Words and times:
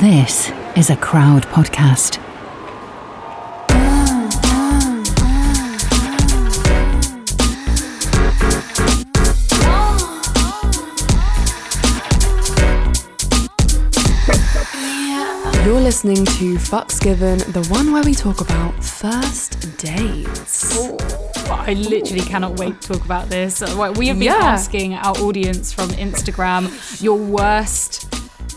This 0.00 0.50
is 0.74 0.88
a 0.90 0.96
crowd 0.96 1.42
podcast. 1.48 2.18
You're 15.64 15.80
listening 15.80 16.24
to 16.24 16.56
Fucks 16.56 17.00
Given, 17.00 17.38
the 17.38 17.64
one 17.70 17.92
where 17.92 18.02
we 18.02 18.14
talk 18.14 18.40
about 18.40 18.82
first 18.82 19.60
dates. 19.78 20.76
Oh, 20.76 20.96
I 21.48 21.74
literally 21.74 22.22
cannot 22.24 22.58
wait 22.58 22.80
to 22.80 22.88
talk 22.94 23.04
about 23.04 23.28
this. 23.28 23.60
We 23.96 24.08
have 24.08 24.18
been 24.18 24.22
Yeah. 24.26 24.38
asking 24.38 24.94
our 24.94 25.16
audience 25.18 25.72
from 25.72 25.90
Instagram 25.90 26.68
your 27.00 27.16
worst 27.16 28.11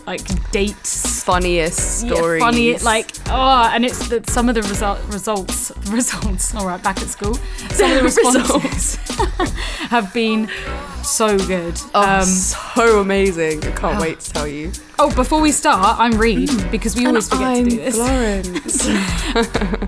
like 0.06 0.50
dates. 0.52 1.22
Funniest 1.26 2.04
Yeah, 2.06 2.14
stories. 2.14 2.40
funny, 2.40 2.78
like 2.78 3.10
oh, 3.28 3.68
and 3.72 3.84
it's 3.84 4.08
that 4.08 4.30
some 4.30 4.48
of 4.48 4.54
the 4.54 4.62
result, 4.62 5.00
results, 5.12 5.72
results. 5.90 6.54
All 6.54 6.64
right, 6.66 6.80
back 6.82 6.98
at 7.02 7.08
school. 7.08 7.34
Some 7.70 7.90
of 7.90 7.96
the 7.98 8.02
responses 8.10 8.94
have 9.90 10.14
been 10.14 10.48
so 11.02 11.36
good. 11.36 11.80
Oh, 11.94 12.18
Um, 12.20 12.24
so 12.24 13.00
amazing. 13.00 13.64
I 13.64 13.70
can't 13.72 14.00
wait 14.00 14.20
to 14.20 14.32
tell 14.32 14.46
you. 14.46 14.70
oh, 15.00 15.12
before 15.16 15.40
we 15.40 15.50
start, 15.50 15.98
I'm 15.98 16.12
Reed 16.16 16.50
because 16.70 16.94
we 16.94 17.06
always 17.06 17.28
forget 17.28 17.48
I'm 17.48 17.64
to 17.64 17.70
do 17.70 17.76
this. 17.76 17.96
Florence. 17.96 18.86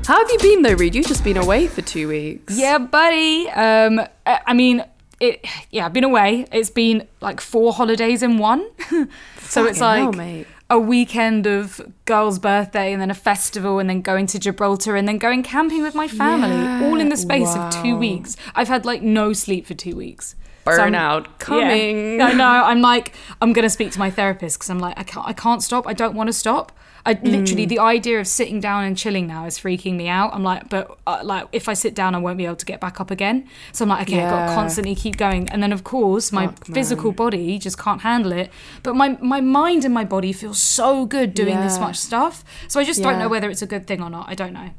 How 0.09 0.19
have 0.19 0.31
you 0.31 0.39
been 0.41 0.63
though, 0.63 0.75
Reed? 0.75 0.95
You've 0.97 1.07
just 1.07 1.23
been 1.23 1.37
away 1.37 1.69
for 1.69 1.83
two 1.83 2.09
weeks. 2.09 2.59
Yeah, 2.59 2.79
buddy. 2.79 3.49
Um, 3.51 4.01
I 4.27 4.41
I 4.47 4.55
mean, 4.55 4.85
it. 5.21 5.45
Yeah, 5.71 5.87
I've 5.87 5.93
been 5.93 6.05
away. 6.05 6.47
It's 6.53 6.71
been 6.71 7.07
like 7.21 7.41
four 7.41 7.73
holidays 7.73 8.23
in 8.23 8.39
one. 8.39 8.69
so 9.41 9.65
it's 9.67 9.81
like 9.81 10.15
hell, 10.15 10.45
a 10.71 10.79
weekend 10.79 11.47
of 11.47 11.81
girl's 12.05 12.39
birthday 12.39 12.93
and 12.93 13.01
then 13.01 13.11
a 13.11 13.15
festival 13.15 13.79
and 13.79 13.89
then 13.89 14.03
going 14.03 14.27
to 14.29 14.39
Gibraltar 14.39 14.97
and 14.97 15.09
then 15.09 15.19
going 15.19 15.43
camping 15.43 15.83
with 15.83 15.95
my 15.95 16.09
family, 16.09 16.57
Yeah, 16.57 16.85
all 16.85 17.01
in 17.01 17.09
the 17.09 17.17
space 17.17 17.55
of 17.55 17.83
two 17.83 17.97
weeks. 17.97 18.37
I've 18.55 18.69
had 18.69 18.85
like 18.85 19.03
no 19.03 19.33
sleep 19.33 19.67
for 19.67 19.75
two 19.75 19.97
weeks. 19.97 20.35
So 20.75 20.83
Burnout 20.83 21.27
coming. 21.39 22.19
Yeah. 22.19 22.27
I 22.29 22.33
know. 22.35 22.45
I'm 22.47 22.81
like, 22.81 23.15
I'm 23.41 23.53
gonna 23.53 23.71
speak 23.71 23.93
to 23.93 23.99
my 23.99 24.11
therapist 24.11 24.59
because 24.59 24.71
I'm 24.71 24.79
like, 24.79 24.99
I 24.99 25.03
can't, 25.03 25.27
I 25.27 25.33
can't 25.33 25.63
stop. 25.63 25.87
I 25.87 25.93
don't 25.93 26.15
want 26.15 26.29
to 26.29 26.33
stop. 26.33 26.73
I 27.07 27.13
literally, 27.23 27.65
Mm. 27.65 27.69
the 27.71 27.79
idea 27.79 28.21
of 28.21 28.27
sitting 28.27 28.61
down 28.61 28.85
and 28.85 28.95
chilling 28.95 29.27
now 29.27 29.47
is 29.47 29.59
freaking 29.59 29.95
me 29.97 30.09
out. 30.09 30.35
I'm 30.35 30.43
like, 30.43 30.69
but 30.69 30.99
uh, 31.07 31.21
like, 31.23 31.47
if 31.53 31.67
I 31.69 31.73
sit 31.73 31.95
down, 31.95 32.15
I 32.15 32.19
won't 32.19 32.37
be 32.37 32.45
able 32.45 32.57
to 32.57 32.67
get 32.67 32.81
back 32.81 33.01
up 33.01 33.11
again. 33.11 33.49
So 33.73 33.85
I'm 33.85 33.89
like, 33.89 34.03
okay, 34.09 34.23
I've 34.23 34.31
got 34.31 34.49
to 34.49 34.55
constantly 34.55 34.95
keep 34.95 35.17
going. 35.17 35.49
And 35.49 35.63
then 35.63 35.73
of 35.73 35.85
course, 35.85 36.33
my 36.33 36.49
Fuck, 36.49 36.67
physical 36.67 37.13
body 37.13 37.59
just 37.59 37.79
can't 37.79 38.03
handle 38.03 38.33
it. 38.33 38.51
But 38.83 38.95
my 38.95 39.17
my 39.23 39.41
mind 39.41 39.85
and 39.87 39.95
my 39.95 40.05
body 40.05 40.33
feel 40.35 40.53
so 40.53 41.07
good 41.07 41.33
doing 41.33 41.59
this 41.61 41.79
much 41.79 41.97
stuff. 41.97 42.45
So 42.67 42.79
I 42.81 42.85
just 42.85 43.01
don't 43.03 43.19
know 43.19 43.29
whether 43.29 43.49
it's 43.49 43.63
a 43.63 43.67
good 43.67 43.87
thing 43.87 44.03
or 44.03 44.11
not. 44.11 44.29
I 44.29 44.35
don't 44.35 44.53
know. 44.53 44.71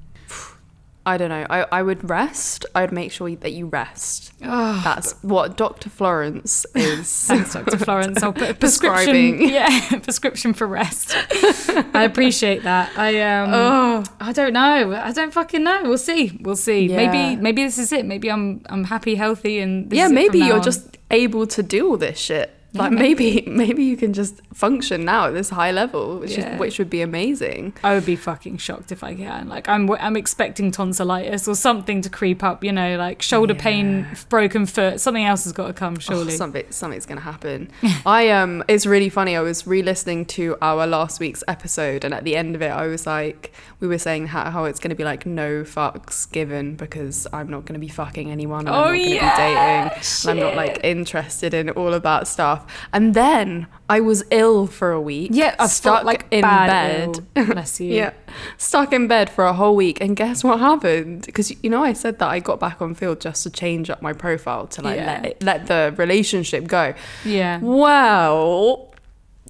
I 1.09 1.17
don't 1.17 1.29
know. 1.29 1.43
I, 1.49 1.65
I 1.71 1.81
would 1.81 2.07
rest. 2.07 2.67
I 2.75 2.81
would 2.81 2.91
make 2.91 3.11
sure 3.11 3.35
that 3.35 3.51
you 3.51 3.65
rest. 3.65 4.31
That's 4.39 5.13
what 5.23 5.57
Dr. 5.57 5.89
Florence 5.89 6.67
is. 6.75 7.11
Thanks, 7.27 7.53
Dr. 7.53 7.79
Florence. 7.79 8.21
I'll 8.21 8.31
put 8.31 8.51
a 8.51 8.53
prescription. 8.53 9.37
Prescribing. 9.37 9.49
Yeah, 9.59 9.99
prescription 10.03 10.53
for 10.53 10.67
rest. 10.67 11.15
I 11.95 12.03
appreciate 12.03 12.61
that. 12.61 12.95
I 12.95 13.19
um, 13.21 13.49
Oh. 13.51 14.03
I 14.19 14.31
don't 14.31 14.53
know. 14.53 14.93
I 14.93 15.11
don't 15.11 15.33
fucking 15.33 15.63
know. 15.63 15.81
We'll 15.83 15.97
see. 15.97 16.37
We'll 16.41 16.55
see. 16.55 16.85
Yeah. 16.85 16.97
Maybe, 16.97 17.41
maybe 17.41 17.63
this 17.63 17.79
is 17.79 17.91
it. 17.91 18.05
Maybe 18.05 18.29
I'm, 18.29 18.61
I'm 18.67 18.83
happy, 18.83 19.15
healthy, 19.15 19.57
and 19.59 19.89
this 19.89 19.97
yeah, 19.97 20.09
maybe 20.09 20.37
you're 20.37 20.57
on. 20.57 20.63
just 20.63 20.97
able 21.09 21.47
to 21.47 21.63
do 21.63 21.89
all 21.89 21.97
this 21.97 22.19
shit. 22.19 22.53
Like 22.73 22.91
maybe 22.91 23.43
maybe 23.47 23.83
you 23.83 23.97
can 23.97 24.13
just 24.13 24.41
function 24.53 25.03
now 25.03 25.25
at 25.25 25.33
this 25.33 25.49
high 25.49 25.71
level, 25.71 26.19
which 26.19 26.37
Yeah. 26.37 26.53
is 26.53 26.59
which 26.59 26.77
would 26.77 26.89
be 26.89 27.01
amazing. 27.01 27.73
I 27.83 27.95
would 27.95 28.05
be 28.05 28.15
fucking 28.15 28.57
shocked 28.57 28.91
if 28.91 29.03
I 29.03 29.15
can. 29.15 29.49
Like 29.49 29.67
I'm, 29.67 29.89
I'm 29.93 30.15
expecting 30.15 30.69
tonsillitis 30.71 31.47
or 31.47 31.55
something 31.55 32.03
to 32.03 32.09
creep 32.11 32.43
up. 32.43 32.63
You 32.63 32.71
know, 32.71 32.95
like 32.95 33.23
shoulder 33.23 33.55
pain, 33.55 34.05
broken 34.29 34.67
foot. 34.67 34.99
Something 34.99 35.25
else 35.25 35.45
has 35.45 35.53
got 35.53 35.65
to 35.67 35.73
come. 35.73 35.95
Oh, 35.95 35.99
Surely. 35.99 36.31
something 36.31 36.63
something's 36.69 37.07
gonna 37.07 37.21
happen. 37.21 37.71
I 38.05 38.29
um 38.29 38.63
it's 38.67 38.85
really 38.85 39.09
funny. 39.09 39.35
I 39.35 39.41
was 39.41 39.65
re-listening 39.65 40.25
to 40.37 40.55
our 40.61 40.85
last 40.85 41.19
week's 41.19 41.43
episode 41.47 42.05
and 42.05 42.13
at 42.13 42.23
the 42.23 42.35
end 42.35 42.53
of 42.55 42.61
it 42.61 42.69
I 42.71 42.85
was 42.85 43.07
like 43.07 43.51
we 43.79 43.87
were 43.87 43.97
saying 43.97 44.27
how, 44.27 44.51
how 44.51 44.65
it's 44.65 44.79
gonna 44.79 44.93
be 44.93 45.03
like 45.03 45.25
no 45.25 45.63
fucks 45.63 46.31
given 46.31 46.75
because 46.75 47.25
I'm 47.33 47.49
not 47.49 47.65
gonna 47.65 47.79
be 47.79 47.87
fucking 47.87 48.29
anyone 48.29 48.67
and 48.67 48.69
I'm 48.69 48.75
Oh, 48.75 48.83
not 48.83 48.87
gonna 48.91 48.99
yeah, 49.09 49.83
be 49.89 49.95
dating 49.95 50.03
and 50.27 50.29
I'm 50.29 50.39
not 50.45 50.55
like 50.55 50.79
interested 50.83 51.55
in 51.55 51.71
all 51.71 51.95
of 51.95 52.03
that 52.03 52.27
stuff. 52.27 52.58
And 52.93 53.13
then 53.13 53.67
I 53.89 53.99
was 53.99 54.23
ill 54.31 54.67
for 54.67 54.91
a 54.91 55.01
week. 55.01 55.31
yeah, 55.33 55.55
I 55.59 55.67
stuck 55.67 56.03
like 56.03 56.25
in 56.31 56.41
bed. 56.41 57.19
ill. 57.35 57.45
Bless 57.53 57.79
you. 57.79 57.93
Yeah, 57.93 58.11
stuck 58.57 58.93
in 58.93 59.07
bed 59.07 59.29
for 59.29 59.45
a 59.45 59.53
whole 59.53 59.75
week, 59.75 59.99
and 60.01 60.15
guess 60.15 60.43
what 60.43 60.59
happened? 60.59 61.25
Because 61.25 61.51
you 61.63 61.69
know, 61.69 61.83
I 61.83 61.93
said 61.93 62.19
that 62.19 62.29
I 62.29 62.39
got 62.39 62.59
back 62.59 62.81
on 62.81 62.95
Feeld 62.95 63.19
just 63.19 63.43
to 63.43 63.49
change 63.49 63.89
up 63.89 64.01
my 64.01 64.13
profile 64.13 64.67
to 64.67 64.81
like 64.81 64.97
Yeah. 64.97 65.05
let 65.05 65.25
it, 65.25 65.43
let 65.43 65.67
the 65.67 65.93
relationship 65.97 66.67
go. 66.67 66.93
Yeah. 67.25 67.59
Well, 67.61 68.93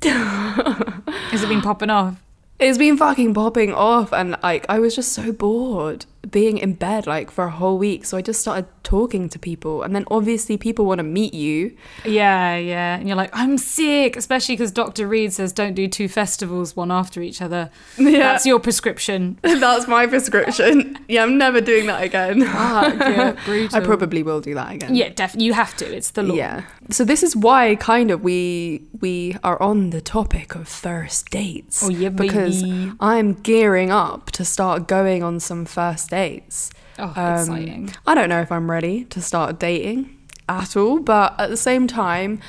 Has 0.03 1.43
it 1.43 1.49
been 1.49 1.61
popping 1.61 1.89
off? 1.89 2.15
It's 2.59 2.77
been 2.77 2.97
fucking 2.97 3.33
popping 3.33 3.73
off, 3.73 4.11
and 4.13 4.35
like 4.43 4.65
I 4.69 4.79
was 4.79 4.95
just 4.95 5.13
so 5.13 5.31
bored 5.31 6.05
being 6.29 6.57
in 6.57 6.73
bed 6.73 7.07
like 7.07 7.31
for 7.31 7.45
a 7.45 7.49
whole 7.49 7.77
week. 7.77 8.03
So 8.03 8.17
I 8.17 8.21
just 8.21 8.41
started 8.41 8.65
talking 8.83 9.29
to 9.29 9.39
people, 9.39 9.83
and 9.83 9.95
then 9.95 10.03
obviously 10.11 10.57
people 10.57 10.85
want 10.85 10.99
to 10.99 11.03
meet 11.03 11.33
you. 11.33 11.75
Yeah, 12.03 12.57
yeah. 12.57 12.97
And 12.97 13.07
you're 13.07 13.15
like, 13.15 13.29
I'm 13.33 13.57
sick, 13.57 14.17
especially 14.17 14.55
because 14.55 14.71
Dr. 14.71 15.07
Reed 15.07 15.31
says 15.31 15.53
don't 15.53 15.73
do 15.73 15.87
two 15.87 16.07
festivals 16.09 16.75
one 16.75 16.91
after 16.91 17.21
each 17.21 17.41
other. 17.41 17.69
Yeah. 17.97 18.19
That's 18.19 18.45
your 18.45 18.59
prescription. 18.59 19.39
That's 19.41 19.87
my 19.87 20.07
prescription. 20.07 20.97
yeah, 21.07 21.23
I'm 21.23 21.37
never 21.37 21.61
doing 21.61 21.85
that 21.87 22.03
again. 22.03 22.41
Fuck, 22.41 22.99
yeah, 22.99 23.31
brutal. 23.45 23.77
I 23.77 23.85
probably 23.85 24.23
will 24.23 24.41
do 24.41 24.53
that 24.55 24.73
again. 24.73 24.95
Yeah, 24.95 25.09
definitely. 25.09 25.45
You 25.45 25.53
have 25.53 25.75
to. 25.77 25.95
It's 25.95 26.11
the 26.11 26.23
law. 26.23 26.35
Yeah. 26.35 26.63
So 26.89 27.05
this 27.05 27.23
is 27.23 27.35
why 27.35 27.75
kind 27.75 28.11
of 28.11 28.23
we 28.23 28.83
we 28.99 29.37
are 29.43 29.61
on 29.61 29.91
the 29.91 30.01
topic 30.01 30.55
of 30.55 30.67
first 30.67 31.29
dates. 31.29 31.83
Oh, 31.83 31.89
yeah, 31.89 32.09
because 32.09 32.48
baby. 32.51 32.91
I'm 32.99 33.33
gearing 33.33 33.91
up 33.91 34.31
to 34.31 34.45
start 34.45 34.87
going 34.87 35.23
on 35.23 35.39
some 35.39 35.65
first 35.65 36.09
dates. 36.09 36.71
Oh, 36.97 37.13
Um, 37.15 37.39
exciting. 37.39 37.89
I 38.05 38.15
don't 38.15 38.29
know 38.29 38.41
if 38.41 38.51
I'm 38.51 38.69
ready 38.69 39.05
to 39.05 39.21
start 39.21 39.59
dating 39.59 40.15
at 40.47 40.75
all, 40.75 40.99
but 40.99 41.39
at 41.39 41.49
the 41.49 41.57
same 41.57 41.87
time, 41.87 42.39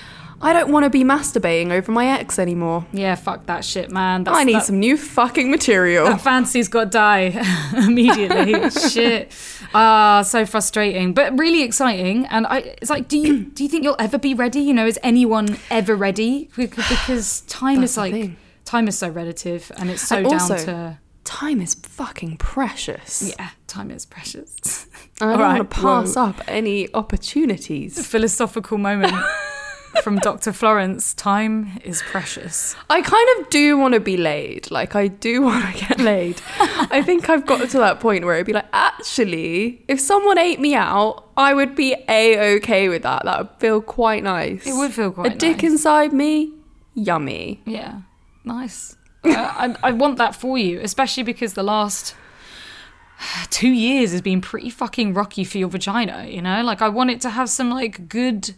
I 0.43 0.55
don't 0.55 0.73
want 0.73 0.85
to 0.85 0.91
be 0.91 1.05
masturbating 1.05 1.71
over 1.71 1.93
my 1.93 2.07
ex 2.07 2.39
anymore. 2.39 2.87
Yeah, 2.95 3.15
fuck 3.15 3.45
that 3.45 3.63
shit, 3.63 3.91
man. 3.91 4.25
That's, 4.25 4.39
I 4.39 4.45
need 4.45 4.55
that, 4.55 4.65
some 4.65 4.79
new 4.81 4.97
fucking 4.97 5.51
material. 5.51 6.07
That 6.07 6.23
fantasy's 6.23 6.67
got 6.67 6.85
to 6.85 6.91
die 6.91 7.45
immediately. 7.77 8.71
shit. 8.91 9.33
Ah, 9.75 10.23
so 10.23 10.47
frustrating, 10.47 11.13
but 11.13 11.39
really 11.39 11.63
exciting. 11.63 12.25
And 12.27 12.47
I, 12.47 12.59
it's 12.81 12.89
like, 12.91 13.07
do 13.07 13.19
you 13.19 13.45
do 13.45 13.63
you 13.63 13.69
think 13.69 13.85
you'll 13.85 13.97
ever 13.99 14.17
be 14.19 14.33
ready? 14.33 14.61
You 14.61 14.73
know, 14.73 14.87
is 14.87 14.99
anyone 15.03 15.59
ever 15.71 15.95
ready? 15.95 16.49
Because- 16.57 16.89
Because 16.89 17.41
time 17.43 17.81
That's 17.83 17.93
is 17.93 17.99
like. 17.99 18.31
Time 18.71 18.87
is 18.89 18.97
so 18.99 19.09
relative, 19.09 19.63
and 19.79 19.91
it's 19.91 20.03
so 20.13 20.17
And 20.17 20.25
down 20.31 20.41
also, 20.41 20.57
to 20.57 20.99
Time 21.25 21.61
is 21.61 21.75
fucking 21.75 22.37
precious. 22.39 23.13
yeah, 23.39 23.51
time 23.67 23.91
is 23.91 24.05
precious. 24.07 24.87
I 25.21 25.27
don't 25.27 25.33
Alright, 25.33 25.59
want 25.59 25.71
to 25.71 25.77
pass 25.83 26.15
whoa. 26.17 26.25
up 26.29 26.37
any 26.49 26.79
opportunities. 26.95 28.05
philosophical 28.07 28.79
moment 28.79 29.15
from 30.03 30.17
Dr. 30.19 30.53
Florence. 30.53 31.15
Time 31.15 31.79
is 31.85 32.03
precious. 32.03 32.75
I 32.89 33.03
kind 33.03 33.29
of 33.39 33.51
do 33.51 33.77
want 33.79 33.95
to 33.95 34.01
be 34.01 34.17
laid. 34.17 34.71
Like, 34.71 34.97
I 34.97 35.07
do 35.09 35.43
want 35.43 35.63
to 35.67 35.73
get 35.89 36.01
laid. 36.01 36.41
I 36.59 37.03
think 37.05 37.29
I've 37.29 37.47
got 37.47 37.69
to 37.71 37.79
that 37.79 38.01
point 38.01 38.25
where 38.25 38.35
it'd 38.37 38.47
be 38.47 38.53
like, 38.61 38.71
actually, 38.73 39.85
if 39.89 40.01
someone 40.01 40.39
ate 40.39 40.59
me 40.59 40.75
out, 40.75 41.29
I 41.37 41.55
would 41.55 41.75
be 41.75 41.95
a 42.09 42.57
okay 42.57 42.89
with 42.89 43.03
that. 43.03 43.25
That 43.25 43.39
would 43.39 43.61
feel 43.61 43.81
quite 43.83 44.23
nice. 44.25 44.67
It 44.67 44.75
would 44.75 44.93
feel 44.93 45.13
quite 45.13 45.33
A 45.35 45.37
dick 45.37 45.63
inside 45.63 46.13
me, 46.13 46.55
yummy. 46.95 47.61
Yeah, 47.67 48.01
nice. 48.51 48.97
uh, 49.25 49.31
I, 49.35 49.77
I 49.83 49.93
want 49.93 50.17
that 50.19 50.35
for 50.35 50.59
you, 50.59 50.81
especially 50.81 51.23
because 51.23 51.55
the 51.55 51.63
last 51.63 52.15
two 53.51 53.69
years 53.71 54.13
has 54.13 54.23
been 54.23 54.41
pretty 54.41 54.71
fucking 54.71 55.15
rocky 55.15 55.45
for 55.45 55.59
your 55.59 55.69
vagina. 55.69 56.27
You 56.27 56.43
know, 56.43 56.63
like 56.63 56.83
I 56.83 56.89
want 56.89 57.11
it 57.11 57.21
to 57.23 57.31
have 57.31 57.49
some 57.49 57.71
like 57.71 58.09
good, 58.09 58.55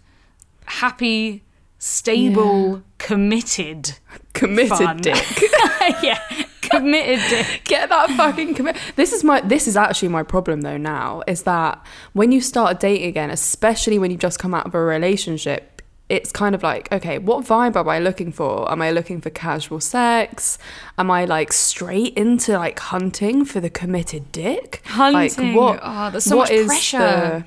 happy, 0.67 1.45
stable, 1.79 2.83
committed, 2.99 3.99
Committed 4.35 4.79
Fun. 4.79 4.97
dick. 4.99 5.25
yeah, 6.03 6.19
committed 6.63 7.21
dick. 7.29 7.63
Get 7.65 7.89
that 7.91 8.11
fucking 8.11 8.55
commit. 8.55 8.77
This 8.97 9.13
is 9.13 9.23
my. 9.25 9.41
This 9.41 9.67
is 9.69 9.77
actually 9.77 10.09
my 10.09 10.23
problem 10.23 10.63
though. 10.63 10.77
Now 10.79 11.23
is 11.27 11.43
that 11.43 11.85
when 12.13 12.33
you 12.33 12.41
start 12.41 12.81
dating 12.81 13.09
again, 13.09 13.31
especially 13.31 13.99
when 13.99 14.11
you've 14.11 14.21
just 14.21 14.39
come 14.39 14.55
out 14.55 14.67
of 14.67 14.75
a 14.75 14.81
relationship, 14.81 15.72
it's 16.17 16.31
kind 16.31 16.55
of 16.55 16.63
like, 16.63 16.93
okay, 16.93 17.17
what 17.19 17.43
vibe 17.47 17.75
am 17.75 17.89
I 17.89 17.99
looking 17.99 18.33
for? 18.33 18.71
Am 18.71 18.83
I 18.83 18.91
looking 18.91 19.19
for 19.23 19.31
casual 19.31 19.81
sex? 19.81 20.59
Am 20.99 21.11
I 21.11 21.25
like 21.25 21.53
straight 21.55 22.13
into 22.19 22.53
like 22.65 22.79
hunting 22.79 23.47
for 23.47 23.61
the 23.61 23.71
committed 23.71 24.31
dick? 24.31 24.83
Hunting. 24.85 25.55
Like 25.55 25.57
what? 25.57 25.81
Oh, 25.83 26.11
there's 26.11 26.25
so 26.25 26.37
what 26.37 26.51
much 26.51 26.59
is 26.59 26.67
pressure. 26.67 26.99
the- 26.99 27.45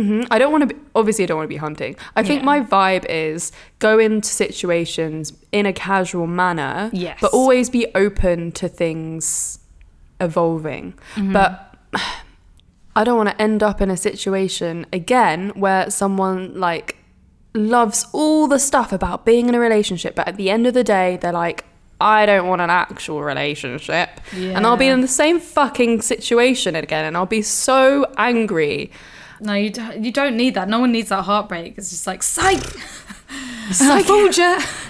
hmm 0.00 0.22
I 0.32 0.38
don't 0.40 0.50
want 0.50 0.62
to 0.68 0.74
be, 0.74 0.80
obviously, 0.94 1.24
I 1.24 1.26
don't 1.28 1.36
want 1.36 1.46
to 1.50 1.54
be 1.58 1.62
hunting. 1.68 1.94
I 2.16 2.22
think 2.24 2.40
Yeah. 2.40 2.46
my 2.46 2.60
vibe 2.60 3.04
is 3.08 3.52
go 3.78 3.98
into 3.98 4.28
situations 4.28 5.32
in 5.52 5.64
a 5.66 5.72
casual 5.74 6.26
manner, 6.26 6.90
Yes. 6.94 7.18
but 7.20 7.32
always 7.32 7.68
be 7.70 7.86
open 7.94 8.50
to 8.52 8.66
things 8.68 9.60
evolving. 10.20 10.94
Mm-hmm. 11.16 11.32
But 11.34 11.74
I 12.96 13.04
don't 13.04 13.16
want 13.18 13.28
to 13.28 13.40
end 13.40 13.62
up 13.62 13.80
in 13.82 13.90
a 13.90 13.96
situation 13.96 14.86
again 14.92 15.50
where 15.54 15.90
someone 15.90 16.58
like 16.58 16.96
loves 17.56 18.06
all 18.12 18.46
the 18.46 18.58
stuff 18.58 18.92
about 18.92 19.24
being 19.24 19.48
in 19.48 19.54
a 19.54 19.60
relationship, 19.60 20.14
but 20.14 20.28
at 20.28 20.36
the 20.36 20.50
end 20.50 20.66
of 20.66 20.74
the 20.74 20.84
day, 20.84 21.18
they're 21.20 21.32
like, 21.32 21.64
I 22.00 22.26
don't 22.26 22.46
want 22.46 22.60
an 22.60 22.70
actual 22.70 23.22
relationship. 23.22 24.10
And 24.34 24.66
I'll 24.66 24.76
be 24.76 24.88
in 24.88 25.00
the 25.00 25.08
same 25.08 25.40
fucking 25.40 26.02
situation 26.02 26.76
again, 26.76 27.04
and 27.04 27.16
I'll 27.16 27.26
be 27.26 27.42
so 27.42 28.12
angry. 28.18 28.90
No, 29.40 29.54
you 29.54 29.70
don't, 29.70 30.04
you 30.04 30.12
don't 30.12 30.36
need 30.36 30.54
that. 30.54 30.68
No 30.68 30.80
one 30.80 30.92
needs 30.92 31.08
that 31.08 31.24
heartbreak. 31.24 31.78
It's 31.78 31.90
just 31.90 32.06
like, 32.06 32.22
psych! 32.22 32.62
Fooled 33.72 34.36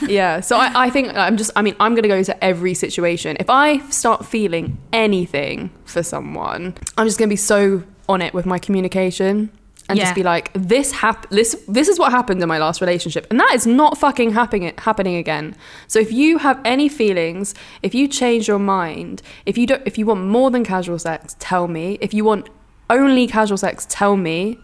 yeah 0.03 0.41
so 0.41 0.59
I, 0.59 0.87
I 0.87 0.91
think 0.91 1.09
i'm 1.17 1.39
just 1.39 1.51
i 1.57 1.62
mean 1.62 1.75
i'm 1.81 1.95
gonna 1.95 2.09
go 2.09 2.23
to 2.23 2.45
every 2.45 2.75
situation 2.75 3.37
if 3.41 3.49
i 3.49 3.79
start 3.89 4.27
feeling 4.27 4.77
anything 4.93 5.71
for 5.87 6.03
someone 6.03 6.75
i'm 6.99 7.07
just 7.07 7.19
gonna 7.19 7.31
be 7.31 7.37
so 7.37 7.85
on 8.07 8.21
it 8.21 8.35
with 8.35 8.45
my 8.45 8.59
communication 8.59 9.51
and 9.88 9.99
Yeah. 9.99 10.05
just 10.05 10.15
be 10.15 10.23
like 10.23 10.50
this 10.55 10.93
hap- 10.93 11.29
this 11.31 11.56
this 11.69 11.88
is 11.88 11.99
what 11.99 12.11
happened 12.11 12.43
in 12.43 12.49
my 12.49 12.59
last 12.59 12.81
relationship. 12.81 13.27
And 13.31 13.38
that 13.41 13.53
is 13.55 13.67
not 13.67 13.99
fucking 13.99 14.33
happening 14.33 14.73
happening 14.79 15.17
again. 15.17 15.55
So 15.87 15.99
if 15.99 16.12
you 16.12 16.38
have 16.38 16.61
any 16.65 16.88
feelings 16.88 17.55
if 17.83 17.94
you 17.94 18.09
change 18.09 18.49
your 18.49 18.59
mind 18.59 19.23
if 19.44 19.56
you 19.59 19.67
don't 19.67 19.83
if 19.87 19.97
you 19.99 20.06
want 20.06 20.25
more 20.27 20.50
than 20.50 20.65
casual 20.65 20.99
sex 20.99 21.37
tell 21.38 21.69
me. 21.69 21.99
If 22.00 22.12
you 22.12 22.25
want 22.25 22.49
only 22.91 23.27
casual 23.27 23.59
sex 23.59 23.87
tell 23.88 24.17
me. 24.17 24.59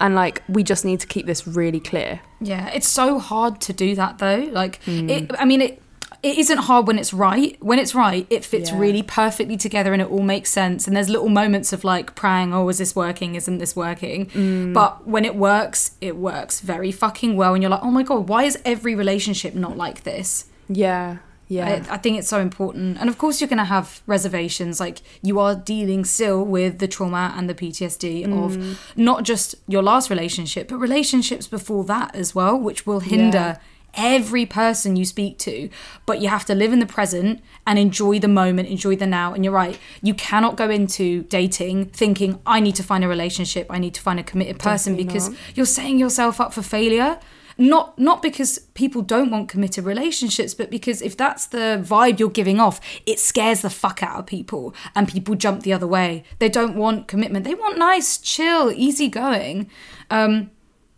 And 0.00 0.16
like 0.16 0.42
we 0.48 0.64
just 0.64 0.84
need 0.84 0.98
to 1.00 1.06
keep 1.06 1.24
this 1.26 1.46
really 1.46 1.78
clear. 1.78 2.20
Yeah, 2.40 2.68
it's 2.70 2.88
so 2.88 3.20
hard 3.20 3.60
to 3.62 3.72
do 3.72 3.94
that 3.94 4.18
though. 4.18 4.48
Like, 4.50 4.80
it, 4.88 5.30
hmm. 5.30 5.36
I 5.38 5.44
mean, 5.44 5.60
it 5.62 5.80
it 6.24 6.38
isn't 6.38 6.58
hard 6.68 6.86
when 6.88 6.98
it's 6.98 7.12
right. 7.12 7.56
When 7.60 7.78
it's 7.78 7.94
right, 7.94 8.26
it 8.30 8.44
fits 8.44 8.70
Yeah. 8.70 8.78
really 8.78 9.02
perfectly 9.02 9.56
together 9.56 9.92
and 9.92 10.00
it 10.00 10.08
all 10.10 10.22
makes 10.22 10.50
sense. 10.50 10.86
And 10.86 10.96
there's 10.96 11.10
little 11.10 11.28
moments 11.28 11.72
of 11.74 11.84
like 11.84 12.14
praying, 12.14 12.54
oh, 12.54 12.68
is 12.70 12.78
this 12.78 12.96
working? 12.96 13.34
Isn't 13.34 13.58
this 13.58 13.76
working? 13.76 14.72
But 14.72 15.06
when 15.06 15.24
it 15.24 15.36
works, 15.36 15.80
it 16.00 16.16
works 16.16 16.60
very 16.60 16.90
fucking 16.90 17.36
well. 17.36 17.52
And 17.54 17.62
you're 17.62 17.70
like, 17.76 17.82
oh 17.88 17.90
my 17.90 18.02
god, 18.02 18.28
why 18.28 18.44
is 18.44 18.58
every 18.64 18.94
relationship 18.94 19.54
not 19.54 19.76
like 19.76 19.98
this? 20.04 20.46
yeah 20.68 21.18
yeah 21.46 21.82
I, 21.90 21.94
I 21.96 21.98
think 21.98 22.18
it's 22.18 22.28
so 22.36 22.40
important. 22.40 22.96
And 22.98 23.06
of 23.10 23.18
course, 23.18 23.38
you're 23.38 23.48
going 23.54 23.58
to 23.68 23.72
have 23.78 24.00
reservations. 24.06 24.80
Like, 24.80 24.98
you 25.22 25.38
are 25.38 25.54
dealing 25.54 26.06
still 26.06 26.42
with 26.42 26.78
the 26.78 26.88
trauma 26.88 27.34
and 27.36 27.50
the 27.50 27.54
PTSD 27.54 28.24
Mm. 28.24 28.44
of 28.44 28.50
not 28.96 29.24
just 29.24 29.54
your 29.68 29.82
last 29.82 30.08
relationship, 30.08 30.68
but 30.68 30.78
relationships 30.78 31.46
before 31.46 31.84
that 31.84 32.14
as 32.14 32.34
well, 32.34 32.56
which 32.58 32.86
will 32.86 33.00
hinder 33.00 33.58
every 33.96 34.46
person 34.46 34.96
you 34.96 35.04
speak 35.04 35.38
to. 35.38 35.68
But 36.06 36.20
you 36.20 36.28
have 36.28 36.44
to 36.46 36.54
live 36.54 36.72
in 36.72 36.78
the 36.78 36.86
present 36.86 37.40
and 37.66 37.78
enjoy 37.78 38.18
the 38.18 38.28
moment, 38.28 38.68
enjoy 38.68 38.96
the 38.96 39.06
now. 39.06 39.34
And 39.34 39.44
you're 39.44 39.54
right, 39.54 39.78
you 40.02 40.14
cannot 40.14 40.56
go 40.56 40.70
into 40.70 41.22
dating 41.24 41.86
thinking, 41.86 42.40
I 42.46 42.60
need 42.60 42.76
to 42.76 42.82
find 42.82 43.04
a 43.04 43.08
relationship, 43.08 43.66
I 43.70 43.78
need 43.78 43.94
to 43.94 44.00
find 44.00 44.20
a 44.20 44.24
committed 44.24 44.58
person 44.58 44.94
Definitely 44.94 45.04
because 45.04 45.28
not. 45.30 45.38
you're 45.54 45.66
setting 45.66 45.98
yourself 45.98 46.40
up 46.40 46.52
for 46.52 46.62
failure 46.62 47.18
not 47.56 47.98
not 47.98 48.22
because 48.22 48.58
people 48.74 49.02
don't 49.02 49.30
want 49.30 49.48
committed 49.48 49.84
relationships 49.84 50.54
but 50.54 50.70
because 50.70 51.00
if 51.00 51.16
that's 51.16 51.46
the 51.46 51.80
vibe 51.86 52.18
you're 52.18 52.28
giving 52.28 52.58
off 52.58 52.80
it 53.06 53.18
scares 53.18 53.60
the 53.62 53.70
fuck 53.70 54.02
out 54.02 54.18
of 54.18 54.26
people 54.26 54.74
and 54.94 55.08
people 55.08 55.34
jump 55.34 55.62
the 55.62 55.72
other 55.72 55.86
way 55.86 56.24
they 56.38 56.48
don't 56.48 56.74
want 56.76 57.06
commitment 57.06 57.44
they 57.44 57.54
want 57.54 57.78
nice 57.78 58.18
chill 58.18 58.72
easy 58.72 59.08
going 59.08 59.70
um 60.10 60.50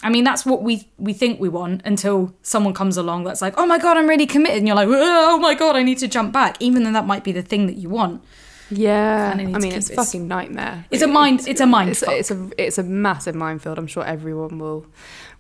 I 0.03 0.11
mean 0.11 0.25
that's 0.25 0.45
what 0.45 0.63
we 0.63 0.89
we 0.99 1.13
think 1.15 1.41
we 1.41 1.49
want 1.49 1.81
until 1.85 2.35
someone 2.43 2.75
comes 2.75 2.97
along 2.97 3.25
that's 3.25 3.41
like 3.43 3.55
oh 3.57 3.67
my 3.67 3.79
god 3.79 3.97
I'm 3.97 4.07
really 4.09 4.27
committed 4.27 4.59
and 4.59 4.67
you're 4.67 4.77
like 4.77 4.89
oh 4.91 5.39
my 5.39 5.55
god 5.55 5.75
I 5.77 5.83
need 5.83 5.99
to 5.99 6.09
jump 6.09 6.33
back 6.33 6.57
even 6.61 6.85
though 6.85 6.93
that 6.93 7.07
might 7.07 7.25
be 7.25 7.33
the 7.33 7.43
thing 7.43 7.67
that 7.67 7.77
you 7.77 7.89
want 7.89 8.23
Yeah, 8.69 9.31
I 9.33 9.37
need 9.37 9.49
I 9.49 9.53
to 9.53 9.59
mean 9.61 9.73
it's 9.73 9.89
this- 9.89 9.97
fucking 9.97 10.27
nightmare. 10.29 10.85
It's 10.91 11.03
a 11.03 11.07
mind- 11.07 11.47
it's 11.49 11.61
a 11.61 11.67
mind 11.67 11.91
It's, 11.91 12.03
it's 12.03 12.31
a 12.31 12.39
it's 12.59 12.79
a 12.79 12.83
massive 12.83 13.35
minefield. 13.35 13.79
I'm 13.79 13.87
sure 13.87 14.05
everyone 14.05 14.59
will 14.59 14.87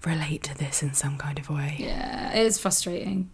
relate 0.06 0.42
to 0.44 0.54
this 0.56 0.82
in 0.82 0.94
some 0.94 1.16
kind 1.18 1.38
of 1.38 1.50
way. 1.50 1.74
Yeah, 1.78 2.32
it 2.38 2.46
is 2.46 2.56
frustrating. 2.58 3.30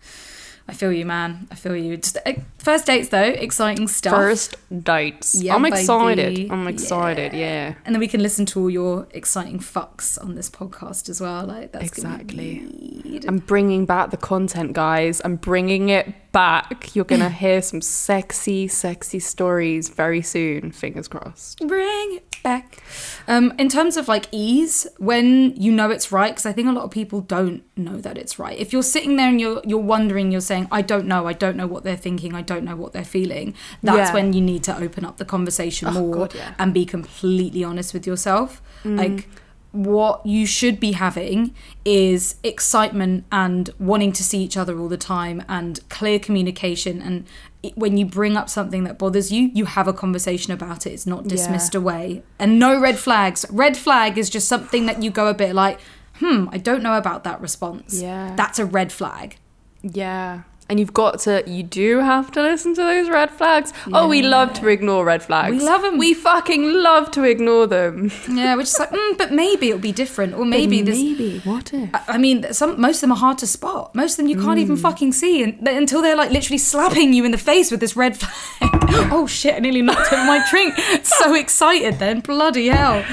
I 0.68 0.74
feel 0.74 0.92
you, 0.92 1.04
man. 1.04 1.48
I 1.50 1.54
feel 1.56 1.74
you. 1.76 1.96
Just 1.96 2.16
uh, 2.24 2.32
first 2.58 2.86
dates 2.86 3.08
though, 3.08 3.20
exciting 3.22 3.88
stuff. 3.88 4.14
First 4.14 4.56
dates. 4.84 5.34
Yeah, 5.34 5.54
I'm 5.56 5.64
excited. 5.64 6.34
baby. 6.34 6.50
I'm 6.50 6.66
excited. 6.68 7.32
Yeah. 7.32 7.74
and 7.84 7.94
then 7.94 8.00
we 8.00 8.08
can 8.08 8.22
listen 8.22 8.46
to 8.46 8.60
all 8.60 8.70
your 8.70 9.06
exciting 9.10 9.58
fucks 9.58 10.22
on 10.22 10.34
this 10.36 10.48
podcast 10.48 11.08
as 11.08 11.20
well. 11.20 11.44
Like 11.46 11.72
that's 11.72 11.84
Exactly. 11.86 12.60
be- 13.02 13.20
I'm 13.26 13.38
bringing 13.38 13.86
back 13.86 14.10
the 14.10 14.16
content, 14.16 14.72
guys. 14.72 15.20
I'm 15.24 15.36
bringing 15.36 15.88
it 15.88 16.32
back. 16.32 16.94
You're 16.94 17.04
gonna 17.04 17.28
hear 17.44 17.60
some 17.60 17.80
sexy, 17.82 18.68
sexy 18.68 19.18
stories 19.18 19.88
very 19.88 20.22
soon. 20.22 20.70
Fingers 20.72 21.08
crossed. 21.08 21.58
Bring 21.66 22.20
back. 22.42 22.82
Um, 23.28 23.52
in 23.58 23.68
terms 23.68 23.96
of 23.96 24.08
like 24.08 24.26
ease, 24.32 24.86
when 24.98 25.54
you 25.56 25.72
know 25.72 25.90
it's 25.90 26.10
right, 26.12 26.32
because 26.32 26.46
I 26.46 26.52
think 26.52 26.68
a 26.68 26.72
lot 26.72 26.84
of 26.84 26.90
people 26.90 27.20
don't 27.20 27.62
know 27.76 27.98
that 28.00 28.18
it's 28.18 28.38
right. 28.38 28.58
If 28.58 28.72
you're 28.72 28.82
sitting 28.82 29.16
there 29.16 29.28
and 29.28 29.40
you're 29.40 29.60
you're 29.64 29.78
wondering, 29.78 30.30
you're 30.32 30.40
saying, 30.40 30.68
"I 30.70 30.82
don't 30.82 31.06
know, 31.06 31.26
I 31.26 31.32
don't 31.32 31.56
know 31.56 31.66
what 31.66 31.84
they're 31.84 31.96
thinking, 31.96 32.34
I 32.34 32.42
don't 32.42 32.64
know 32.64 32.76
what 32.76 32.92
they're 32.92 33.04
feeling." 33.04 33.54
That's 33.82 34.10
Yeah. 34.10 34.14
when 34.14 34.32
you 34.32 34.40
need 34.40 34.62
to 34.64 34.76
open 34.76 35.04
up 35.04 35.16
the 35.18 35.24
conversation 35.24 35.88
Oh, 35.88 35.92
more 35.92 36.14
God, 36.14 36.34
yeah. 36.34 36.54
and 36.58 36.74
be 36.74 36.84
completely 36.84 37.64
honest 37.64 37.94
with 37.94 38.06
yourself. 38.06 38.60
Mm. 38.84 38.98
Like 38.98 39.28
what 39.72 40.24
you 40.26 40.44
should 40.44 40.78
be 40.78 40.92
having 40.92 41.54
is 41.84 42.34
excitement 42.44 43.24
and 43.32 43.70
wanting 43.78 44.12
to 44.12 44.22
see 44.22 44.42
each 44.42 44.54
other 44.56 44.78
all 44.78 44.88
the 44.88 44.98
time 44.98 45.42
and 45.48 45.80
clear 45.88 46.18
communication 46.18 47.00
and 47.00 47.24
when 47.76 47.96
you 47.96 48.04
bring 48.04 48.36
up 48.36 48.48
something 48.50 48.84
that 48.84 48.98
bothers 48.98 49.30
you 49.30 49.50
you 49.54 49.64
have 49.66 49.86
a 49.86 49.92
conversation 49.92 50.52
about 50.52 50.86
it 50.86 50.90
it's 50.90 51.06
not 51.06 51.28
dismissed 51.28 51.74
Yeah. 51.74 51.80
away 51.80 52.22
and 52.38 52.58
no 52.58 52.80
red 52.80 52.98
flags 52.98 53.46
red 53.50 53.76
flag 53.76 54.18
is 54.18 54.28
just 54.28 54.48
something 54.48 54.86
that 54.86 55.02
you 55.02 55.10
go 55.10 55.28
a 55.28 55.34
bit 55.34 55.54
like 55.54 55.78
hmm 56.16 56.48
i 56.50 56.58
don't 56.58 56.82
know 56.82 56.96
about 56.96 57.22
that 57.24 57.40
response 57.40 58.00
Yeah. 58.02 58.34
that's 58.36 58.58
a 58.58 58.64
red 58.66 58.90
flag 58.92 59.36
Yeah. 59.82 60.42
And 60.68 60.80
you've 60.80 60.94
got 60.94 61.18
to, 61.20 61.42
you 61.46 61.62
do 61.62 61.98
have 61.98 62.30
to 62.32 62.40
listen 62.40 62.74
to 62.76 62.80
those 62.82 63.10
red 63.10 63.30
flags. 63.30 63.72
Oh, 63.92 64.08
we 64.08 64.22
love 64.22 64.54
to 64.54 64.68
ignore 64.68 65.04
red 65.04 65.22
flags. 65.22 65.54
We 65.56 65.60
love 65.62 65.84
'em. 65.84 65.98
We 65.98 66.14
fucking 66.14 66.62
love 66.72 67.10
to 67.10 67.24
ignore 67.24 67.66
them. 67.66 68.10
yeah 68.30 68.54
which 68.54 68.68
is 68.68 68.78
like 68.78 68.90
mm, 68.90 69.18
but 69.18 69.32
maybe 69.32 69.68
it'll 69.68 69.80
be 69.80 69.92
different 69.92 70.32
or 70.34 70.44
maybe 70.46 70.80
this 70.80 70.96
Maybe. 70.98 71.40
What 71.40 71.74
if? 71.74 71.90
I- 71.94 72.02
I 72.14 72.18
mean, 72.18 72.52
some 72.52 72.80
most 72.80 72.96
of 72.96 73.00
them 73.02 73.12
are 73.12 73.18
hard 73.18 73.38
to 73.38 73.46
spot. 73.46 73.94
Most 73.94 74.12
of 74.12 74.16
them 74.18 74.28
you 74.28 74.40
can't 74.40 74.58
even 74.58 74.76
Mm. 74.76 74.80
fucking 74.82 75.12
see 75.12 75.42
and, 75.42 75.66
until 75.68 76.00
they're 76.00 76.16
like 76.16 76.30
literally 76.30 76.58
slapping 76.58 77.12
you 77.12 77.24
in 77.26 77.32
the 77.32 77.38
face 77.38 77.70
with 77.70 77.80
this 77.80 77.94
red 77.96 78.16
flag. 78.16 78.70
oh 79.12 79.26
shit! 79.26 79.54
I 79.56 79.58
nearly 79.58 79.82
knocked 79.82 80.12
over 80.12 80.24
my 80.24 80.40
drink. 80.48 80.74
So 81.04 81.34
excited 81.34 81.98
then, 81.98 82.20
bloody 82.20 82.68
hell! 82.68 83.04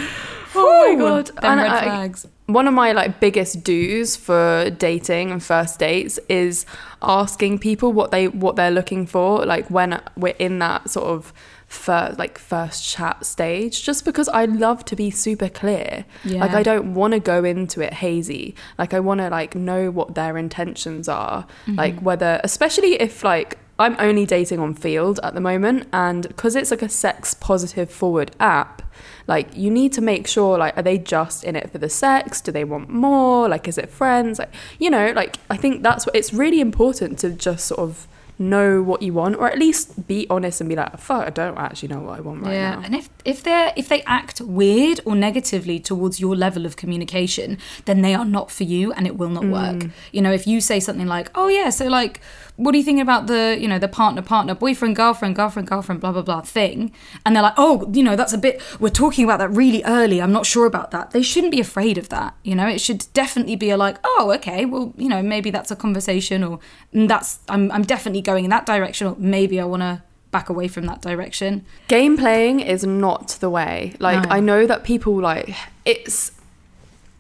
Oh 0.56 0.96
my 0.96 1.03
God. 1.03 1.27
Them 1.27 1.36
And 1.44 1.62
red 1.62 1.72
I- 1.72 1.84
flags. 1.84 2.27
One 2.46 2.68
of 2.68 2.74
my 2.74 2.94
like 2.94 3.20
biggest 3.20 3.63
do's 3.63 4.15
for 4.15 4.72
dating 4.72 5.29
and 5.29 5.44
first 5.44 5.77
dates 5.77 6.18
is 6.29 6.65
asking 7.01 7.60
people 7.60 7.94
what 7.94 8.12
they 8.12 8.27
what 8.27 8.56
they're 8.56 8.72
looking 8.72 9.06
for 9.06 9.46
like 9.46 9.70
when 9.70 10.01
we're 10.18 10.36
in 10.38 10.60
that 10.60 10.89
sort 10.89 11.08
of 11.08 11.34
first 11.68 12.18
like 12.18 12.38
first 12.38 12.84
chat 12.84 13.24
stage 13.25 13.84
just 13.84 14.03
because 14.03 14.27
I 14.29 14.46
love 14.46 14.84
to 14.86 14.96
be 14.96 15.12
super 15.12 15.50
clear. 15.50 16.06
Like 16.39 16.51
I 16.51 16.63
don't 16.63 16.96
want 16.96 17.13
to 17.13 17.20
go 17.20 17.44
into 17.44 17.82
it 17.82 17.94
hazy. 17.94 18.56
Like 18.77 18.94
I 18.94 19.00
want 19.00 19.20
to 19.20 19.29
like 19.29 19.56
know 19.56 19.91
what 19.91 20.15
their 20.15 20.38
intentions 20.38 21.08
are. 21.08 21.44
Mm-hmm. 21.44 21.75
Like 21.75 22.00
whether 22.01 22.41
especially 22.44 22.94
if 23.00 23.24
like 23.24 23.58
I'm 23.79 23.95
only 23.98 24.25
dating 24.25 24.59
on 24.59 24.75
Feeld 24.75 25.17
at 25.24 25.33
the 25.33 25.41
moment, 25.41 25.88
and 25.93 26.27
because 26.27 26.55
it's 26.55 26.69
like 26.71 26.81
a 26.81 26.89
sex 26.89 27.33
positive 27.33 27.89
forward 27.89 28.31
app, 28.39 28.81
like 29.27 29.55
you 29.55 29.71
need 29.71 29.93
to 29.93 30.01
make 30.01 30.27
sure 30.27 30.57
like 30.57 30.75
are 30.77 30.83
they 30.83 30.98
just 30.98 31.43
in 31.43 31.55
it 31.55 31.71
for 31.71 31.77
the 31.77 31.89
sex? 31.89 32.41
Do 32.41 32.51
they 32.51 32.63
want 32.65 32.89
more? 32.89 33.48
Like 33.48 33.67
is 33.67 33.77
it 33.77 33.89
friends? 33.89 34.38
Like 34.39 34.53
you 34.79 34.89
know, 34.89 35.12
like 35.15 35.38
I 35.50 35.57
think 35.57 35.81
that's 35.81 36.05
what 36.05 36.15
it's 36.15 36.33
really 36.33 36.59
important 36.59 37.19
to 37.19 37.29
just 37.31 37.65
sort 37.67 37.79
of 37.79 38.07
know 38.41 38.81
what 38.81 39.01
you 39.01 39.12
want, 39.13 39.36
or 39.36 39.50
at 39.51 39.59
least 39.59 40.07
be 40.07 40.25
honest 40.29 40.62
and 40.62 40.69
be 40.69 40.75
like, 40.75 40.98
fuck, 40.98 41.27
I 41.27 41.29
don't 41.29 41.57
actually 41.57 41.89
know 41.89 42.00
what 42.00 42.17
I 42.17 42.21
want 42.21 42.41
right 42.41 42.53
yeah, 42.53 42.75
now. 42.75 42.81
and 42.86 42.95
if 42.95 43.09
if 43.25 43.43
they 43.43 43.74
if 43.75 43.89
they 43.89 44.01
act 44.03 44.39
weird 44.39 45.01
or 45.05 45.13
negatively 45.15 45.77
towards 45.79 46.19
your 46.21 46.36
level 46.38 46.65
of 46.65 46.77
communication, 46.77 47.57
then 47.86 48.01
they 48.01 48.13
are 48.13 48.24
not 48.25 48.50
for 48.50 48.63
you, 48.63 48.91
and 48.93 49.05
it 49.07 49.17
will 49.17 49.29
not 49.29 49.43
Mm. 49.43 49.51
work. 49.51 49.89
You 50.13 50.21
know, 50.21 50.31
if 50.31 50.48
you 50.48 50.62
say 50.62 50.79
something 50.79 51.07
like, 51.07 51.29
"Oh 51.36 51.48
yeah, 51.50 51.69
so 51.69 51.88
like, 51.88 52.21
what 52.60 52.75
are 52.75 52.78
you 52.78 52.84
thinking 52.84 53.01
about 53.01 53.28
the 53.28 53.58
you 53.60 53.68
know 53.68 53.80
the 53.80 53.88
partner 53.88 54.22
partner 54.22 54.54
boyfriend 54.54 54.96
girlfriend 54.96 55.34
girlfriend 55.36 55.68
girlfriend 55.68 56.01
blah 56.01 56.12
blah 56.12 56.22
blah 56.22 56.42
thing," 56.42 56.92
and 57.25 57.34
they're 57.36 57.44
like, 57.50 57.54
"Oh, 57.58 57.89
you 57.94 58.04
know, 58.04 58.16
that's 58.16 58.34
a 58.34 58.38
bit. 58.38 58.62
We're 58.80 58.89
talking 59.04 59.24
about 59.24 59.39
that 59.39 59.50
really 59.50 59.82
early. 59.86 60.22
I'm 60.22 60.32
not 60.34 60.46
sure 60.46 60.66
about 60.66 60.92
that." 60.92 61.12
They 61.12 61.22
shouldn't 61.22 61.51
be 61.51 61.62
afraid 61.62 61.98
of 61.98 62.10
that. 62.10 62.36
You 62.44 62.56
know, 62.56 62.68
it 62.68 62.82
should 62.82 63.06
definitely 63.13 63.56
be 63.56 63.70
a 63.70 63.78
like, 63.78 63.98
"Oh, 64.04 64.32
okay, 64.38 64.66
well, 64.66 64.94
you 64.98 65.10
know, 65.10 65.22
maybe 65.24 65.50
that's 65.51 65.72
a 65.72 65.75
conversation, 65.75 66.44
or 66.44 66.60
"Mm, 66.94 67.08
that's 67.08 67.39
I'm 67.48 67.72
I'm 67.72 67.84
definitely 67.84 68.22
going 68.22 68.44
in 68.44 68.50
that 68.51 68.66
direction, 68.66 69.08
or 69.08 69.16
maybe 69.18 69.60
I 69.60 69.66
want 69.66 69.82
to." 69.84 70.04
back 70.32 70.48
away 70.48 70.68
from 70.68 70.86
that 70.86 71.01
direction 71.01 71.66
game 71.88 72.16
playing 72.16 72.60
is 72.60 72.86
not 72.86 73.30
the 73.39 73.50
way 73.50 73.94
like 73.98 74.22
No. 74.25 74.30
i 74.30 74.39
know 74.39 74.68
that 74.68 74.84
people 74.84 75.20
like 75.20 75.56
it's 75.86 76.32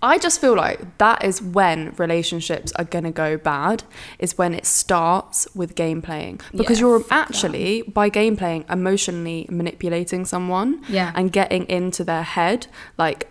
I 0.01 0.17
just 0.17 0.39
feel 0.39 0.55
like 0.55 0.97
that 0.97 1.23
is 1.25 1.41
when 1.41 1.93
relationships 1.97 2.71
are 2.77 2.85
gonna 2.85 3.11
go 3.11 3.37
bad. 3.37 3.83
Is 4.17 4.37
when 4.37 4.53
it 4.53 4.65
starts 4.65 5.47
with 5.53 5.75
game 5.75 6.01
playing 6.01 6.39
because 6.55 6.79
Yeah, 6.79 6.87
you're 6.87 6.99
fuck 6.99 7.09
that. 7.09 7.29
actually 7.29 7.81
by 7.83 8.07
game 8.09 8.37
playing 8.37 8.65
emotionally 8.69 9.45
manipulating 9.49 10.25
someone. 10.25 10.81
Yeah. 10.87 11.11
and 11.15 11.31
getting 11.31 11.65
into 11.69 12.03
their 12.03 12.23
head, 12.23 12.67
like, 12.97 13.27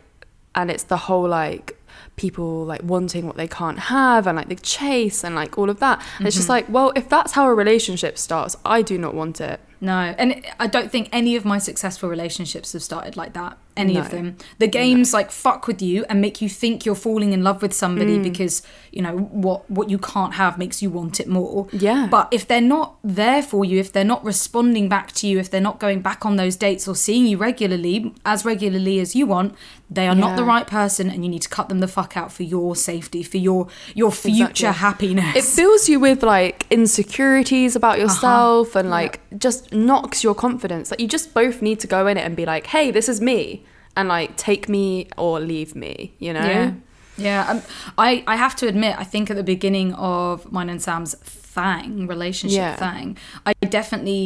and 0.54 0.70
it's 0.70 0.82
the 0.84 0.96
whole 0.96 1.28
like 1.28 1.74
people 2.16 2.64
like 2.64 2.82
wanting 2.82 3.26
what 3.26 3.36
they 3.36 3.46
can't 3.48 3.78
have 3.78 4.26
and 4.26 4.36
like 4.36 4.48
the 4.48 4.56
chase 4.56 5.22
and 5.24 5.34
like 5.34 5.56
all 5.56 5.70
of 5.70 5.78
that. 5.80 6.00
And 6.18 6.26
It's 6.26 6.34
Mm-hmm. 6.34 6.40
just 6.40 6.48
like, 6.48 6.68
well, 6.68 6.92
if 6.96 7.08
that's 7.08 7.32
how 7.32 7.46
a 7.48 7.54
relationship 7.54 8.18
starts, 8.18 8.56
I 8.64 8.82
do 8.82 8.98
not 8.98 9.14
want 9.14 9.40
it. 9.40 9.60
No, 9.80 10.14
and 10.18 10.44
I 10.58 10.66
don't 10.66 10.90
think 10.90 11.08
any 11.12 11.36
of 11.36 11.44
my 11.44 11.58
successful 11.58 12.08
relationships 12.08 12.72
have 12.72 12.82
started 12.82 13.16
like 13.16 13.32
that. 13.34 13.56
Any 13.78 13.96
of 13.96 14.10
them. 14.10 14.36
The 14.58 14.66
games 14.66 15.12
like 15.14 15.30
fuck 15.30 15.66
with 15.66 15.80
you 15.82 16.04
and 16.08 16.20
make 16.20 16.40
you 16.42 16.48
think 16.48 16.84
you're 16.84 16.94
falling 16.94 17.32
in 17.32 17.42
love 17.42 17.62
with 17.62 17.72
somebody 17.72 18.18
Mm. 18.18 18.22
because 18.22 18.62
you 18.92 19.02
know 19.02 19.16
what 19.44 19.70
what 19.70 19.88
you 19.90 19.98
can't 19.98 20.34
have 20.34 20.58
makes 20.58 20.82
you 20.82 20.90
want 20.90 21.20
it 21.20 21.28
more. 21.28 21.66
Yeah. 21.72 22.08
But 22.10 22.28
if 22.30 22.46
they're 22.48 22.60
not 22.76 22.96
there 23.04 23.42
for 23.42 23.64
you, 23.64 23.78
if 23.78 23.92
they're 23.92 24.04
not 24.14 24.24
responding 24.24 24.88
back 24.88 25.12
to 25.12 25.26
you, 25.28 25.38
if 25.38 25.48
they're 25.50 25.60
not 25.70 25.78
going 25.78 26.00
back 26.00 26.24
on 26.26 26.36
those 26.36 26.56
dates 26.56 26.88
or 26.88 26.94
seeing 26.96 27.26
you 27.26 27.36
regularly, 27.36 28.12
as 28.24 28.44
regularly 28.44 28.98
as 29.00 29.14
you 29.14 29.26
want, 29.26 29.54
they 29.90 30.06
are 30.06 30.14
not 30.14 30.36
the 30.36 30.44
right 30.44 30.66
person, 30.66 31.08
and 31.10 31.24
you 31.24 31.30
need 31.30 31.42
to 31.42 31.48
cut 31.48 31.68
them 31.68 31.80
the 31.80 31.88
fuck 31.88 32.16
out 32.16 32.30
for 32.32 32.42
your 32.42 32.76
safety, 32.76 33.22
for 33.22 33.38
your 33.38 33.68
your 33.94 34.10
future 34.12 34.44
Exactly. 34.50 34.78
happiness. 35.14 35.36
It 35.36 35.44
fills 35.44 35.88
you 35.88 35.98
with 36.00 36.22
like 36.22 36.66
insecurities 36.70 37.76
Uh-huh. 37.76 37.78
about 37.78 37.98
yourself 37.98 38.74
and 38.76 38.90
like 38.90 39.20
just 39.38 39.72
knocks 39.72 40.22
your 40.24 40.34
confidence. 40.34 40.90
Like 40.90 41.00
you 41.00 41.08
just 41.08 41.32
both 41.34 41.62
need 41.62 41.80
to 41.80 41.86
go 41.86 42.06
in 42.06 42.16
it 42.16 42.24
and 42.24 42.34
be 42.36 42.44
like, 42.44 42.66
hey, 42.68 42.90
this 42.90 43.08
is 43.08 43.20
me. 43.20 43.64
And 43.98 44.08
like 44.08 44.30
take 44.36 44.68
me 44.68 45.08
or 45.16 45.40
leave 45.40 45.74
me, 45.74 45.94
you 46.18 46.32
know? 46.32 46.46
Yeah, 46.46 46.72
yeah. 47.16 47.50
Um, 47.50 47.62
I 48.06 48.22
I 48.32 48.36
have 48.36 48.54
to 48.60 48.66
admit, 48.72 48.92
I 48.98 49.04
think 49.12 49.30
at 49.30 49.36
the 49.36 49.42
beginning 49.54 49.92
of 49.94 50.50
mine 50.52 50.70
and 50.70 50.80
Sam's 50.80 51.14
thing, 51.14 52.06
relationship 52.06 52.58
Yeah. 52.58 52.76
thang, 52.76 53.16
I 53.44 53.52
definitely 53.78 54.24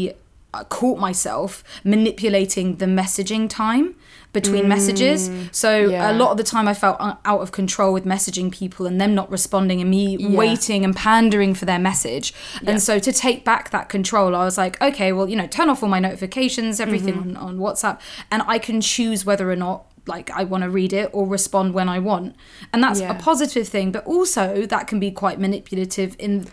uh, 0.55 0.65
caught 0.79 0.99
myself 1.09 1.65
manipulating 1.85 2.77
the 2.77 2.87
messaging 3.01 3.49
time 3.49 3.87
between 4.33 4.67
messages. 4.69 5.31
So 5.51 5.89
Mm. 5.89 5.91
yeah. 5.91 6.11
a 6.11 6.15
lot 6.15 6.31
of 6.31 6.37
the 6.39 6.43
time, 6.43 6.67
I 6.67 6.75
felt 6.75 6.97
out 7.01 7.41
of 7.41 7.53
control 7.53 7.93
with 7.93 8.05
messaging 8.05 8.51
people 8.51 8.87
and 8.87 9.01
them 9.01 9.15
not 9.15 9.31
responding, 9.31 9.81
and 9.81 9.91
me 9.91 10.17
Yeah. 10.19 10.29
waiting 10.37 10.85
and 10.85 10.97
pandering 10.97 11.55
for 11.55 11.65
their 11.67 11.79
message. 11.79 12.33
Yeah. 12.63 12.71
And 12.71 12.83
so 12.83 12.99
to 12.99 13.13
take 13.13 13.45
back 13.45 13.71
that 13.71 13.89
control, 13.89 14.35
I 14.35 14.45
was 14.45 14.57
like, 14.57 14.81
okay, 14.81 15.13
well, 15.13 15.29
you 15.29 15.37
know, 15.37 15.47
turn 15.47 15.69
off 15.69 15.83
all 15.83 15.89
my 15.89 16.01
notifications, 16.01 16.81
everything 16.81 17.15
Mm-hmm. 17.15 17.37
on, 17.37 17.59
on 17.59 17.59
WhatsApp, 17.59 17.99
and 18.31 18.43
I 18.47 18.59
can 18.59 18.81
choose 18.81 19.27
whether 19.27 19.51
or 19.51 19.57
not 19.57 19.85
like 20.07 20.31
I 20.33 20.43
want 20.45 20.65
to 20.65 20.71
read 20.71 20.93
it 20.93 21.11
or 21.13 21.27
respond 21.29 21.75
when 21.75 21.89
I 21.89 21.99
want. 22.01 22.35
And 22.73 22.83
that's 22.83 23.01
Yeah. 23.01 23.17
a 23.17 23.21
positive 23.21 23.69
thing, 23.69 23.93
but 23.93 24.05
also 24.05 24.67
that 24.67 24.87
can 24.89 24.99
be 24.99 25.11
quite 25.13 25.39
manipulative 25.39 26.17
in 26.19 26.47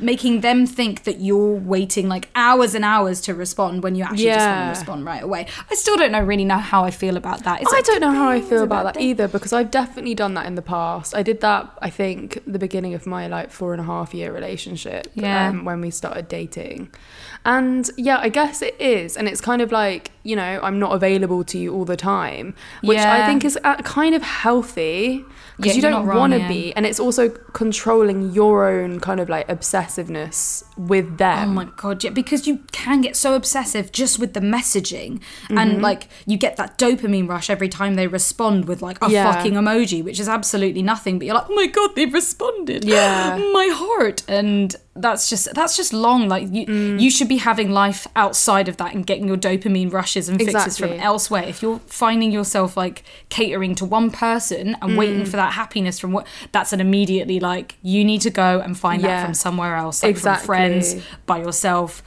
making 0.00 0.40
them 0.40 0.66
think 0.66 1.04
that 1.04 1.20
you're 1.20 1.54
waiting 1.56 2.08
like 2.08 2.28
hours 2.34 2.74
and 2.74 2.84
hours 2.84 3.20
to 3.22 3.34
respond 3.34 3.82
when 3.82 3.94
you 3.94 4.04
actually 4.04 4.24
just 4.24 4.46
want 4.46 4.64
to 4.64 4.68
respond 4.80 5.04
right 5.04 5.22
away. 5.22 5.46
I 5.70 5.74
still 5.74 5.96
don't 5.96 6.12
know 6.12 6.22
really 6.22 6.44
know 6.46 6.58
how 6.58 6.84
I 6.84 6.90
feel 6.90 7.16
about 7.16 7.44
that. 7.44 7.60
It's 7.62 7.72
I 7.72 7.76
like, 7.76 7.84
don't 7.84 8.00
know 8.00 8.12
how 8.12 8.28
I 8.30 8.40
feel 8.40 8.62
about 8.62 8.84
that 8.84 8.94
thing. 8.94 9.02
either 9.08 9.28
because 9.28 9.52
I've 9.52 9.70
definitely 9.70 10.14
done 10.14 10.32
that 10.34 10.46
in 10.46 10.54
the 10.54 10.62
past. 10.62 11.14
I 11.14 11.22
did 11.22 11.40
that, 11.42 11.70
I 11.82 11.90
think, 11.90 12.38
the 12.46 12.58
beginning 12.58 12.94
of 12.94 13.06
my 13.06 13.26
like 13.26 13.50
four 13.50 13.72
and 13.74 13.80
a 13.80 13.84
half 13.84 14.14
year 14.14 14.32
relationship 14.32 15.08
Yeah. 15.14 15.48
um, 15.48 15.64
when 15.66 15.80
we 15.82 15.90
started 15.90 16.28
dating. 16.28 16.90
And 17.44 17.90
yeah, 17.98 18.18
I 18.18 18.30
guess 18.30 18.62
it 18.62 18.74
is. 18.80 19.16
And 19.18 19.28
it's 19.28 19.40
kind 19.42 19.60
of 19.60 19.70
like, 19.70 20.10
you 20.22 20.34
know, 20.34 20.60
I'm 20.62 20.78
not 20.78 20.92
available 20.92 21.44
to 21.44 21.58
you 21.58 21.74
all 21.74 21.84
the 21.84 21.96
time, 21.96 22.54
which 22.94 23.04
I 23.06 23.26
think 23.26 23.44
is 23.44 23.58
uh, 23.64 23.76
kind 23.76 24.14
of 24.14 24.22
healthy 24.22 25.24
because 25.56 25.76
Yeah, 25.76 25.76
you 25.76 25.82
don't 25.82 26.06
want 26.06 26.32
to 26.32 26.40
yeah. 26.40 26.48
be. 26.48 26.72
And 26.74 26.84
it's 26.84 26.98
also 26.98 27.28
controlling 27.52 28.32
your 28.32 28.68
own 28.68 28.98
kind 28.98 29.20
of 29.20 29.28
like 29.28 29.46
obsessiveness 29.48 30.64
with 30.76 31.18
them. 31.18 31.50
Oh 31.50 31.52
my 31.52 31.64
god, 31.76 32.02
yeah, 32.02 32.10
because 32.10 32.46
you 32.46 32.58
can 32.72 33.00
get 33.00 33.14
so 33.16 33.34
obsessive 33.34 33.92
just 33.92 34.18
with 34.18 34.34
the 34.34 34.40
messaging, 34.40 35.20
Mm-hmm. 35.44 35.58
and 35.58 35.82
like 35.82 36.08
you 36.26 36.36
get 36.36 36.56
that 36.56 36.78
dopamine 36.78 37.28
rush 37.28 37.50
every 37.50 37.68
time 37.68 37.94
they 37.94 38.06
respond 38.06 38.66
with 38.66 38.82
like 38.82 38.98
a 39.02 39.10
Yeah. 39.10 39.32
fucking 39.32 39.54
emoji, 39.54 40.02
which 40.02 40.18
is 40.20 40.28
absolutely 40.28 40.82
nothing. 40.82 41.18
But 41.18 41.26
you're 41.26 41.34
like, 41.34 41.46
oh 41.48 41.54
my 41.54 41.66
god, 41.66 41.90
they've 41.94 42.12
responded. 42.12 42.84
Yeah. 42.84 43.36
my 43.52 43.68
heart, 43.72 44.22
and 44.28 44.74
that's 44.96 45.28
just 45.28 45.52
that's 45.54 45.76
just 45.76 45.92
long. 45.92 46.28
Like 46.28 46.44
you, 46.52 46.66
Mm. 46.66 47.00
you 47.00 47.10
should 47.10 47.28
be 47.28 47.38
having 47.38 47.70
life 47.72 48.06
outside 48.14 48.68
of 48.68 48.76
that 48.76 48.94
and 48.94 49.04
getting 49.04 49.26
your 49.26 49.36
dopamine 49.36 49.92
rushes 49.92 50.28
and 50.28 50.38
fixes 50.40 50.78
from 50.78 50.92
elsewhere. 50.92 51.42
If 51.42 51.62
you're 51.62 51.80
finding 51.86 52.30
yourself 52.30 52.76
like 52.76 53.02
catering 53.28 53.74
to 53.76 53.84
one 53.84 54.10
person 54.10 54.76
and 54.80 54.92
Mm. 54.92 54.96
waiting 54.96 55.24
for 55.24 55.36
that 55.36 55.54
happiness 55.54 55.98
from 55.98 56.12
what, 56.12 56.26
that's 56.52 56.72
an 56.72 56.80
immediately 56.80 57.40
like 57.40 57.76
you 57.82 58.04
need 58.04 58.20
to 58.20 58.30
go 58.30 58.60
and 58.60 58.78
find 58.78 59.02
that 59.02 59.24
from 59.24 59.34
somewhere 59.34 59.74
else, 59.76 60.02
like 60.02 60.10
Exactly. 60.10 60.46
from 60.46 60.54
friends, 60.54 60.96
by 61.26 61.38
yourself. 61.38 62.02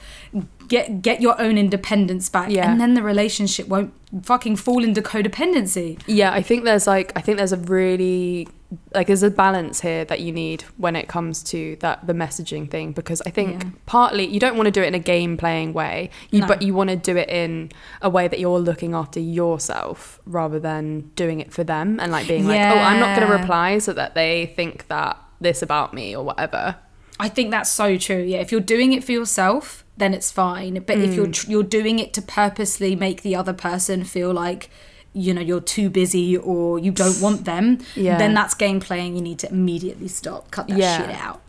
Get 0.68 1.02
get 1.02 1.20
your 1.20 1.40
own 1.40 1.56
independence 1.58 2.28
back, 2.28 2.50
Yeah. 2.50 2.70
and 2.70 2.80
then 2.80 2.94
the 2.94 3.02
relationship 3.02 3.68
won't 3.68 3.92
fucking 4.22 4.56
fall 4.56 4.84
into 4.84 5.00
codependency. 5.02 5.98
Yeah, 6.06 6.32
I 6.32 6.42
think 6.42 6.64
there's 6.64 6.86
like 6.86 7.12
I 7.16 7.20
think 7.22 7.38
there's 7.38 7.52
a 7.52 7.56
really 7.56 8.46
like 8.94 9.06
there's 9.06 9.22
a 9.22 9.30
balance 9.30 9.80
here 9.80 10.04
that 10.04 10.20
you 10.20 10.30
need 10.30 10.62
when 10.76 10.94
it 10.94 11.08
comes 11.08 11.42
to 11.42 11.76
that 11.80 12.06
the 12.06 12.12
messaging 12.12 12.70
thing 12.70 12.92
because 12.92 13.22
I 13.22 13.30
think 13.30 13.62
Yeah. 13.62 13.70
partly 13.86 14.26
you 14.26 14.38
don't 14.38 14.56
want 14.58 14.66
to 14.66 14.70
do 14.70 14.82
it 14.82 14.88
in 14.88 14.94
a 14.94 14.98
game 14.98 15.38
playing 15.38 15.72
way, 15.72 16.10
you, 16.30 16.40
No. 16.40 16.46
but 16.46 16.60
you 16.60 16.74
want 16.74 16.90
to 16.90 16.96
do 16.96 17.16
it 17.16 17.30
in 17.30 17.70
a 18.02 18.10
way 18.10 18.28
that 18.28 18.38
you're 18.38 18.58
looking 18.58 18.92
after 18.94 19.20
yourself 19.20 20.20
rather 20.26 20.60
than 20.60 21.10
doing 21.16 21.40
it 21.40 21.50
for 21.50 21.64
them 21.64 21.98
and 21.98 22.12
like 22.12 22.28
being 22.28 22.46
like, 22.46 22.60
oh, 22.60 22.78
I'm 22.78 23.00
not 23.00 23.16
going 23.16 23.26
to 23.26 23.34
reply 23.34 23.78
so 23.78 23.94
that 23.94 24.14
they 24.14 24.52
think 24.54 24.86
that 24.88 25.16
this 25.40 25.62
about 25.62 25.94
me 25.94 26.14
or 26.14 26.22
whatever. 26.24 26.76
I 27.18 27.28
think 27.30 27.50
that's 27.50 27.70
so 27.70 27.96
true. 27.96 28.22
Yeah, 28.22 28.38
if 28.38 28.52
you're 28.52 28.60
doing 28.60 28.92
it 28.92 29.02
for 29.02 29.12
yourself, 29.12 29.84
then 29.98 30.14
it's 30.14 30.30
fine. 30.30 30.82
But 30.86 30.98
if 30.98 31.10
Mm. 31.10 31.16
you're 31.16 31.26
tr- 31.26 31.50
you're 31.50 31.62
doing 31.78 31.98
it 31.98 32.12
to 32.14 32.22
purposely 32.22 32.96
make 32.96 33.22
the 33.22 33.34
other 33.36 33.52
person 33.52 34.04
feel 34.04 34.32
like 34.32 34.70
you 35.12 35.32
know 35.34 35.40
you're 35.40 35.60
too 35.60 35.90
busy 35.90 36.36
or 36.36 36.78
you 36.78 36.90
don't 36.92 37.20
want 37.20 37.44
them, 37.44 37.78
Yeah. 37.96 38.18
then 38.18 38.34
that's 38.34 38.54
game 38.54 38.78
playing. 38.80 39.16
You 39.16 39.22
need 39.22 39.38
to 39.40 39.50
immediately 39.50 40.08
stop. 40.08 40.50
Cut 40.50 40.68
that 40.68 40.78
Yeah. 40.78 40.98
shit 40.98 41.10
out. 41.16 41.40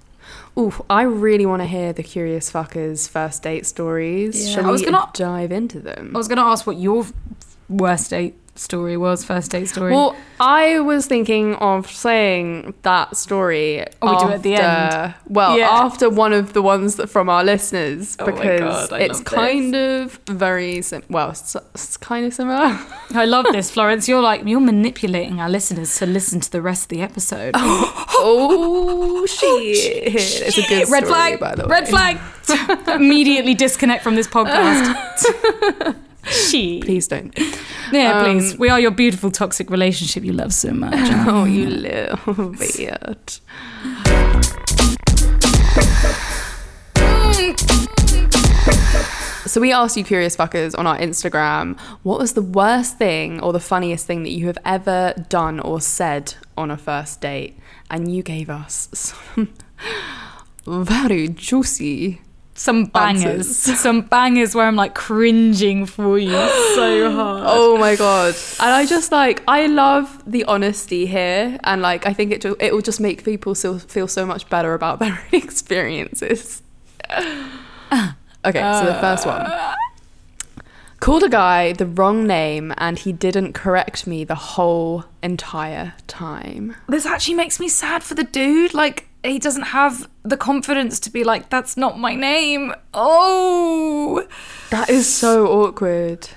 Oof, 0.57 0.81
I 0.89 1.03
really 1.03 1.45
want 1.45 1.61
to 1.61 1.67
hear 1.67 1.93
the 1.93 2.03
curious 2.03 2.51
fuckers 2.51 3.07
first 3.07 3.43
date 3.43 3.65
stories. 3.65 4.47
Yeah, 4.49 4.55
Shall 4.55 4.67
I 4.67 4.71
was 4.71 4.81
we 4.81 4.85
gonna- 4.91 5.09
dive 5.13 5.51
into 5.51 5.79
them? 5.79 6.11
I 6.13 6.17
was 6.17 6.27
going 6.27 6.37
to 6.37 6.43
ask 6.43 6.65
what 6.67 6.77
your 6.77 7.05
worst 7.69 8.09
date 8.09 8.35
story 8.59 8.97
was. 8.97 9.23
First 9.23 9.51
date 9.51 9.67
story. 9.69 9.91
Well, 9.93 10.15
I 10.39 10.79
was 10.79 11.05
thinking 11.07 11.55
of 11.55 11.89
saying 11.89 12.73
that 12.83 13.15
story. 13.17 13.85
Oh, 14.01 14.11
we 14.11 14.17
do 14.27 14.33
at 14.33 14.43
the 14.43 14.55
after- 14.55 15.05
end? 15.05 15.13
Well, 15.27 15.57
Yeah. 15.57 15.69
after 15.69 16.09
one 16.09 16.33
of 16.33 16.53
the 16.53 16.61
ones 16.61 16.95
that 16.97 17.07
from 17.07 17.29
our 17.29 17.43
listeners 17.43 18.15
Oh 18.19 18.25
because 18.25 18.89
God, 18.89 19.01
it's 19.01 19.19
kind 19.21 19.75
of 19.75 20.19
very 20.27 20.81
sim- 20.81 21.03
well, 21.09 21.31
it's, 21.31 21.55
it's 21.75 21.97
kind 21.97 22.25
of 22.25 22.33
similar. 22.33 22.77
I 23.13 23.25
love 23.25 23.45
this, 23.51 23.71
Florence. 23.71 24.07
You're 24.07 24.21
like 24.21 24.43
you're 24.45 24.59
manipulating 24.59 25.39
our 25.41 25.49
listeners 25.49 25.97
to 25.97 26.05
listen 26.05 26.39
to 26.41 26.51
the 26.51 26.61
rest 26.61 26.83
of 26.83 26.89
the 26.89 27.01
episode. 27.01 27.53
oh 27.57 29.25
shit! 29.25 30.15
It's 30.15 30.57
a 30.57 30.61
good 30.67 30.89
red 30.89 31.05
story, 31.05 31.37
flag. 31.37 31.39
by 31.39 31.55
the 31.55 31.63
way. 31.63 31.69
Red 31.69 31.87
flag. 31.87 32.19
Immediately 32.87 33.53
disconnect 33.53 34.03
from 34.03 34.15
this 34.15 34.27
podcast. 34.27 35.95
she. 36.25 36.81
Please 36.81 37.07
don't. 37.07 37.33
Yeah, 37.91 38.19
Um, 38.19 38.23
please. 38.39 38.57
We 38.57 38.69
are 38.69 38.79
your 38.79 38.91
beautiful 38.91 39.31
toxic 39.31 39.69
relationship 39.69 40.23
you 40.23 40.33
love 40.33 40.53
so 40.53 40.71
much. 40.71 40.93
Oh, 41.27 41.45
you 41.45 41.67
little 41.69 42.17
bitch. 42.53 43.39
So 49.45 49.59
we 49.59 49.73
asked 49.73 49.97
you 49.97 50.03
curious 50.03 50.35
fuckers 50.35 50.77
on 50.77 50.85
our 50.85 50.97
Instagram, 50.99 51.79
what 52.03 52.19
was 52.19 52.33
the 52.33 52.41
worst 52.43 52.99
thing 52.99 53.41
or 53.41 53.51
the 53.51 53.59
funniest 53.59 54.05
thing 54.05 54.21
that 54.21 54.29
you 54.29 54.45
have 54.45 54.59
ever 54.63 55.15
done 55.27 55.59
or 55.59 55.81
said 55.81 56.35
on 56.55 56.69
a 56.69 56.77
first 56.77 57.19
date? 57.21 57.57
And 57.89 58.13
you 58.13 58.21
gave 58.21 58.47
us 58.51 58.89
some 58.93 59.51
very 60.67 61.29
juicy. 61.29 62.21
Some 62.59 62.87
bangers. 62.87 63.47
Answers. 63.47 63.79
Some 63.87 64.01
bangers 64.01 64.53
where 64.53 64.65
I'm 64.65 64.75
like 64.75 64.93
cringing 64.93 65.85
for 65.85 66.19
you 66.19 66.31
so 66.75 67.09
hard. 67.09 67.43
Oh 67.47 67.77
my 67.77 67.95
god! 67.95 68.35
And 68.59 68.71
I 68.71 68.85
just 68.85 69.13
like 69.13 69.41
I 69.47 69.67
love 69.67 70.21
the 70.29 70.43
honesty 70.43 71.05
here, 71.05 71.57
and 71.63 71.81
like 71.81 72.05
I 72.05 72.11
think 72.11 72.33
it 72.33 72.41
ju- 72.41 72.57
it 72.59 72.73
will 72.73 72.81
just 72.81 72.99
make 72.99 73.23
people 73.23 73.55
feel 73.55 73.79
feel 73.79 74.09
so 74.09 74.25
much 74.25 74.49
better 74.49 74.73
about 74.73 74.99
their 74.99 75.25
experiences. 75.31 76.61
Okay, 77.09 78.61
so 78.61 78.85
the 78.85 78.97
first 78.99 79.25
one. 79.25 79.41
Uh. 79.41 79.75
Called 80.99 81.23
a 81.23 81.29
guy 81.29 81.71
the 81.71 81.85
wrong 81.85 82.27
name 82.27 82.73
and 82.77 82.99
he 82.99 83.13
didn't 83.13 83.53
correct 83.53 84.05
me 84.05 84.25
the 84.25 84.35
whole 84.35 85.05
entire 85.23 85.93
time. 86.07 86.75
This 86.89 87.05
actually 87.05 87.35
makes 87.35 87.57
me 87.57 87.69
sad 87.69 88.03
for 88.03 88.15
the 88.15 88.25
dude. 88.25 88.73
Like, 88.73 89.07
he 89.23 89.39
doesn't 89.39 89.63
have 89.63 90.09
the 90.23 90.37
confidence 90.37 90.99
to 91.01 91.09
be 91.11 91.23
like, 91.23 91.49
that's 91.49 91.75
not 91.77 91.99
my 91.99 92.15
name. 92.15 92.73
Oh. 92.93 94.25
That 94.69 94.89
is 94.89 95.11
so 95.11 95.47
awkward. 95.47 96.29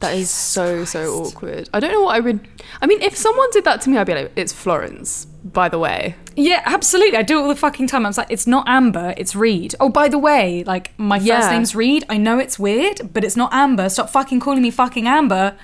That 0.00 0.14
is 0.14 0.30
so 0.30 0.84
so 0.84 1.12
awkward. 1.24 1.68
I 1.74 1.80
don't 1.80 1.90
know 1.90 2.02
what 2.02 2.14
I 2.14 2.20
would. 2.20 2.46
I 2.80 2.86
mean, 2.86 3.02
if 3.02 3.16
someone 3.16 3.48
did 3.50 3.64
that 3.64 3.80
to 3.80 3.90
me, 3.90 3.98
I'd 3.98 4.06
be 4.06 4.14
like, 4.14 4.30
"It's 4.36 4.52
Florence." 4.52 5.24
By 5.42 5.68
the 5.68 5.78
way, 5.80 6.14
Yeah, 6.36 6.62
absolutely. 6.66 7.16
I 7.18 7.22
do 7.22 7.38
it 7.38 7.42
all 7.42 7.48
the 7.48 7.56
fucking 7.56 7.88
time. 7.88 8.06
I 8.06 8.08
was 8.08 8.18
like, 8.18 8.30
it's 8.30 8.46
not 8.46 8.68
Amber, 8.68 9.14
it's 9.16 9.34
Reed. 9.34 9.74
Oh, 9.80 9.88
by 9.88 10.06
the 10.08 10.18
way, 10.18 10.62
like 10.64 10.92
my 10.98 11.18
first 11.18 11.26
Yeah. 11.26 11.50
name's 11.50 11.74
Reed. 11.74 12.04
I 12.08 12.16
know 12.16 12.38
it's 12.38 12.58
weird, 12.60 13.12
but 13.12 13.24
it's 13.24 13.34
not 13.36 13.52
Amber. 13.52 13.88
Stop 13.88 14.10
fucking 14.10 14.38
calling 14.40 14.62
me 14.62 14.70
fucking 14.70 15.08
Amber. 15.08 15.56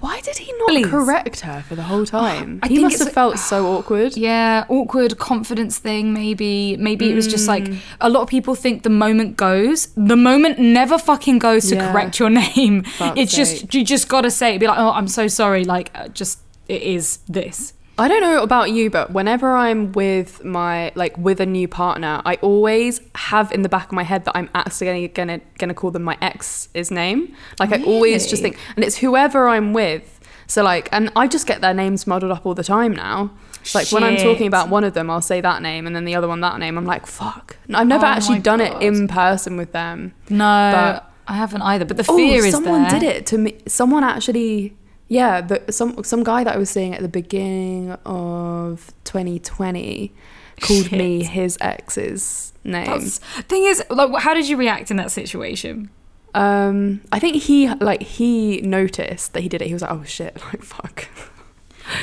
Why 0.00 0.20
did 0.22 0.38
he 0.38 0.52
not 0.58 0.68
Please. 0.68 0.86
correct 0.86 1.40
her 1.40 1.62
for 1.68 1.74
the 1.74 1.82
whole 1.82 2.06
time? 2.20 2.60
I 2.62 2.68
he 2.68 2.78
must 2.78 2.98
have 2.98 3.12
felt 3.12 3.38
so 3.38 3.66
awkward. 3.76 4.16
Yeah, 4.16 4.64
awkward 4.68 5.18
confidence 5.18 5.78
thing, 5.78 6.12
maybe. 6.12 6.76
Maybe 6.78 7.10
it 7.10 7.14
was 7.14 7.26
just 7.28 7.46
like 7.48 7.64
Mm. 7.64 7.78
a 8.00 8.08
lot 8.08 8.22
of 8.22 8.28
people 8.28 8.54
think 8.54 8.82
the 8.82 8.90
moment 8.90 9.36
goes. 9.36 9.88
The 9.96 10.16
moment 10.16 10.58
never 10.58 10.98
fucking 10.98 11.38
goes 11.38 11.68
to 11.68 11.74
Yeah. 11.76 11.92
correct 11.92 12.18
your 12.18 12.30
name. 12.44 12.84
Fuck's 12.84 13.20
it's 13.20 13.34
just, 13.36 13.74
you 13.74 13.84
just 13.84 14.08
gotta 14.08 14.30
say 14.30 14.54
it. 14.54 14.58
Be 14.58 14.66
like, 14.66 14.78
oh, 14.78 14.90
I'm 14.92 15.08
so 15.08 15.28
sorry. 15.28 15.64
Like, 15.64 15.90
uh, 15.94 16.08
just, 16.08 16.38
it 16.68 16.82
is 16.82 17.18
this. 17.28 17.74
I 17.98 18.08
don't 18.08 18.22
know 18.22 18.42
about 18.42 18.70
you, 18.70 18.88
but 18.90 19.12
whenever 19.12 19.54
I'm 19.54 19.92
with 19.92 20.42
my 20.44 20.92
like 20.94 21.16
with 21.18 21.40
a 21.40 21.46
new 21.46 21.68
partner, 21.68 22.22
I 22.24 22.36
always 22.36 23.00
have 23.14 23.52
in 23.52 23.62
the 23.62 23.68
back 23.68 23.86
of 23.86 23.92
my 23.92 24.02
head 24.02 24.24
that 24.24 24.36
I'm 24.36 24.48
accidentally 24.54 25.08
gonna 25.08 25.40
gonna 25.58 25.74
call 25.74 25.90
them 25.90 26.02
my 26.02 26.16
ex's 26.22 26.90
name. 26.90 27.34
Like 27.60 27.70
I 27.72 27.82
always 27.84 28.26
just 28.26 28.42
think, 28.42 28.56
and 28.76 28.84
it's 28.84 28.96
whoever 28.96 29.48
I'm 29.48 29.72
with. 29.72 30.20
So 30.46 30.62
like, 30.62 30.88
and 30.92 31.10
I 31.16 31.28
just 31.28 31.46
get 31.46 31.60
their 31.60 31.74
names 31.74 32.06
muddled 32.06 32.32
up 32.32 32.44
all 32.46 32.54
the 32.54 32.64
time 32.64 32.92
now. 32.92 33.30
Like 33.74 33.92
when 33.92 34.02
I'm 34.02 34.16
talking 34.16 34.46
about 34.48 34.70
one 34.70 34.84
of 34.84 34.94
them, 34.94 35.08
I'll 35.10 35.20
say 35.22 35.40
that 35.40 35.62
name, 35.62 35.86
and 35.86 35.94
then 35.94 36.04
the 36.04 36.14
other 36.14 36.26
one 36.28 36.40
that 36.40 36.58
name. 36.58 36.76
I'm 36.78 36.84
like, 36.86 37.06
fuck. 37.06 37.56
I've 37.72 37.86
never 37.86 38.06
Oh 38.06 38.08
actually 38.08 38.40
done 38.40 38.58
God. 38.58 38.82
it 38.82 38.86
in 38.86 39.06
person 39.06 39.56
with 39.56 39.72
them. 39.72 40.14
No, 40.30 40.38
But- 40.74 41.08
I 41.28 41.34
haven't 41.36 41.62
either. 41.62 41.84
But 41.84 41.98
the 41.98 42.04
Oh, 42.08 42.16
fear 42.16 42.44
is 42.44 42.52
someone 42.52 42.82
there. 42.82 42.90
did 42.98 43.02
it 43.04 43.26
to 43.26 43.38
me. 43.38 43.56
Someone 43.68 44.02
actually, 44.02 44.74
yeah, 45.08 45.40
the, 45.40 45.62
some 45.70 46.02
some 46.04 46.22
guy 46.24 46.44
that 46.44 46.54
I 46.54 46.58
was 46.58 46.70
seeing 46.70 46.94
at 46.94 47.00
the 47.02 47.08
beginning 47.08 47.92
of 48.06 48.92
2020 49.04 50.12
called 50.60 50.92
me 50.92 51.22
his 51.24 51.58
ex's 51.60 52.52
name. 52.64 52.86
That's, 52.86 53.18
thing 53.18 53.64
is, 53.64 53.82
like, 53.90 54.14
how 54.22 54.34
did 54.34 54.48
you 54.48 54.56
react 54.56 54.90
in 54.90 54.96
that 54.98 55.10
situation? 55.10 55.90
Um, 56.34 57.02
I 57.12 57.18
think 57.18 57.36
he 57.42 57.68
like 57.74 58.02
he 58.02 58.60
noticed 58.62 59.34
that 59.34 59.42
he 59.42 59.48
did 59.48 59.60
it. 59.60 59.66
He 59.68 59.74
was 59.74 59.82
like, 59.82 59.90
"Oh 59.90 60.02
shit!" 60.04 60.34
Like 60.46 60.62
fuck. 60.62 61.08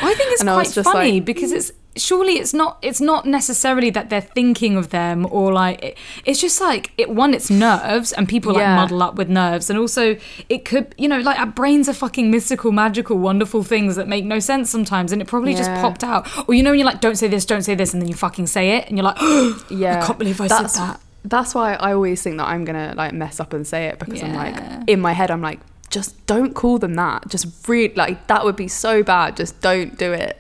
I 0.04 0.14
think 0.14 0.32
it's 0.34 0.42
And 0.42 0.50
quite 0.50 0.68
funny 0.68 1.14
like- 1.14 1.26
because 1.26 1.52
it's 1.52 1.72
surely 2.00 2.34
it's 2.34 2.54
not 2.54 2.78
it's 2.82 3.02
not 3.02 3.26
necessarily 3.26 3.90
that 3.90 4.10
they're 4.10 4.22
thinking 4.22 4.78
of 4.78 4.90
them 4.90 5.28
or 5.32 5.54
like 5.54 5.84
it, 5.84 5.98
it's 6.26 6.42
just 6.42 6.60
like 6.62 6.92
it 6.98 7.10
one 7.10 7.34
it's 7.34 7.50
nerves 7.50 8.12
and 8.14 8.28
people 8.28 8.54
like 8.54 8.66
muddle 8.66 9.04
up 9.04 9.16
with 9.16 9.30
nerves. 9.30 9.70
And 9.70 9.78
also 9.78 10.18
it 10.48 10.66
could 10.66 10.96
you 10.98 11.08
know 11.08 11.20
like 11.20 11.40
our 11.40 11.46
brains 11.46 11.90
are 11.90 11.94
fucking 11.94 12.32
mystical 12.32 12.72
magical 12.72 13.18
wonderful 13.18 13.64
things 13.64 13.96
that 13.96 14.08
make 14.08 14.26
no 14.26 14.40
sense 14.40 14.70
sometimes 14.70 15.12
and 15.12 15.22
it 15.22 15.28
probably 15.28 15.54
just 15.54 15.70
popped 15.82 16.04
out. 16.04 16.28
Or 16.48 16.54
you 16.54 16.64
know 16.64 16.72
when 16.72 16.80
you're 16.80 16.88
like 16.88 17.02
don't 17.02 17.16
say 17.16 17.28
this 17.28 17.46
don't 17.46 17.64
say 17.64 17.76
this 17.76 17.94
and 17.94 18.02
then 18.02 18.10
you 18.10 18.16
fucking 18.16 18.48
say 18.48 18.78
it 18.78 18.88
and 18.88 18.98
you're 18.98 19.06
like 19.06 19.18
Yeah, 19.70 20.02
I 20.02 20.06
can't 20.06 20.20
believe 20.20 20.40
I 20.42 20.48
that's, 20.48 20.74
said 20.74 20.88
that. 20.88 21.02
That's 21.26 21.54
why 21.54 21.76
I 21.76 21.94
always 21.94 22.22
think 22.22 22.38
that 22.38 22.48
I'm 22.48 22.66
gonna 22.66 22.94
like 22.96 23.14
mess 23.14 23.40
up 23.40 23.54
and 23.54 23.68
say 23.68 23.86
it 23.86 24.00
because 24.00 24.24
I'm 24.24 24.34
like 24.34 24.58
in 24.88 25.00
my 25.00 25.14
head 25.14 25.32
I'm 25.32 25.42
like, 25.42 25.60
just 25.90 26.26
don't 26.28 26.54
call 26.54 26.78
them 26.80 26.96
that. 26.96 27.28
Just 27.28 27.68
read 27.68 27.98
like 27.98 28.28
that 28.28 28.46
would 28.46 28.56
be 28.56 28.68
so 28.68 29.04
bad. 29.04 29.36
Just 29.36 29.60
don't 29.62 29.98
do 29.98 30.14
it. 30.14 30.38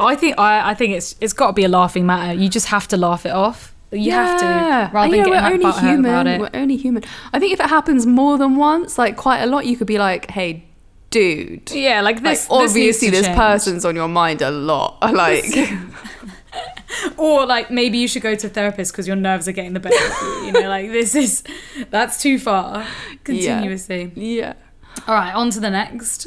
I 0.00 0.14
think 0.14 0.38
I, 0.38 0.70
I 0.70 0.74
think 0.74 0.94
it's 0.94 1.14
it's 1.20 1.32
got 1.32 1.48
to 1.48 1.52
be 1.52 1.64
a 1.64 1.68
laughing 1.68 2.06
matter 2.06 2.32
you 2.38 2.48
just 2.48 2.66
have 2.68 2.88
to 2.88 2.96
laugh 2.96 3.26
it 3.26 3.32
off 3.32 3.74
you 3.90 4.12
have 4.12 4.38
to 4.40 4.94
rather 4.94 5.10
than 5.10 5.20
know, 5.20 5.24
getting 5.24 5.62
we're 5.62 5.68
only 5.68 5.80
human. 5.80 6.40
We're 6.40 6.50
only 6.52 6.76
human. 6.76 7.04
I 7.32 7.38
think 7.38 7.52
if 7.54 7.60
it 7.60 7.68
happens 7.68 8.04
more 8.06 8.36
than 8.36 8.56
once, 8.56 8.98
like 8.98 9.16
quite 9.16 9.40
a 9.40 9.46
lot, 9.46 9.64
you 9.64 9.76
could 9.76 9.86
be 9.86 9.98
like, 9.98 10.30
"Hey, 10.30 10.64
dude." 11.10 11.70
yeah 11.70 12.02
like 12.02 12.16
Like, 12.16 12.24
this 12.24 12.40
this 12.42 12.50
obviously, 12.50 13.10
this, 13.10 13.26
change. 13.26 13.36
person's 13.36 13.84
on 13.84 13.96
your 13.96 14.08
mind 14.08 14.42
a 14.42 14.50
lot. 14.50 14.98
Like, 15.12 15.44
Or 17.16 17.46
like 17.46 17.70
maybe 17.70 17.98
you 17.98 18.08
should 18.08 18.22
go 18.22 18.34
to 18.34 18.46
a 18.46 18.50
therapist 18.50 18.92
because 18.92 19.06
your 19.06 19.16
nerves 19.16 19.46
are 19.48 19.52
getting 19.52 19.72
the 19.72 19.80
better 19.80 19.96
of 19.96 20.22
you. 20.22 20.46
You 20.46 20.52
know, 20.52 20.68
like 20.68 20.90
this 20.90 21.14
is 21.14 21.42
that's 21.90 22.20
too 22.20 22.38
far. 22.38 22.86
Continuously. 23.24 24.12
yeah. 24.14 24.54
All 25.06 25.14
right, 25.14 25.34
on 25.34 25.50
to 25.50 25.60
the 25.60 25.70
next. 25.70 26.26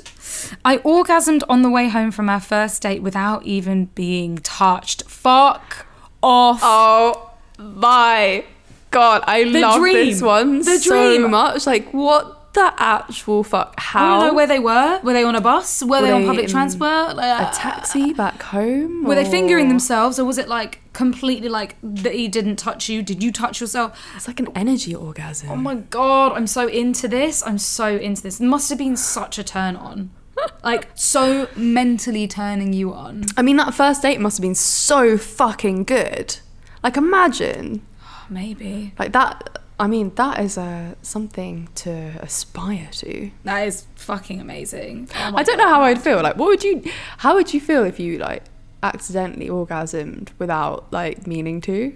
I 0.66 0.78
orgasmed 0.78 1.44
on 1.50 1.62
the 1.62 1.70
way 1.70 1.90
home 1.90 2.12
from 2.12 2.30
our 2.30 2.40
first 2.40 2.82
date 2.82 3.02
without 3.02 3.44
even 3.46 3.86
being 3.96 4.38
touched. 4.40 5.04
Fuck 5.10 5.86
off. 6.24 6.60
Oh 6.64 7.32
my 7.60 8.44
god, 8.90 9.24
I 9.28 9.44
The 9.44 9.62
love 9.62 9.80
dream. 9.80 9.94
this 9.96 10.22
one 10.22 10.60
The 10.60 10.78
so 10.80 11.18
dream. 11.18 11.30
much. 11.32 11.68
Like, 11.68 11.92
what 11.94 12.54
the 12.54 12.74
actual 12.78 13.44
fuck? 13.44 13.80
How? 13.80 14.04
I 14.04 14.20
don't 14.20 14.28
know 14.30 14.34
where 14.34 14.48
they 14.48 14.60
were. 14.60 15.00
Were 15.04 15.14
they 15.14 15.24
on 15.24 15.36
a 15.36 15.42
bus? 15.42 15.84
Were, 15.84 16.02
they, 16.02 16.12
on 16.12 16.26
public 16.26 16.48
transport? 16.50 17.16
Like, 17.16 17.50
a 17.50 17.54
taxi 17.56 18.14
back 18.14 18.42
home? 18.42 19.04
Were 19.04 19.16
they 19.16 19.30
fingering 19.30 19.70
themselves, 19.70 20.20
or 20.20 20.26
was 20.26 20.38
it 20.38 20.48
like 20.50 20.81
completely 20.94 21.50
like 21.50 21.76
they 21.82 22.28
didn't 22.28 22.58
touch 22.58 22.90
you? 22.90 23.02
Did 23.02 23.24
you 23.24 23.32
touch 23.32 23.62
yourself? 23.62 24.00
It's 24.16 24.28
like 24.28 24.40
an 24.40 24.50
energy 24.56 24.94
orgasm. 24.94 25.50
Oh 25.50 25.56
my 25.56 25.76
god, 25.76 26.34
I'm 26.34 26.48
so 26.48 26.68
into 26.68 27.08
this. 27.08 27.46
I'm 27.46 27.58
so 27.58 27.96
into 27.96 28.22
this. 28.22 28.40
Must 28.40 28.70
have 28.70 28.78
been 28.78 28.98
such 28.98 29.38
a 29.38 29.44
turn 29.44 29.76
on. 29.76 30.12
Like 30.64 30.90
so 30.96 31.50
mentally 31.56 32.28
turning 32.28 32.74
you 32.74 32.94
on. 32.94 33.26
I 33.38 33.42
mean, 33.42 33.58
that 33.58 33.74
first 33.74 34.02
date 34.02 34.20
must 34.20 34.38
have 34.38 34.42
been 34.42 34.56
so 34.56 35.18
fucking 35.18 35.84
good. 35.84 36.38
Like, 36.84 36.98
imagine. 36.98 37.86
Maybe. 38.30 38.94
Like, 38.98 39.12
that. 39.14 39.60
I 39.80 39.88
mean, 39.88 40.14
that 40.16 40.40
is 40.40 40.58
a 40.58 40.96
something 41.02 41.70
to 41.76 41.92
aspire 42.22 42.90
to. 42.94 43.32
That 43.44 43.68
is 43.68 43.88
fucking 43.96 44.40
amazing. 44.40 45.10
Oh 45.16 45.34
I 45.36 45.44
don't 45.44 45.58
know 45.58 45.68
how 45.68 45.82
I'd 45.82 46.02
feel. 46.02 46.22
Like, 46.22 46.38
what 46.38 46.48
would 46.48 46.64
you. 46.64 46.84
How 47.18 47.34
would 47.36 47.54
you 47.54 47.60
feel 47.60 47.84
if 47.84 48.00
you, 48.00 48.18
like, 48.20 48.44
accidentally 48.84 49.48
orgasmed 49.50 50.30
without, 50.40 50.92
like, 50.92 51.28
meaning 51.28 51.62
to? 51.62 51.94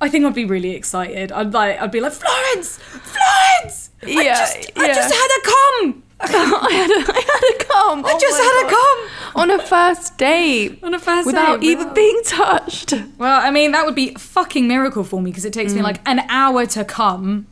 I 0.00 0.08
think 0.08 0.24
I'd 0.24 0.34
be 0.34 0.44
really 0.44 0.72
excited. 0.72 1.32
I'd 1.32 1.54
like 1.54 1.80
I'd 1.80 1.90
be 1.90 2.00
like, 2.00 2.12
Florence! 2.12 2.76
Florence! 2.78 3.90
I 4.02 4.10
Yeah, 4.10 4.34
just 4.34 4.72
I 4.76 4.86
yeah. 4.86 4.94
just 4.94 5.14
had 5.14 5.38
a 5.38 5.42
cum! 5.42 6.02
I 6.20 6.72
had 6.72 6.90
a, 6.90 7.12
I 7.12 7.20
had 7.20 7.60
a 7.60 7.64
cum. 7.64 8.04
I 8.04 8.12
Oh 8.12 8.18
just 8.20 8.40
had 8.40 8.66
a 8.66 8.70
God. 8.70 8.72
cum! 8.72 9.42
on 9.42 9.50
a 9.50 9.62
first 9.62 10.16
date 10.16 10.78
On 10.82 10.94
a 10.94 10.98
first 10.98 11.26
without 11.26 11.60
date, 11.60 11.66
even 11.66 11.88
wow. 11.88 11.92
being 11.92 12.20
touched. 12.24 12.92
Well, 13.18 13.40
I 13.40 13.50
mean, 13.50 13.72
that 13.72 13.84
would 13.84 13.94
be 13.94 14.14
a 14.14 14.18
fucking 14.18 14.66
miracle 14.66 15.04
for 15.04 15.20
me 15.20 15.30
because 15.30 15.44
it 15.44 15.52
takes 15.52 15.72
me 15.74 15.80
mm. 15.80 15.84
like 15.84 16.00
an 16.08 16.20
hour 16.28 16.66
to 16.66 16.84
come. 16.84 17.46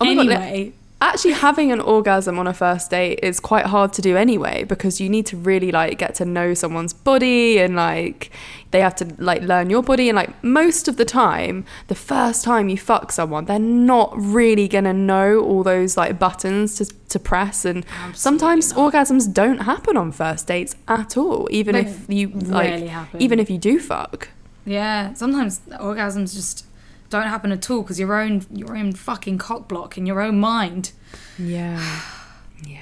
Oh 0.00 0.04
my 0.04 0.14
God, 0.14 0.20
anyway. 0.32 0.72
Actually, 0.98 1.32
having 1.32 1.70
an 1.70 1.80
orgasm 1.80 2.38
on 2.38 2.46
a 2.46 2.54
first 2.54 2.90
date 2.90 3.20
is 3.22 3.38
quite 3.38 3.66
hard 3.66 3.92
to 3.92 4.00
do 4.00 4.16
anyway 4.16 4.64
because 4.64 4.98
you 4.98 5.10
need 5.10 5.26
to 5.26 5.36
really 5.36 5.70
like 5.70 5.98
get 5.98 6.14
to 6.14 6.24
know 6.24 6.54
someone's 6.54 6.94
body 6.94 7.58
and 7.58 7.76
like 7.76 8.30
they 8.70 8.80
have 8.80 8.94
to 8.96 9.06
like 9.18 9.42
learn 9.42 9.68
your 9.68 9.82
body 9.82 10.08
and 10.08 10.16
like 10.16 10.42
most 10.42 10.88
of 10.88 10.96
the 10.96 11.04
time, 11.04 11.66
the 11.88 11.94
first 11.94 12.44
time 12.44 12.70
you 12.70 12.78
fuck 12.78 13.12
someone, 13.12 13.44
they're 13.44 13.58
not 13.58 14.10
really 14.16 14.66
gonna 14.68 14.94
know 14.94 15.38
all 15.40 15.62
those 15.62 15.98
like 15.98 16.18
buttons 16.18 16.76
to 16.76 16.86
to 17.10 17.18
press 17.18 17.64
and 17.66 17.84
sometimes 18.14 18.72
orgasms 18.72 19.32
don't 19.32 19.58
happen 19.58 19.96
on 19.98 20.10
first 20.12 20.46
dates 20.46 20.76
at 20.88 21.16
all, 21.16 21.46
even 21.50 21.74
They 21.74 21.82
if 21.82 22.06
you 22.08 22.28
like 22.28 22.86
happen. 22.88 23.20
even 23.20 23.38
if 23.38 23.50
you 23.50 23.58
do 23.58 23.78
fuck. 23.80 24.28
Yeah, 24.64 25.12
sometimes 25.14 25.60
orgasms 25.78 26.34
just 26.34 26.65
don't 27.10 27.26
happen 27.26 27.52
at 27.52 27.70
all 27.70 27.82
because 27.82 27.98
your 28.00 28.14
own 28.14 28.44
your 28.52 28.76
own 28.76 28.92
fucking 28.92 29.38
cock 29.38 29.68
block 29.68 29.96
in 29.98 30.06
your 30.06 30.20
own 30.20 30.38
mind. 30.40 30.92
Yeah. 31.38 31.80
Yeah. 32.66 32.78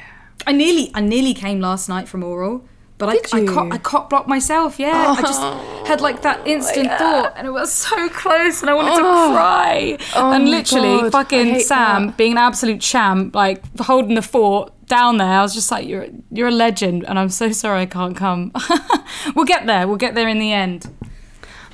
I 0.47 0.53
nearly 0.53 0.91
I 0.95 1.01
nearly 1.01 1.35
came 1.35 1.59
last 1.59 1.89
night 1.89 2.07
from 2.07 2.23
oral, 2.23 2.65
but 2.97 3.09
I 3.09 3.15
Did 3.17 3.35
I, 3.35 3.39
you? 3.41 3.53
cock, 3.53 3.73
I 3.73 3.79
cock 3.79 4.09
blocked 4.09 4.29
myself. 4.29 4.79
Yeah, 4.79 5.17
I 5.19 5.21
just 5.21 5.41
oh, 5.43 5.85
had 5.85 6.01
like 6.01 6.23
that 6.23 6.47
instant 6.47 6.89
thought, 6.93 7.35
and 7.37 7.45
it 7.49 7.51
was 7.51 7.73
so 7.73 8.09
close, 8.11 8.61
and 8.61 8.71
I 8.71 8.75
wanted 8.75 8.93
Oh. 8.95 9.29
to 9.31 9.35
cry. 9.35 9.99
Oh 10.15 10.33
and 10.33 10.49
literally, 10.49 11.03
God, 11.03 11.13
fucking 11.13 11.59
Sam, 11.61 12.07
that. 12.07 12.17
being 12.17 12.33
an 12.33 12.39
absolute 12.39 12.81
champ, 12.81 13.35
like 13.35 13.63
holding 13.81 14.15
the 14.15 14.23
fort 14.23 14.73
down 14.87 15.17
there. 15.17 15.27
I 15.41 15.43
was 15.43 15.55
just 15.55 15.73
like, 15.73 15.89
you're 15.89 16.07
you're 16.31 16.49
a 16.49 16.53
legend, 16.53 17.05
and 17.05 17.19
I'm 17.19 17.31
so 17.31 17.51
sorry 17.51 17.81
I 17.83 17.87
can't 17.87 18.17
come. 18.17 18.53
we'll 19.35 19.47
get 19.47 19.67
there. 19.67 19.89
We'll 19.89 19.97
get 19.97 20.15
there 20.15 20.29
in 20.29 20.39
the 20.39 20.53
end. 20.53 20.87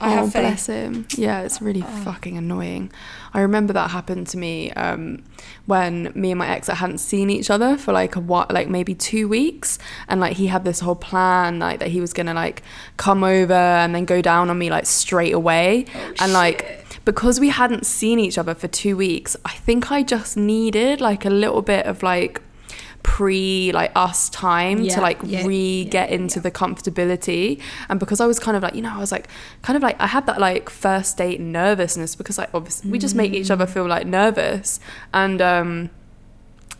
I 0.00 0.12
oh, 0.12 0.16
have 0.16 0.32
faith. 0.32 0.42
bless 0.42 0.66
him. 0.66 1.06
Yeah, 1.16 1.42
it's 1.42 1.60
really 1.60 1.82
fucking 1.82 2.38
annoying. 2.38 2.90
I 3.34 3.40
remember 3.40 3.72
that 3.74 3.90
happened 3.90 4.26
to 4.28 4.38
me 4.38 4.72
um, 4.72 5.22
when 5.66 6.10
me 6.14 6.32
and 6.32 6.38
my 6.38 6.48
ex 6.48 6.68
hadn't 6.68 6.98
seen 6.98 7.30
each 7.30 7.50
other 7.50 7.76
for 7.76 7.92
like 7.92 8.16
a 8.16 8.20
while, 8.20 8.46
like 8.50 8.68
maybe 8.68 8.94
two 8.94 9.28
weeks, 9.28 9.78
and 10.08 10.20
like 10.20 10.36
he 10.36 10.46
had 10.46 10.64
this 10.64 10.80
whole 10.80 10.94
plan, 10.96 11.58
like 11.58 11.78
that 11.80 11.88
he 11.88 12.00
was 12.00 12.12
gonna 12.12 12.34
like 12.34 12.62
come 12.96 13.22
over 13.22 13.52
and 13.52 13.94
then 13.94 14.04
go 14.04 14.22
down 14.22 14.50
on 14.50 14.58
me 14.58 14.70
like 14.70 14.86
straight 14.86 15.34
away, 15.34 15.86
and 16.18 16.32
like 16.32 16.84
because 17.04 17.40
we 17.40 17.50
hadn't 17.50 17.86
seen 17.86 18.18
each 18.18 18.38
other 18.38 18.54
for 18.54 18.68
two 18.68 18.96
weeks, 18.96 19.36
I 19.44 19.52
think 19.52 19.90
I 19.90 20.02
just 20.02 20.36
needed 20.36 21.00
like 21.00 21.24
a 21.24 21.30
little 21.30 21.62
bit 21.62 21.86
of 21.86 22.02
like 22.02 22.40
pre 23.02 23.72
like 23.72 23.92
us 23.96 24.28
time 24.30 24.82
Yeah, 24.82 24.94
to 24.96 25.00
like 25.00 25.18
yeah, 25.24 25.46
re 25.46 25.82
yeah, 25.82 25.90
get 25.90 26.10
into 26.10 26.38
the 26.40 26.50
comfortability 26.50 27.60
and 27.88 27.98
because 27.98 28.20
I 28.20 28.26
was 28.26 28.38
kind 28.38 28.56
of 28.56 28.62
like 28.62 28.74
you 28.74 28.82
know 28.82 28.92
I 28.94 28.98
was 28.98 29.10
like 29.12 29.28
kind 29.62 29.76
of 29.76 29.82
like 29.82 30.00
I 30.00 30.06
had 30.06 30.26
that 30.26 30.38
like 30.40 30.68
first 30.70 31.16
date 31.16 31.40
nervousness 31.40 32.14
because 32.14 32.38
like 32.38 32.50
obviously 32.54 32.90
we 32.90 32.98
just 32.98 33.14
make 33.14 33.32
each 33.32 33.46
Mm. 33.46 33.52
other 33.52 33.66
feel 33.66 33.86
like 33.86 34.06
nervous 34.06 34.80
and 35.14 35.40
um 35.40 35.90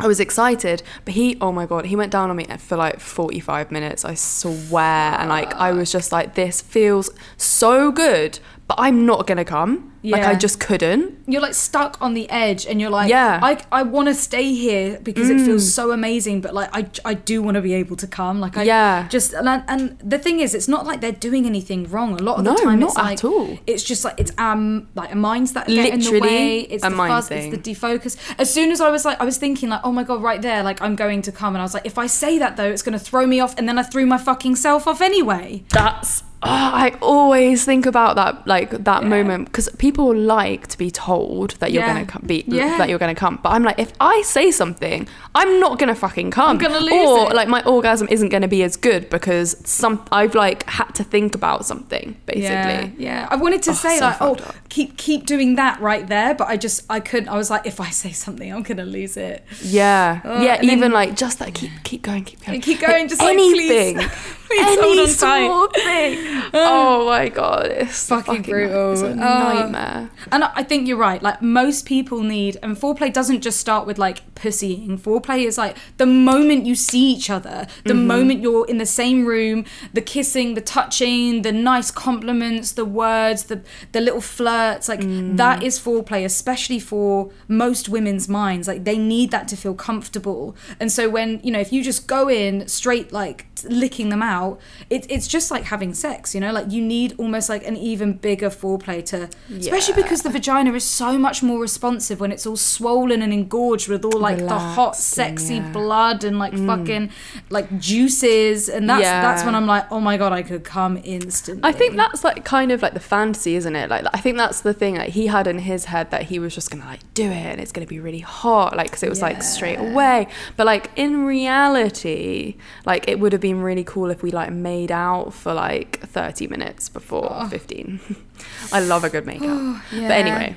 I 0.03 0.07
was 0.07 0.19
excited, 0.19 0.83
but 1.05 1.13
he, 1.13 1.37
oh 1.43 1.53
my 1.53 1.67
god, 1.67 1.85
he 1.85 1.95
went 1.95 2.11
down 2.11 2.31
on 2.31 2.37
me 2.37 2.45
for 2.57 2.75
like 2.75 3.01
45 3.01 3.71
minutes. 3.71 4.03
I 4.03 4.15
swear. 4.15 5.13
And 5.21 5.29
like, 5.29 5.53
I 5.57 5.73
was 5.73 5.93
just 5.93 6.11
like, 6.11 6.37
this 6.37 6.63
feels 6.63 7.11
so 7.37 7.93
good, 7.93 8.39
but 8.67 8.77
I'm 8.81 9.05
not 9.05 9.27
gonna 9.27 9.45
come. 9.45 9.90
Like, 10.03 10.23
I 10.25 10.35
just 10.35 10.59
couldn't. 10.61 11.19
You're 11.27 11.43
like 11.43 11.53
stuck 11.55 12.01
on 12.01 12.15
the 12.15 12.29
edge, 12.31 12.65
and 12.67 12.81
you're 12.81 12.89
like, 12.91 13.11
Yeah. 13.11 13.39
Mm. 13.41 13.43
I, 13.71 13.81
I 13.81 13.83
want 13.83 14.09
to 14.09 14.15
stay 14.15 14.55
here 14.55 14.99
because 15.03 15.29
it 15.29 15.41
feels 15.45 15.75
so 15.75 15.93
amazing, 15.93 16.41
but 16.41 16.55
like, 16.55 16.71
I, 16.73 16.89
I 17.05 17.15
do 17.15 17.43
want 17.43 17.57
to 17.57 17.61
be 17.61 17.75
able 17.75 17.97
to 17.97 18.07
come. 18.07 18.41
Like, 18.41 18.57
I 18.57 18.63
Yeah. 18.63 19.09
just, 19.09 19.35
and, 19.35 19.49
I- 19.49 19.63
and 19.69 19.99
the 20.03 20.19
thing 20.19 20.41
is, 20.41 20.55
it's 20.55 20.69
not 20.69 20.87
like 20.87 21.01
they're 21.03 21.13
doing 21.13 21.45
anything 21.45 21.85
wrong. 21.91 22.19
A 22.19 22.23
lot 22.23 22.39
of 22.39 22.45
No, 22.45 22.55
the 22.55 22.63
time, 22.63 22.81
not 22.81 22.89
it's 22.91 22.99
at 22.99 23.05
like, 23.05 23.25
all. 23.25 23.59
it's 23.67 23.83
just 23.83 24.05
like, 24.05 24.19
it's 24.19 24.33
um 24.39 24.89
like 24.95 25.13
a 25.13 25.17
minds 25.17 25.53
that 25.53 25.67
get 25.67 25.93
in 25.93 26.01
the 26.01 26.19
way. 26.21 26.61
It's 26.61 26.83
a 26.85 26.89
the 26.89 26.97
mind 26.97 27.13
fuzz, 27.13 27.29
thing. 27.29 27.53
it's 27.53 27.63
the 27.63 27.75
defocus. 27.75 28.17
As 28.39 28.53
soon 28.53 28.71
as 28.73 28.81
I 28.81 28.91
was 28.91 29.05
like, 29.05 29.21
I 29.21 29.25
was 29.25 29.37
thinking 29.37 29.69
like, 29.69 29.81
oh 29.85 29.93
my 29.93 30.03
god, 30.05 30.23
right 30.23 30.41
there, 30.41 30.63
like 30.63 30.81
I'm 30.81 30.97
going 30.97 31.21
to 31.23 31.33
come, 31.33 31.55
and 31.55 31.61
I 31.61 31.65
was 31.65 31.75
like, 31.75 31.85
if 31.87 31.99
I 31.99 32.07
say 32.07 32.39
that 32.39 32.57
though, 32.57 32.71
it's 32.71 32.83
gonna 32.83 32.99
throw 32.99 33.27
me 33.27 33.39
off, 33.41 33.55
and 33.59 33.69
then 33.69 33.79
I 33.79 33.83
threw 33.83 34.07
my 34.07 34.19
fucking 34.19 34.57
self 34.57 34.87
off 34.87 35.01
anyway. 35.03 35.63
That's. 35.71 36.23
Oh, 36.43 36.49
I 36.49 36.95
always 37.03 37.67
think 37.67 37.85
about 37.85 38.17
that, 38.17 38.47
like 38.47 38.71
that 38.85 39.03
Yeah. 39.03 39.09
moment, 39.09 39.45
because 39.47 39.69
people 39.77 40.15
like 40.15 40.69
to 40.69 40.79
be 40.79 40.91
told 40.91 41.51
that 41.61 41.71
you're 41.71 41.83
Yeah. 41.83 41.93
gonna 41.93 42.07
come, 42.07 42.23
be 42.25 42.45
Yeah. 42.47 42.79
that 42.79 42.89
you're 42.89 42.99
gonna 42.99 43.15
come. 43.15 43.39
But 43.43 43.51
I'm 43.51 43.63
like, 43.63 43.79
if 43.79 43.93
I 44.01 44.23
say 44.23 44.51
something, 44.51 45.07
I'm 45.35 45.61
not 45.61 45.79
gonna 45.79 45.95
fucking 45.95 46.31
come. 46.31 46.57
gonna 46.57 46.81
lose 46.81 46.93
or 47.11 47.31
it. 47.31 47.37
like 47.37 47.49
my 47.49 47.63
orgasm 47.65 48.09
isn't 48.11 48.31
gonna 48.31 48.49
be 48.49 48.63
as 48.63 48.77
good 48.77 49.11
because 49.11 49.55
some 49.65 50.03
I've 50.11 50.35
like 50.35 50.67
had 50.71 50.95
to 50.95 51.05
think 51.05 51.35
about 51.35 51.67
something 51.67 52.17
basically. 52.25 52.93
Yeah. 52.97 53.29
I 53.31 53.37
wanted 53.37 53.63
to 53.65 53.73
Oh, 53.73 53.75
say 53.75 53.99
so 53.99 54.07
like, 54.07 54.17
oh, 54.23 54.33
up. 54.33 54.55
keep 54.71 54.97
keep 54.97 55.27
doing 55.27 55.57
that 55.57 55.79
right 55.83 56.09
there, 56.09 56.35
but 56.35 56.49
I 56.49 56.57
just 56.57 56.85
I 56.89 57.01
couldn't. 57.01 57.29
I 57.29 57.37
was 57.37 57.51
like, 57.51 57.67
if 57.67 57.81
I 57.83 57.91
say 57.91 58.13
something, 58.13 58.51
I'm 58.51 58.63
gonna 58.63 58.87
lose 58.87 59.19
it. 59.19 59.45
Yeah, 59.63 60.21
Oh, 60.25 60.43
yeah. 60.43 60.55
and 60.55 60.69
then- 60.71 60.77
Even 60.79 60.91
like 60.93 61.17
just 61.17 61.39
that, 61.41 61.53
keep 61.53 61.71
keep 61.85 62.01
going, 62.01 62.25
keep 62.25 62.45
going, 62.47 62.63
Keep 62.63 62.81
going, 62.81 63.09
just 63.09 63.21
anything, 63.23 63.97
hold 63.99 64.11
any 64.59 65.07
small 65.07 65.69
thing. 65.69 66.19
oh 66.55 67.07
my 67.07 67.29
god, 67.29 67.67
it's 67.67 68.07
Fucking 68.09 68.25
fucking, 68.37 68.43
brutal. 68.51 68.93
It's 68.93 69.03
a 69.03 69.11
Oh. 69.11 69.15
nightmare. 69.15 70.11
And 70.33 70.45
I 70.45 70.51
I 70.57 70.63
think 70.63 70.87
you're 70.89 70.97
right. 70.99 71.23
Like 71.23 71.41
most 71.43 71.87
people 71.87 72.23
need, 72.23 72.57
and 72.63 72.77
foreplay 72.77 73.13
doesn't 73.13 73.41
just 73.43 73.59
start 73.61 73.87
with 73.87 73.99
like 73.99 74.19
pussying. 74.35 74.99
Foreplay 74.99 75.45
is 75.45 75.57
like 75.59 75.77
the 75.99 76.07
moment 76.07 76.67
you 76.67 76.75
see 76.75 77.13
each 77.13 77.29
other, 77.31 77.67
the 77.85 77.95
Mm-hmm. 77.95 78.07
moment 78.07 78.41
you're 78.43 78.67
in 78.67 78.79
the 78.79 78.87
same 78.87 79.25
room, 79.27 79.65
the 79.93 80.01
kissing, 80.01 80.55
the 80.55 80.61
touching, 80.61 81.43
the 81.43 81.53
nice 81.53 81.91
compliments, 81.91 82.73
the 82.73 82.85
words, 82.85 83.45
the 83.45 83.61
the 83.93 84.01
little 84.01 84.21
flirts. 84.37 84.89
Like 84.89 85.01
Mm. 85.01 85.37
that 85.37 85.63
is 85.63 85.79
foreplay, 85.79 86.25
especially 86.25 86.81
for 86.81 87.31
most 87.49 87.89
women's 87.89 88.29
minds. 88.29 88.67
Like 88.69 88.85
they 88.85 88.99
need 88.99 89.31
that 89.31 89.47
to 89.49 89.57
feel 89.57 89.75
comfortable. 89.75 90.57
And 90.81 90.91
so 90.91 91.09
when 91.17 91.41
you 91.45 91.51
know, 91.53 91.61
if 91.61 91.73
you 91.73 91.83
just 91.83 92.07
go 92.07 92.29
in 92.29 92.67
straight 92.69 93.13
like 93.13 93.47
licking 93.65 94.09
them 94.09 94.23
out, 94.23 94.40
it, 94.89 95.07
it's 95.09 95.27
just 95.27 95.51
like 95.51 95.65
having 95.65 95.95
sex. 95.95 96.35
You 96.35 96.41
know, 96.41 96.53
like 96.53 96.71
you 96.71 96.83
need 96.83 97.15
almost 97.19 97.49
like 97.49 97.67
an 97.67 97.77
even 97.77 98.15
bigger 98.15 98.51
foreplay 98.51 99.05
to, 99.07 99.29
especially 99.57 99.95
because 100.03 100.23
the 100.23 100.31
vagina 100.31 100.73
is 100.73 100.85
so 100.85 101.19
much 101.19 101.43
more 101.43 101.61
responsive 101.61 102.21
when 102.21 102.33
it's 102.33 102.47
all 102.47 102.57
swollen 102.57 103.23
and 103.23 103.33
engorged 103.33 103.89
with 103.89 104.05
all 104.05 104.21
like 104.21 104.39
the 104.39 104.59
hot, 104.59 104.97
sexy 104.97 105.57
yeah. 105.57 105.71
Mm. 105.71 105.73
blood 105.73 106.25
and 106.25 106.39
like 106.39 106.55
fucking 106.57 107.11
like 107.51 107.79
juices, 107.79 108.69
and 108.69 108.89
that's 108.89 109.03
that's 109.03 109.45
when 109.45 109.55
I'm 109.55 109.67
like, 109.67 109.91
oh 109.91 110.01
my 110.01 110.17
god, 110.17 110.33
I 110.33 110.43
could 110.43 110.65
come 110.65 111.01
instantly. 111.05 111.63
I 111.65 111.73
think 111.73 111.97
that's 111.97 112.25
like 112.25 112.45
kind 112.45 112.73
of 112.73 112.83
like 112.83 112.95
the 112.95 113.01
fantasy, 113.01 113.57
isn't 113.57 113.77
it? 113.77 113.91
Like 113.91 114.05
I 114.13 114.21
think 114.21 114.37
that's 114.37 114.61
the 114.61 114.75
thing 114.75 114.95
that 114.95 115.11
he 115.11 115.27
had 115.27 115.47
in 115.47 115.59
his 115.61 115.87
head 115.87 116.11
that 116.11 116.25
he 116.25 116.39
was 116.39 116.55
just 116.55 116.71
gonna 116.71 116.85
like 116.85 117.01
do 117.15 117.25
it 117.25 117.47
and 117.53 117.61
it's 117.61 117.73
gonna 117.73 117.87
be 117.87 118.01
really 118.01 118.21
hot, 118.21 118.77
like 118.77 118.89
because 118.89 119.03
it 119.03 119.09
was 119.09 119.23
like 119.23 119.43
straight 119.43 119.79
away. 119.79 120.29
But 120.57 120.67
like 120.67 120.91
in 120.97 121.25
reality, 121.25 122.57
like 122.85 123.09
it 123.09 123.21
would 123.21 123.33
have 123.33 123.41
been 123.41 123.61
really 123.63 123.85
cool 123.85 124.11
if 124.11 124.23
we 124.23 124.30
like 124.31 124.53
made 124.53 124.91
out 124.93 125.33
for 125.35 125.53
like 125.55 126.01
thirty 126.01 126.47
minutes 126.47 126.89
before 126.89 127.47
fifteen. 127.51 128.01
I 128.73 128.81
love 128.81 129.05
a 129.05 129.11
good 129.11 129.27
make 129.27 129.43
out. 129.43 129.83
Yeah. 129.93 130.09
But 130.09 130.13
anyway, 130.19 130.57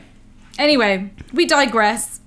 Anyway, 0.60 1.10
we 1.34 1.46
digress. 1.48 2.20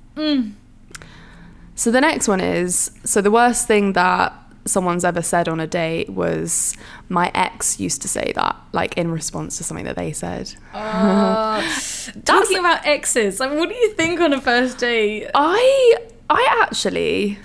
so 1.74 1.90
the 1.90 2.00
next 2.00 2.26
one 2.28 2.40
is 2.40 2.90
so 3.04 3.20
the 3.20 3.30
worst 3.30 3.66
thing 3.66 3.92
that 3.92 4.32
someone's 4.64 5.04
ever 5.04 5.22
said 5.22 5.46
on 5.48 5.60
a 5.60 5.66
date 5.66 6.10
was 6.10 6.76
my 7.08 7.30
ex 7.34 7.78
used 7.78 8.02
to 8.02 8.08
say 8.08 8.32
that 8.34 8.56
like 8.72 8.96
in 8.98 9.12
response 9.12 9.58
to 9.58 9.62
something 9.64 9.84
that 9.84 9.94
they 9.96 10.12
said 10.12 10.52
Uh, 10.74 11.62
talking 12.24 12.58
about 12.58 12.84
exes, 12.84 13.38
like, 13.38 13.52
what 13.52 13.68
do 13.68 13.74
you 13.76 13.92
think 13.94 14.18
on 14.20 14.32
a 14.32 14.40
first 14.40 14.78
date? 14.78 15.28
I 15.34 15.96
I 16.28 16.58
actually 16.62 17.38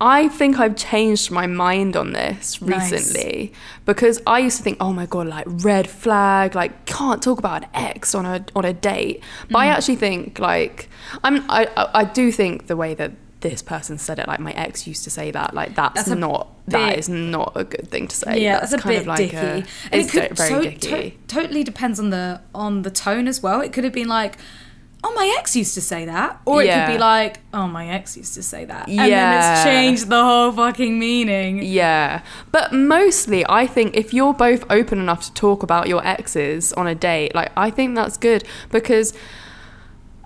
I 0.00 0.28
think 0.28 0.58
I've 0.58 0.76
changed 0.76 1.30
my 1.30 1.46
mind 1.46 1.96
on 1.96 2.12
this 2.12 2.60
Nice. 2.60 2.92
recently 2.92 3.52
because 3.86 4.20
I 4.26 4.40
used 4.40 4.58
to 4.58 4.62
think, 4.62 4.76
oh 4.80 4.92
my 4.92 5.06
god, 5.06 5.26
like 5.26 5.46
red 5.48 5.88
flag, 5.88 6.54
like 6.54 6.84
can't 6.84 7.22
talk 7.22 7.38
about 7.38 7.62
an 7.64 7.68
ex 7.72 8.14
on 8.14 8.26
a 8.26 8.44
on 8.54 8.64
a 8.66 8.74
date. 8.74 9.22
But 9.50 9.58
Mm. 9.58 9.62
I 9.62 9.66
actually 9.68 9.96
think 9.96 10.38
like 10.38 10.88
I'm 11.24 11.44
I 11.50 11.66
I 11.76 11.90
I 12.00 12.04
do 12.04 12.30
think 12.30 12.66
the 12.66 12.76
way 12.76 12.92
that 12.94 13.12
this 13.40 13.62
person 13.62 13.96
said 13.96 14.18
it, 14.18 14.26
like 14.26 14.40
my 14.40 14.52
ex 14.52 14.86
used 14.86 15.04
to 15.04 15.10
say 15.10 15.30
that, 15.30 15.54
like 15.54 15.74
that's, 15.76 16.04
That's 16.04 16.08
not 16.18 16.48
that 16.68 16.88
bit- 16.90 16.98
is 16.98 17.08
not 17.08 17.52
a 17.54 17.64
good 17.64 17.88
thing 17.90 18.08
to 18.08 18.16
say. 18.16 18.42
yeah, 18.42 18.58
that's, 18.60 18.72
a 18.72 18.78
kind 18.78 18.94
bit 18.96 19.00
of 19.02 19.06
like 19.06 19.18
dicky, 19.18 19.36
a- 19.36 19.64
and 19.92 20.00
it 20.02 20.08
could 20.10 20.36
very 20.36 20.48
so, 20.50 20.62
dicky. 20.62 20.78
to- 20.78 21.10
totally 21.28 21.62
depends 21.62 22.00
on 22.00 22.10
the 22.10 22.40
on 22.54 22.82
the 22.82 22.90
tone 22.90 23.28
as 23.28 23.42
well. 23.42 23.60
It 23.60 23.72
could 23.72 23.84
have 23.84 23.92
been 23.92 24.08
like, 24.08 24.36
"Oh, 25.08 25.12
my 25.14 25.32
ex 25.38 25.54
used 25.54 25.74
to 25.74 25.80
say 25.80 26.04
that," 26.06 26.40
or 26.44 26.62
it 26.62 26.66
Yeah. 26.66 26.86
could 26.86 26.94
be 26.94 26.98
like, 26.98 27.38
"Oh, 27.54 27.68
my 27.68 27.86
ex 27.88 28.16
used 28.16 28.34
to 28.34 28.42
say 28.42 28.64
that," 28.64 28.88
and 28.88 28.98
then 28.98 29.34
it's 29.38 29.62
changed 29.62 30.08
the 30.08 30.20
whole 30.22 30.50
fucking 30.50 30.98
meaning. 30.98 31.62
Yeah. 31.62 32.20
But 32.50 32.72
mostly, 32.72 33.44
I 33.48 33.66
think 33.68 33.96
if 33.96 34.12
you're 34.12 34.34
both 34.34 34.64
open 34.68 34.98
enough 34.98 35.22
to 35.26 35.32
talk 35.34 35.62
about 35.62 35.86
your 35.86 36.04
exes 36.04 36.72
on 36.72 36.86
a 36.88 36.94
date, 36.94 37.34
like, 37.36 37.50
I 37.56 37.70
think 37.70 37.94
that's 37.94 38.16
good 38.16 38.42
because 38.72 39.12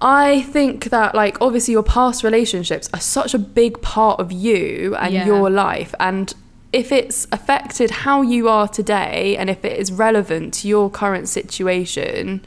I 0.00 0.40
think 0.54 0.84
that, 0.90 1.14
like, 1.14 1.36
obviously, 1.42 1.72
your 1.72 1.82
past 1.82 2.24
relationships 2.24 2.88
are 2.94 3.00
such 3.00 3.34
a 3.34 3.38
big 3.38 3.82
part 3.82 4.18
of 4.18 4.32
you 4.32 4.96
and 4.98 5.12
Yeah. 5.12 5.26
your 5.26 5.50
life. 5.50 5.94
And 6.00 6.32
if 6.72 6.90
it's 6.90 7.26
affected 7.32 7.90
how 7.90 8.22
you 8.22 8.48
are 8.48 8.66
today 8.66 9.36
and 9.38 9.50
if 9.50 9.62
it 9.62 9.78
is 9.78 9.92
relevant 9.92 10.54
to 10.54 10.68
your 10.68 10.88
current 10.88 11.28
situation, 11.28 12.40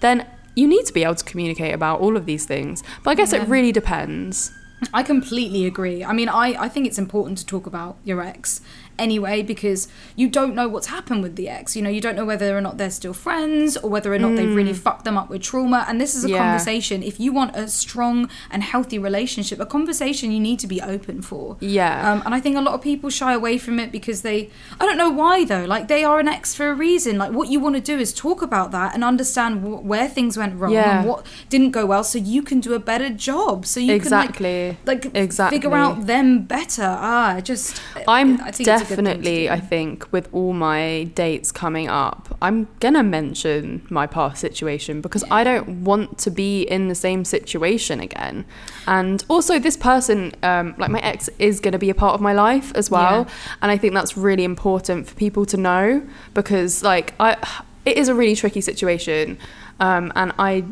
then 0.00 0.26
you 0.58 0.66
need 0.74 0.84
to 0.86 0.92
be 0.92 1.02
able 1.04 1.14
to 1.14 1.24
communicate 1.32 1.72
about 1.74 2.00
all 2.00 2.16
of 2.16 2.24
these 2.26 2.44
things. 2.52 2.82
But 3.02 3.10
I 3.12 3.14
guess 3.14 3.32
Yeah. 3.32 3.42
it 3.42 3.48
really 3.48 3.72
depends. 3.72 4.50
I 4.94 5.02
completely 5.02 5.62
agree. 5.66 6.04
I 6.04 6.12
mean, 6.12 6.28
I, 6.28 6.46
I 6.66 6.68
think 6.68 6.86
it's 6.86 6.98
important 6.98 7.38
to 7.38 7.46
talk 7.54 7.66
about 7.66 7.96
your 8.04 8.20
ex 8.22 8.60
anyway 8.98 9.42
because 9.42 9.88
you 10.16 10.28
don't 10.28 10.54
know 10.54 10.68
what's 10.68 10.88
happened 10.88 11.22
with 11.22 11.36
the 11.36 11.48
ex. 11.48 11.76
You 11.76 11.82
know, 11.82 11.90
you 11.90 12.00
don't 12.00 12.16
know 12.16 12.24
whether 12.24 12.56
or 12.56 12.60
not 12.60 12.78
they're 12.78 12.90
still 12.90 13.12
friends 13.12 13.76
or 13.76 13.90
whether 13.90 14.12
or 14.12 14.18
not 14.18 14.36
they've 14.36 14.54
really 14.54 14.72
fucked 14.74 15.04
them 15.04 15.16
up 15.16 15.28
with 15.30 15.42
trauma. 15.42 15.84
And 15.88 16.00
this 16.00 16.14
is 16.14 16.24
a 16.24 16.28
Mm. 16.28 16.30
Yeah. 16.32 16.38
conversation. 16.38 17.02
If 17.02 17.18
you 17.20 17.32
want 17.32 17.56
a 17.56 17.68
strong 17.68 18.28
and 18.50 18.62
healthy 18.62 18.98
relationship, 18.98 19.60
a 19.60 19.66
conversation 19.66 20.30
you 20.32 20.40
need 20.40 20.58
to 20.60 20.66
be 20.66 20.80
open 20.82 21.22
for. 21.22 21.56
Yeah. 21.60 22.12
Um, 22.12 22.22
and 22.24 22.34
I 22.34 22.40
think 22.40 22.56
a 22.56 22.60
lot 22.60 22.74
of 22.74 22.82
people 22.82 23.08
shy 23.10 23.32
away 23.32 23.56
from 23.58 23.78
it 23.78 23.90
because 23.92 24.22
they, 24.22 24.50
I 24.80 24.84
don't 24.86 24.98
know 24.98 25.10
why 25.10 25.44
though, 25.44 25.64
like 25.64 25.88
they 25.88 26.04
are 26.04 26.18
an 26.18 26.28
ex 26.28 26.54
for 26.54 26.68
a 26.68 26.74
reason. 26.74 27.18
Like 27.18 27.32
what 27.32 27.48
you 27.48 27.60
want 27.60 27.74
to 27.76 27.80
do 27.80 27.98
is 27.98 28.12
talk 28.12 28.42
about 28.42 28.70
that 28.72 28.94
and 28.94 29.02
understand 29.04 29.62
wh- 29.62 29.84
where 29.84 30.08
things 30.08 30.36
went 30.36 30.54
wrong 30.60 30.72
Yeah. 30.72 31.00
and 31.00 31.08
what 31.08 31.24
didn't 31.48 31.70
go 31.70 31.86
well 31.86 32.04
so 32.04 32.18
you 32.18 32.42
can 32.42 32.60
do 32.60 32.74
a 32.74 32.78
better 32.78 33.10
job. 33.10 33.64
So 33.66 33.80
you 33.80 33.94
Exactly. 33.94 34.76
can 34.76 34.78
like, 34.84 35.04
like 35.04 35.14
Exactly. 35.14 35.56
figure 35.58 35.74
out 35.74 36.06
them 36.06 36.42
better. 36.42 36.84
Ah, 37.00 37.40
just, 37.40 37.80
I'm 38.06 38.40
I 38.40 38.50
think 38.50 38.68
it's 38.68 38.87
a 38.90 38.96
good 38.96 39.04
thing 39.04 39.04
to 39.04 39.12
definitely. 39.14 39.50
I 39.50 39.60
think, 39.60 40.12
with 40.12 40.28
all 40.32 40.52
my 40.52 41.04
dates 41.14 41.52
coming 41.52 41.88
up, 41.88 42.36
I'm 42.40 42.68
gonna 42.80 43.02
mention 43.02 43.86
my 43.90 44.06
past 44.06 44.40
situation 44.40 45.00
because 45.00 45.24
I 45.30 45.44
don't 45.44 45.84
want 45.84 46.18
to 46.18 46.30
be 46.30 46.62
in 46.62 46.88
the 46.88 46.94
same 46.94 47.24
situation 47.24 48.00
again. 48.00 48.44
And 48.86 49.24
also, 49.28 49.58
this 49.58 49.76
person, 49.76 50.34
um, 50.42 50.74
like 50.78 50.90
my 50.90 51.00
ex, 51.00 51.28
is 51.38 51.60
gonna 51.60 51.78
be 51.78 51.90
a 51.90 51.94
part 51.94 52.14
of 52.14 52.20
my 52.20 52.32
life 52.32 52.72
as 52.74 52.90
well. 52.90 53.26
Yeah. 53.26 53.34
And 53.62 53.70
I 53.70 53.76
think 53.76 53.94
that's 53.94 54.16
really 54.16 54.44
important 54.44 55.06
for 55.06 55.14
people 55.14 55.46
to 55.46 55.56
know 55.56 56.02
because, 56.34 56.82
like, 56.82 57.14
I, 57.20 57.36
it 57.84 57.96
is 57.96 58.08
a 58.08 58.14
really 58.14 58.36
tricky 58.36 58.60
situation. 58.60 59.38
Um, 59.80 60.12
and 60.16 60.32
I, 60.38 60.64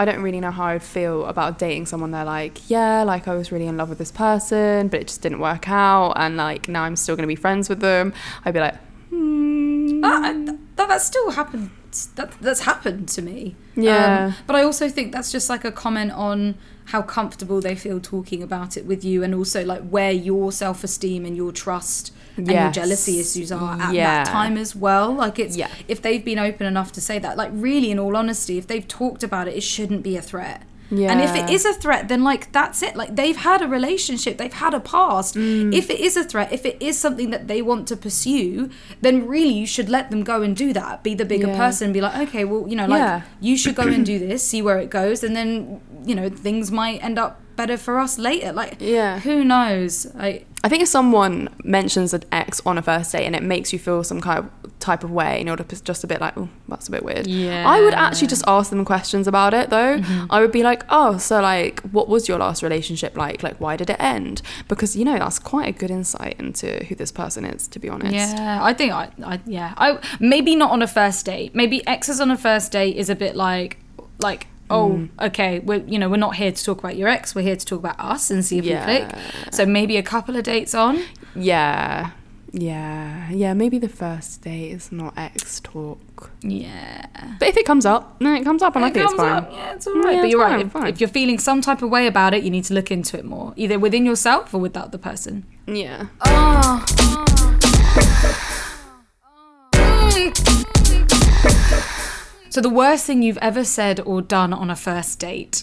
I 0.00 0.04
don't 0.06 0.22
really 0.22 0.40
know 0.40 0.50
how 0.50 0.64
I'd 0.64 0.82
feel 0.82 1.26
about 1.26 1.58
dating 1.58 1.84
someone. 1.86 2.10
They're 2.10 2.24
like, 2.24 2.70
yeah, 2.70 3.02
like 3.02 3.28
I 3.28 3.34
was 3.34 3.52
really 3.52 3.66
in 3.66 3.76
love 3.76 3.88
with 3.90 3.98
this 3.98 4.10
person, 4.10 4.88
but 4.88 4.98
it 5.00 5.08
just 5.08 5.20
didn't 5.20 5.40
work 5.40 5.68
out, 5.68 6.12
and 6.16 6.36
like 6.36 6.68
now 6.68 6.82
I'm 6.84 6.96
still 6.96 7.16
gonna 7.16 7.26
be 7.28 7.36
friends 7.36 7.68
with 7.68 7.80
them. 7.80 8.12
I'd 8.44 8.54
be 8.54 8.60
like, 8.60 8.76
hmm. 9.10 10.00
Ah, 10.02 10.28
I- 10.28 10.32
th- 10.32 10.58
that, 10.76 10.88
that 10.88 11.02
still 11.02 11.30
happened. 11.32 11.70
That 12.14 12.32
that's 12.40 12.60
happened 12.60 13.08
to 13.10 13.20
me. 13.22 13.56
Yeah. 13.76 14.26
Um, 14.26 14.34
but 14.46 14.56
I 14.56 14.62
also 14.62 14.88
think 14.88 15.12
that's 15.12 15.30
just 15.32 15.50
like 15.50 15.64
a 15.64 15.72
comment 15.72 16.12
on 16.12 16.54
how 16.86 17.02
comfortable 17.02 17.60
they 17.60 17.74
feel 17.74 18.00
talking 18.00 18.42
about 18.42 18.76
it 18.76 18.86
with 18.86 19.04
you, 19.04 19.22
and 19.24 19.34
also 19.34 19.64
like 19.64 19.82
where 19.88 20.12
your 20.12 20.52
self 20.52 20.82
esteem 20.84 21.24
and 21.26 21.36
your 21.36 21.52
trust 21.52 22.12
and 22.48 22.50
your 22.62 22.70
jealousy 22.70 23.20
issues 23.20 23.50
are 23.52 23.80
at 23.80 23.94
Yeah. 23.94 24.24
that 24.24 24.26
time 24.32 24.56
as 24.56 24.74
well. 24.74 25.12
Like 25.12 25.38
it's 25.38 25.56
Yeah. 25.56 25.68
if 25.88 26.00
they've 26.02 26.24
been 26.24 26.38
open 26.38 26.66
enough 26.66 26.92
to 26.92 27.00
say 27.00 27.18
that. 27.18 27.36
Like 27.36 27.50
really, 27.52 27.90
in 27.90 27.98
all 27.98 28.16
honesty, 28.16 28.58
if 28.58 28.66
they've 28.66 28.86
talked 28.86 29.22
about 29.22 29.48
it, 29.48 29.56
it 29.56 29.62
shouldn't 29.62 30.02
be 30.02 30.16
a 30.16 30.22
threat. 30.22 30.62
Yeah. 30.92 31.12
And 31.12 31.20
if 31.20 31.36
it 31.36 31.48
is 31.48 31.64
a 31.64 31.72
threat, 31.72 32.08
then 32.08 32.24
like 32.24 32.50
that's 32.50 32.82
it. 32.82 32.96
Like 32.96 33.14
they've 33.14 33.36
had 33.36 33.62
a 33.62 33.68
relationship, 33.68 34.38
they've 34.38 34.52
had 34.52 34.74
a 34.74 34.80
past. 34.80 35.36
Mm. 35.36 35.72
If 35.72 35.88
it 35.88 36.00
is 36.00 36.16
a 36.16 36.24
threat, 36.24 36.52
if 36.52 36.66
it 36.66 36.78
is 36.80 36.98
something 36.98 37.30
that 37.30 37.46
they 37.46 37.62
want 37.62 37.86
to 37.88 37.96
pursue, 37.96 38.70
then 39.00 39.24
really 39.28 39.52
you 39.54 39.66
should 39.68 39.88
let 39.88 40.10
them 40.10 40.24
go 40.24 40.42
and 40.42 40.56
do 40.56 40.72
that. 40.72 41.04
Be 41.04 41.14
the 41.14 41.24
bigger 41.24 41.46
Yeah. 41.46 41.56
person. 41.56 41.92
Be 41.92 42.00
like, 42.00 42.16
okay, 42.28 42.44
well, 42.44 42.66
you 42.68 42.74
know, 42.74 42.86
like 42.86 42.98
Yeah. 42.98 43.20
you 43.40 43.56
should 43.56 43.76
go 43.76 43.84
and 43.84 44.04
do 44.04 44.18
this, 44.18 44.42
see 44.42 44.62
where 44.62 44.78
it 44.78 44.90
goes, 44.90 45.22
and 45.22 45.36
then 45.36 45.80
you 46.04 46.16
know 46.16 46.28
things 46.28 46.72
might 46.72 47.04
end 47.04 47.20
up 47.20 47.40
better 47.54 47.76
for 47.76 48.00
us 48.00 48.18
later. 48.18 48.52
Like, 48.52 48.76
Yeah. 48.80 49.20
who 49.20 49.44
knows? 49.44 50.08
I 50.18 50.42
I 50.62 50.68
think 50.68 50.82
if 50.82 50.88
someone 50.88 51.48
mentions 51.64 52.12
an 52.12 52.24
ex 52.30 52.60
on 52.66 52.76
a 52.76 52.82
first 52.82 53.12
date 53.12 53.24
and 53.24 53.34
it 53.34 53.42
makes 53.42 53.72
you 53.72 53.78
feel 53.78 54.04
some 54.04 54.20
kind 54.20 54.38
of 54.38 54.78
type 54.78 55.04
of 55.04 55.10
way, 55.10 55.38
and 55.38 55.46
you're 55.46 55.56
just 55.56 55.84
just 55.84 56.04
a 56.04 56.06
bit 56.06 56.20
like, 56.20 56.36
oh, 56.36 56.48
that's 56.68 56.88
a 56.88 56.90
bit 56.90 57.02
weird. 57.02 57.26
Yeah. 57.26 57.68
I 57.68 57.80
would 57.80 57.94
actually 57.94 58.28
just 58.28 58.44
ask 58.46 58.70
them 58.70 58.84
questions 58.84 59.26
about 59.26 59.54
it 59.54 59.70
though. 59.70 59.98
Mm-hmm. 59.98 60.26
I 60.30 60.40
would 60.40 60.52
be 60.52 60.62
like, 60.62 60.84
oh, 60.90 61.18
so 61.18 61.40
like, 61.40 61.80
what 61.92 62.08
was 62.08 62.28
your 62.28 62.38
last 62.38 62.62
relationship 62.62 63.16
like? 63.16 63.42
Like, 63.42 63.58
why 63.58 63.76
did 63.76 63.90
it 63.90 63.96
end? 63.98 64.42
Because 64.68 64.96
you 64.96 65.04
know 65.04 65.18
that's 65.18 65.38
quite 65.38 65.68
a 65.68 65.72
good 65.72 65.90
insight 65.90 66.36
into 66.38 66.84
who 66.84 66.94
this 66.94 67.12
person 67.12 67.44
is, 67.44 67.66
to 67.68 67.78
be 67.78 67.88
honest. 67.88 68.12
Yeah, 68.12 68.60
I 68.62 68.74
think 68.74 68.92
I, 68.92 69.10
I 69.24 69.40
yeah, 69.46 69.74
I 69.78 69.98
maybe 70.18 70.56
not 70.56 70.70
on 70.70 70.82
a 70.82 70.88
first 70.88 71.24
date. 71.24 71.54
Maybe 71.54 71.86
exes 71.86 72.20
on 72.20 72.30
a 72.30 72.36
first 72.36 72.72
date 72.72 72.96
is 72.96 73.08
a 73.08 73.14
bit 73.14 73.34
like 73.34 73.78
like 74.18 74.46
oh 74.70 74.90
Mm. 74.90 75.08
okay 75.28 75.58
we're 75.60 75.84
you 75.86 75.98
know 75.98 76.08
we're 76.08 76.16
not 76.28 76.36
here 76.36 76.52
to 76.52 76.64
talk 76.64 76.78
about 76.78 76.96
your 76.96 77.08
ex 77.08 77.34
we're 77.34 77.42
here 77.42 77.56
to 77.56 77.66
talk 77.66 77.78
about 77.80 77.96
us 77.98 78.30
and 78.30 78.44
see 78.44 78.58
if 78.58 78.64
Yeah. 78.64 78.86
we 78.86 79.06
click 79.06 79.20
so 79.52 79.66
maybe 79.66 79.96
a 79.96 80.02
couple 80.02 80.36
of 80.36 80.44
dates 80.44 80.74
on 80.74 81.02
Yeah. 81.34 82.10
Yeah. 82.52 83.30
Yeah. 83.30 83.54
Maybe 83.54 83.78
the 83.78 83.88
first 83.88 84.42
date 84.42 84.72
is 84.72 84.90
not 84.90 85.14
ex 85.16 85.60
talk. 85.60 86.30
yeah 86.42 87.06
But 87.38 87.46
if 87.48 87.56
it 87.56 87.64
comes 87.64 87.86
up, 87.86 88.18
then 88.18 88.34
it 88.34 88.42
comes 88.44 88.60
up, 88.60 88.74
and 88.74 88.84
I 88.84 88.88
It 88.88 88.94
think 88.94 89.04
it's 89.06 89.14
fine. 89.14 89.32
up, 89.44 89.52
yeah 89.52 89.74
it's 89.74 89.86
all 89.86 89.94
right 90.02 90.16
Yeah, 90.16 90.22
but 90.22 90.30
you're 90.30 90.40
fine, 90.42 90.52
right 90.56 90.66
if, 90.66 90.72
fine. 90.72 90.86
if 90.88 91.00
you're 91.00 91.08
feeling 91.20 91.38
some 91.38 91.60
type 91.60 91.80
of 91.82 91.90
way 91.90 92.08
about 92.08 92.34
it 92.34 92.42
you 92.42 92.50
need 92.50 92.64
to 92.64 92.74
look 92.74 92.90
into 92.90 93.16
it 93.16 93.24
more 93.24 93.52
either 93.56 93.78
within 93.78 94.04
yourself 94.04 94.52
or 94.52 94.58
with 94.60 94.72
the 94.72 94.80
other 94.80 94.98
person 94.98 95.44
Yeah. 95.68 96.06
So, 102.50 102.60
the 102.60 102.68
worst 102.68 103.06
thing 103.06 103.22
you've 103.22 103.38
ever 103.38 103.64
said 103.64 104.00
or 104.00 104.20
done 104.20 104.52
on 104.52 104.70
a 104.70 104.76
first 104.76 105.20
date? 105.20 105.62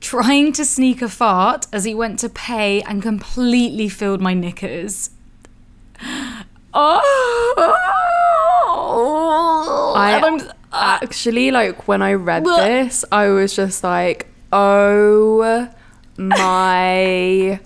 Trying 0.00 0.52
to 0.54 0.64
sneak 0.64 1.00
a 1.02 1.08
fart 1.08 1.68
as 1.72 1.84
he 1.84 1.94
went 1.94 2.18
to 2.18 2.28
pay 2.28 2.82
and 2.82 3.00
completely 3.00 3.88
filled 3.88 4.20
my 4.20 4.34
knickers. 4.34 5.10
Oh! 6.74 7.14
I, 9.96 10.20
I'm 10.20 10.38
actually 10.70 11.50
like 11.50 11.88
when 11.88 12.02
I 12.02 12.12
read 12.12 12.44
this, 12.44 13.04
I 13.10 13.28
was 13.28 13.56
just 13.56 13.82
like, 13.82 14.26
oh 14.52 15.68
my 16.16 17.58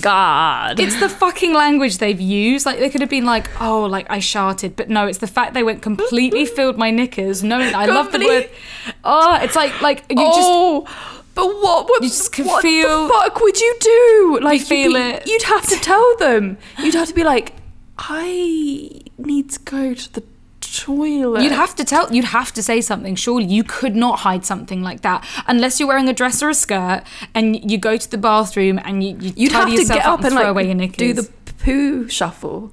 god. 0.00 0.78
it's 0.80 0.98
the 1.00 1.08
fucking 1.08 1.52
language 1.54 1.98
they've 1.98 2.20
used. 2.20 2.66
Like, 2.66 2.78
they 2.78 2.90
could 2.90 3.00
have 3.00 3.10
been 3.10 3.24
like, 3.24 3.48
oh, 3.60 3.84
like 3.84 4.06
I 4.10 4.18
sharted. 4.20 4.76
But 4.76 4.88
no, 4.90 5.06
it's 5.06 5.18
the 5.18 5.26
fact 5.26 5.54
they 5.54 5.62
went 5.62 5.82
completely 5.82 6.46
filled 6.56 6.76
my 6.78 6.90
knickers. 6.90 7.42
Knowing 7.42 7.74
I 7.74 7.86
love 7.86 8.12
the 8.12 8.18
word. 8.24 8.50
Oh, 9.04 9.38
it's 9.42 9.56
like, 9.56 9.80
like, 9.82 10.04
you 10.10 10.16
just. 10.16 10.38
oh, 10.40 10.86
but 11.34 11.46
what 11.46 11.88
would 11.88 12.02
You 12.02 12.08
just 12.08 12.32
can 12.32 12.46
what 12.46 12.62
feel- 12.62 13.06
the 13.08 13.12
fuck 13.14 13.40
would 13.40 13.58
you 13.60 13.76
do? 13.80 14.38
Like 14.42 14.60
you'd 14.60 14.68
feel 14.68 14.92
be- 14.94 15.00
it. 15.00 15.26
You'd 15.26 15.42
have 15.42 15.66
to 15.68 15.76
tell 15.76 16.16
them. 16.18 16.58
You'd 16.78 16.94
have 16.94 17.08
to 17.08 17.14
be 17.14 17.24
like, 17.24 17.54
I 17.98 19.02
need 19.18 19.50
to 19.50 19.60
go 19.60 19.94
to 19.94 20.12
the 20.12 20.22
toilet. 20.72 21.42
You'd 21.42 21.52
have 21.52 21.74
to 21.76 21.84
tell. 21.84 22.12
You'd 22.12 22.26
have 22.26 22.52
to 22.54 22.62
say 22.62 22.80
something. 22.80 23.14
Surely 23.16 23.44
you 23.46 23.64
could 23.64 23.96
not 23.96 24.20
hide 24.20 24.44
something 24.44 24.82
like 24.82 25.00
that 25.02 25.26
unless 25.46 25.78
you're 25.80 25.88
wearing 25.88 26.08
a 26.08 26.12
dress 26.12 26.42
or 26.42 26.48
a 26.50 26.54
skirt 26.54 27.02
and 27.34 27.70
you 27.70 27.78
go 27.78 27.96
to 27.96 28.10
the 28.10 28.18
bathroom 28.18 28.78
and 28.84 29.02
you, 29.02 29.16
you 29.20 29.32
You'd 29.36 29.52
tidy 29.52 29.72
have 29.72 29.80
to 29.88 29.94
get 29.94 30.04
up 30.06 30.12
up 30.14 30.18
and, 30.20 30.26
and 30.26 30.34
throw 30.34 30.42
like 30.42 30.50
away 30.50 30.66
your 30.66 30.74
knickers. 30.74 30.96
do 30.96 31.12
the 31.14 31.30
poo 31.64 32.08
shuffle. 32.08 32.72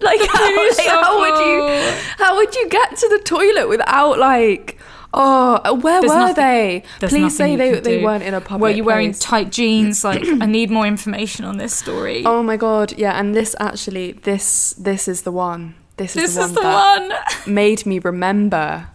Like, 0.00 0.20
how, 0.28 0.56
like, 0.68 0.86
how 0.86 1.18
would 1.20 1.46
you? 1.46 1.94
How 2.18 2.36
would 2.36 2.54
you 2.54 2.68
get 2.68 2.96
to 2.96 3.08
the 3.08 3.18
toilet 3.24 3.68
without 3.68 4.18
like? 4.18 4.78
Oh, 5.14 5.60
uh, 5.64 5.72
where 5.72 6.00
There's 6.02 6.10
were 6.12 6.18
nothing- 6.18 6.34
they? 6.34 6.82
Please 7.00 7.34
say 7.34 7.56
they, 7.56 7.80
they 7.80 7.98
do. 8.00 8.04
weren't 8.04 8.22
in 8.22 8.34
a 8.34 8.40
public 8.42 8.60
Were 8.60 8.76
you 8.76 8.84
wearing 8.84 9.12
tight 9.12 9.50
jeans? 9.50 10.04
Like, 10.04 10.22
I 10.42 10.44
need 10.44 10.70
more 10.70 10.84
information 10.86 11.46
on 11.46 11.56
this 11.56 11.74
story. 11.74 12.22
Oh 12.26 12.42
my 12.42 12.58
god, 12.58 12.92
yeah, 12.98 13.18
and 13.18 13.34
this 13.34 13.56
actually, 13.58 14.12
this 14.12 14.74
this 14.76 15.08
is 15.08 15.22
the 15.22 15.32
one. 15.32 15.74
This 15.96 16.16
is 16.16 16.34
this 16.34 16.34
the 16.34 16.40
one 16.40 16.48
is 16.50 16.54
the 16.54 16.60
that 16.62 17.42
one. 17.46 17.54
made 17.54 17.86
me 17.86 17.98
remember 17.98 18.88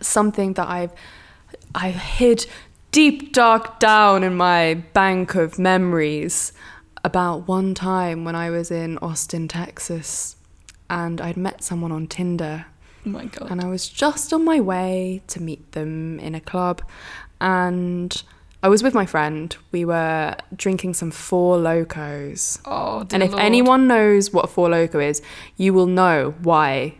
something 0.00 0.54
that 0.54 0.68
I've 0.68 0.92
I 1.74 1.90
hid 1.90 2.46
deep 2.92 3.32
dark 3.32 3.78
down 3.78 4.22
in 4.24 4.34
my 4.36 4.74
bank 4.94 5.34
of 5.34 5.58
memories 5.58 6.52
about 7.04 7.46
one 7.46 7.74
time 7.74 8.24
when 8.24 8.34
I 8.34 8.50
was 8.50 8.70
in 8.70 8.98
Austin, 8.98 9.46
Texas, 9.48 10.36
and 10.90 11.20
I'd 11.20 11.36
met 11.36 11.62
someone 11.62 11.92
on 11.92 12.06
Tinder 12.06 12.66
Oh 13.06 13.10
my 13.10 13.26
god. 13.26 13.50
and 13.50 13.60
I 13.60 13.66
was 13.68 13.88
just 13.88 14.32
on 14.32 14.44
my 14.44 14.60
way 14.60 15.22
to 15.28 15.42
meet 15.42 15.72
them 15.72 16.18
in 16.20 16.34
a 16.34 16.40
club 16.40 16.82
and 17.40 18.22
I 18.62 18.68
was 18.68 18.82
with 18.82 18.92
my 18.94 19.06
friend. 19.06 19.56
We 19.70 19.84
were 19.84 20.34
drinking 20.56 20.94
some 20.94 21.10
Four 21.12 21.58
Locos. 21.58 22.58
Oh, 22.64 23.06
And 23.12 23.22
if 23.22 23.30
Lord. 23.30 23.42
anyone 23.42 23.86
knows 23.86 24.32
what 24.32 24.46
a 24.46 24.48
Four 24.48 24.70
Loco 24.70 24.98
is, 24.98 25.22
you 25.56 25.72
will 25.72 25.86
know 25.86 26.34
why 26.42 26.94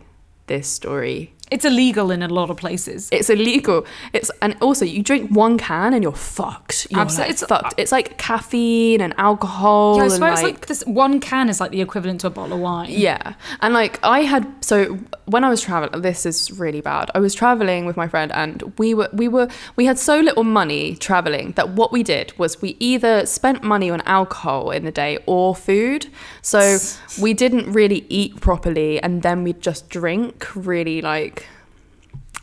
this 0.47 0.67
story. 0.69 1.33
It's 1.51 1.65
illegal 1.65 2.11
in 2.11 2.21
a 2.21 2.27
lot 2.27 2.49
of 2.49 2.57
places. 2.57 3.09
It's 3.11 3.29
illegal. 3.29 3.85
It's 4.13 4.29
and 4.41 4.55
also 4.61 4.85
you 4.85 5.01
drink 5.01 5.31
one 5.31 5.57
can 5.57 5.93
and 5.93 6.03
you're 6.03 6.13
fucked. 6.13 6.87
You're 6.89 7.01
Absol- 7.01 7.19
like 7.19 7.29
it's- 7.29 7.43
fucked. 7.47 7.73
It's 7.77 7.91
like 7.91 8.17
caffeine 8.17 9.01
and 9.01 9.13
alcohol. 9.17 9.97
Yeah, 9.97 10.03
I 10.03 10.05
it's 10.05 10.19
like, 10.19 10.43
like 10.43 10.65
this 10.67 10.83
one 10.85 11.19
can 11.19 11.49
is 11.49 11.59
like 11.59 11.71
the 11.71 11.81
equivalent 11.81 12.21
to 12.21 12.27
a 12.27 12.29
bottle 12.29 12.53
of 12.53 12.59
wine. 12.59 12.89
Yeah. 12.91 13.33
And 13.61 13.73
like 13.73 13.99
I 14.03 14.21
had 14.21 14.45
so 14.63 14.99
when 15.25 15.43
I 15.43 15.49
was 15.49 15.61
traveling 15.61 16.01
this 16.01 16.25
is 16.25 16.51
really 16.59 16.81
bad. 16.81 17.09
I 17.15 17.19
was 17.19 17.33
traveling 17.33 17.85
with 17.85 17.97
my 17.97 18.07
friend 18.07 18.31
and 18.33 18.73
we 18.77 18.93
were 18.93 19.09
we 19.13 19.27
were 19.27 19.47
we 19.75 19.85
had 19.85 19.97
so 19.97 20.19
little 20.19 20.43
money 20.43 20.95
traveling 20.95 21.53
that 21.53 21.69
what 21.69 21.91
we 21.91 22.03
did 22.03 22.37
was 22.37 22.61
we 22.61 22.75
either 22.79 23.25
spent 23.25 23.63
money 23.63 23.89
on 23.89 24.01
alcohol 24.01 24.71
in 24.71 24.85
the 24.85 24.91
day 24.91 25.17
or 25.25 25.55
food. 25.55 26.07
So 26.41 26.77
we 27.21 27.33
didn't 27.33 27.71
really 27.71 28.05
eat 28.09 28.39
properly 28.39 29.01
and 29.01 29.21
then 29.23 29.43
we'd 29.43 29.61
just 29.61 29.89
drink 29.89 30.47
really 30.55 31.01
like 31.01 31.38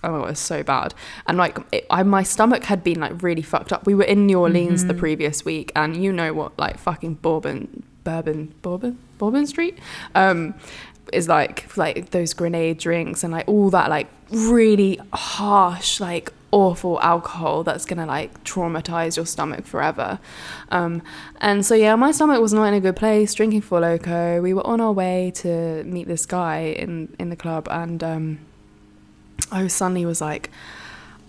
Oh, 0.05 0.23
it 0.23 0.27
was 0.27 0.39
so 0.39 0.63
bad, 0.63 0.95
and 1.27 1.39
like 1.39 1.59
it, 1.73 1.87
I, 1.91 2.03
my 2.03 2.23
stomach 2.23 2.65
had 2.65 2.85
been 2.85 3.01
like 3.01 3.23
really 3.23 3.43
fucked 3.43 3.73
up. 3.73 3.87
We 3.87 3.95
were 3.95 4.05
in 4.05 4.27
New 4.27 4.39
Orleans 4.39 4.85
the 4.85 4.95
previous 4.95 5.45
week, 5.45 5.73
and 5.75 6.03
you 6.03 6.13
know 6.13 6.33
what, 6.33 6.57
like 6.59 6.79
fucking 6.79 7.15
Bourbon, 7.15 7.83
Bourbon, 8.05 8.55
Bourbon, 8.63 8.99
Bourbon 9.19 9.47
Street, 9.47 9.79
um, 10.15 10.55
is 11.13 11.29
like 11.29 11.77
like 11.77 12.11
those 12.11 12.35
grenade 12.35 12.79
drinks 12.79 13.25
and 13.25 13.33
like 13.33 13.49
all 13.49 13.71
that 13.71 13.91
like 13.91 14.09
really 14.31 15.01
harsh 15.13 16.01
like 16.01 16.33
awful 16.53 17.01
alcohol 17.01 17.65
that's 17.65 17.85
gonna 17.85 18.07
like 18.07 18.45
traumatize 18.45 19.17
your 19.17 19.27
stomach 19.27 19.67
forever. 19.67 20.19
Um, 20.71 21.03
and 21.41 21.67
so 21.67 21.75
yeah, 21.75 21.95
my 21.97 22.13
stomach 22.13 22.41
was 22.41 22.53
not 22.53 22.65
in 22.65 22.75
a 22.75 22.81
good 22.81 22.97
place. 22.97 23.35
Drinking 23.35 23.63
Four 23.63 23.81
Loco, 23.81 24.41
we 24.41 24.55
were 24.55 24.67
on 24.67 24.81
our 24.81 24.93
way 24.93 25.33
to 25.37 25.85
meet 25.85 26.07
this 26.07 26.27
guy 26.27 26.59
in 26.61 27.15
in 27.19 27.31
the 27.31 27.37
club, 27.37 27.69
and 27.71 28.03
um, 28.03 28.39
I 29.51 29.67
suddenly 29.69 30.07
was 30.07 30.21
like, 30.21 30.51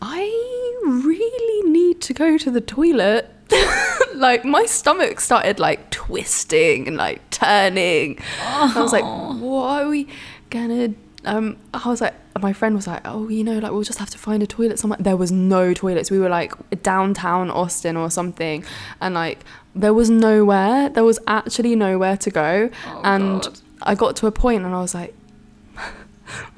I 0.02 0.78
really 0.86 1.70
need 1.70 2.02
to 2.02 2.14
go 2.14 2.38
to 2.38 2.52
the 2.52 2.62
toilet. 2.62 3.32
like 4.16 4.44
my 4.44 4.66
stomach 4.66 5.20
started 5.20 5.60
like 5.60 5.90
twisting 5.90 6.88
and 6.88 6.98
like 6.98 7.28
turning. 7.30 8.20
I 8.42 8.74
was 8.76 8.92
like, 8.92 9.04
what 9.04 9.84
are 9.84 9.90
we 9.90 10.08
gonna 10.50 10.94
um 11.26 11.58
I 11.74 11.88
was 11.90 12.02
like 12.02 12.14
my 12.42 12.54
friend 12.54 12.76
was 12.76 12.88
like, 12.88 13.02
Oh, 13.06 13.30
you 13.30 13.44
know, 13.44 13.60
like 13.60 13.72
we'll 13.72 13.84
just 13.84 14.00
have 14.00 14.10
to 14.12 14.18
find 14.18 14.44
a 14.44 14.48
toilet 14.48 14.80
somewhere. 14.80 14.98
There 15.00 15.18
was 15.18 15.32
no 15.32 15.74
toilets. 15.74 16.12
We 16.12 16.20
were 16.20 16.30
like 16.30 16.54
downtown 16.84 17.50
Austin 17.50 17.98
or 17.98 18.12
something 18.12 18.64
and 19.02 19.16
like 19.16 19.44
there 19.76 19.94
was 19.94 20.10
nowhere. 20.10 20.90
There 20.90 21.04
was 21.04 21.20
actually 21.28 21.76
nowhere 21.76 22.18
to 22.18 22.30
go. 22.30 22.70
Oh, 22.88 23.02
and 23.04 23.42
God. 23.42 23.60
I 23.82 23.96
got 23.96 24.16
to 24.18 24.28
a 24.28 24.32
point 24.32 24.66
and 24.66 24.74
I 24.74 24.82
was 24.82 24.94
like 24.94 25.14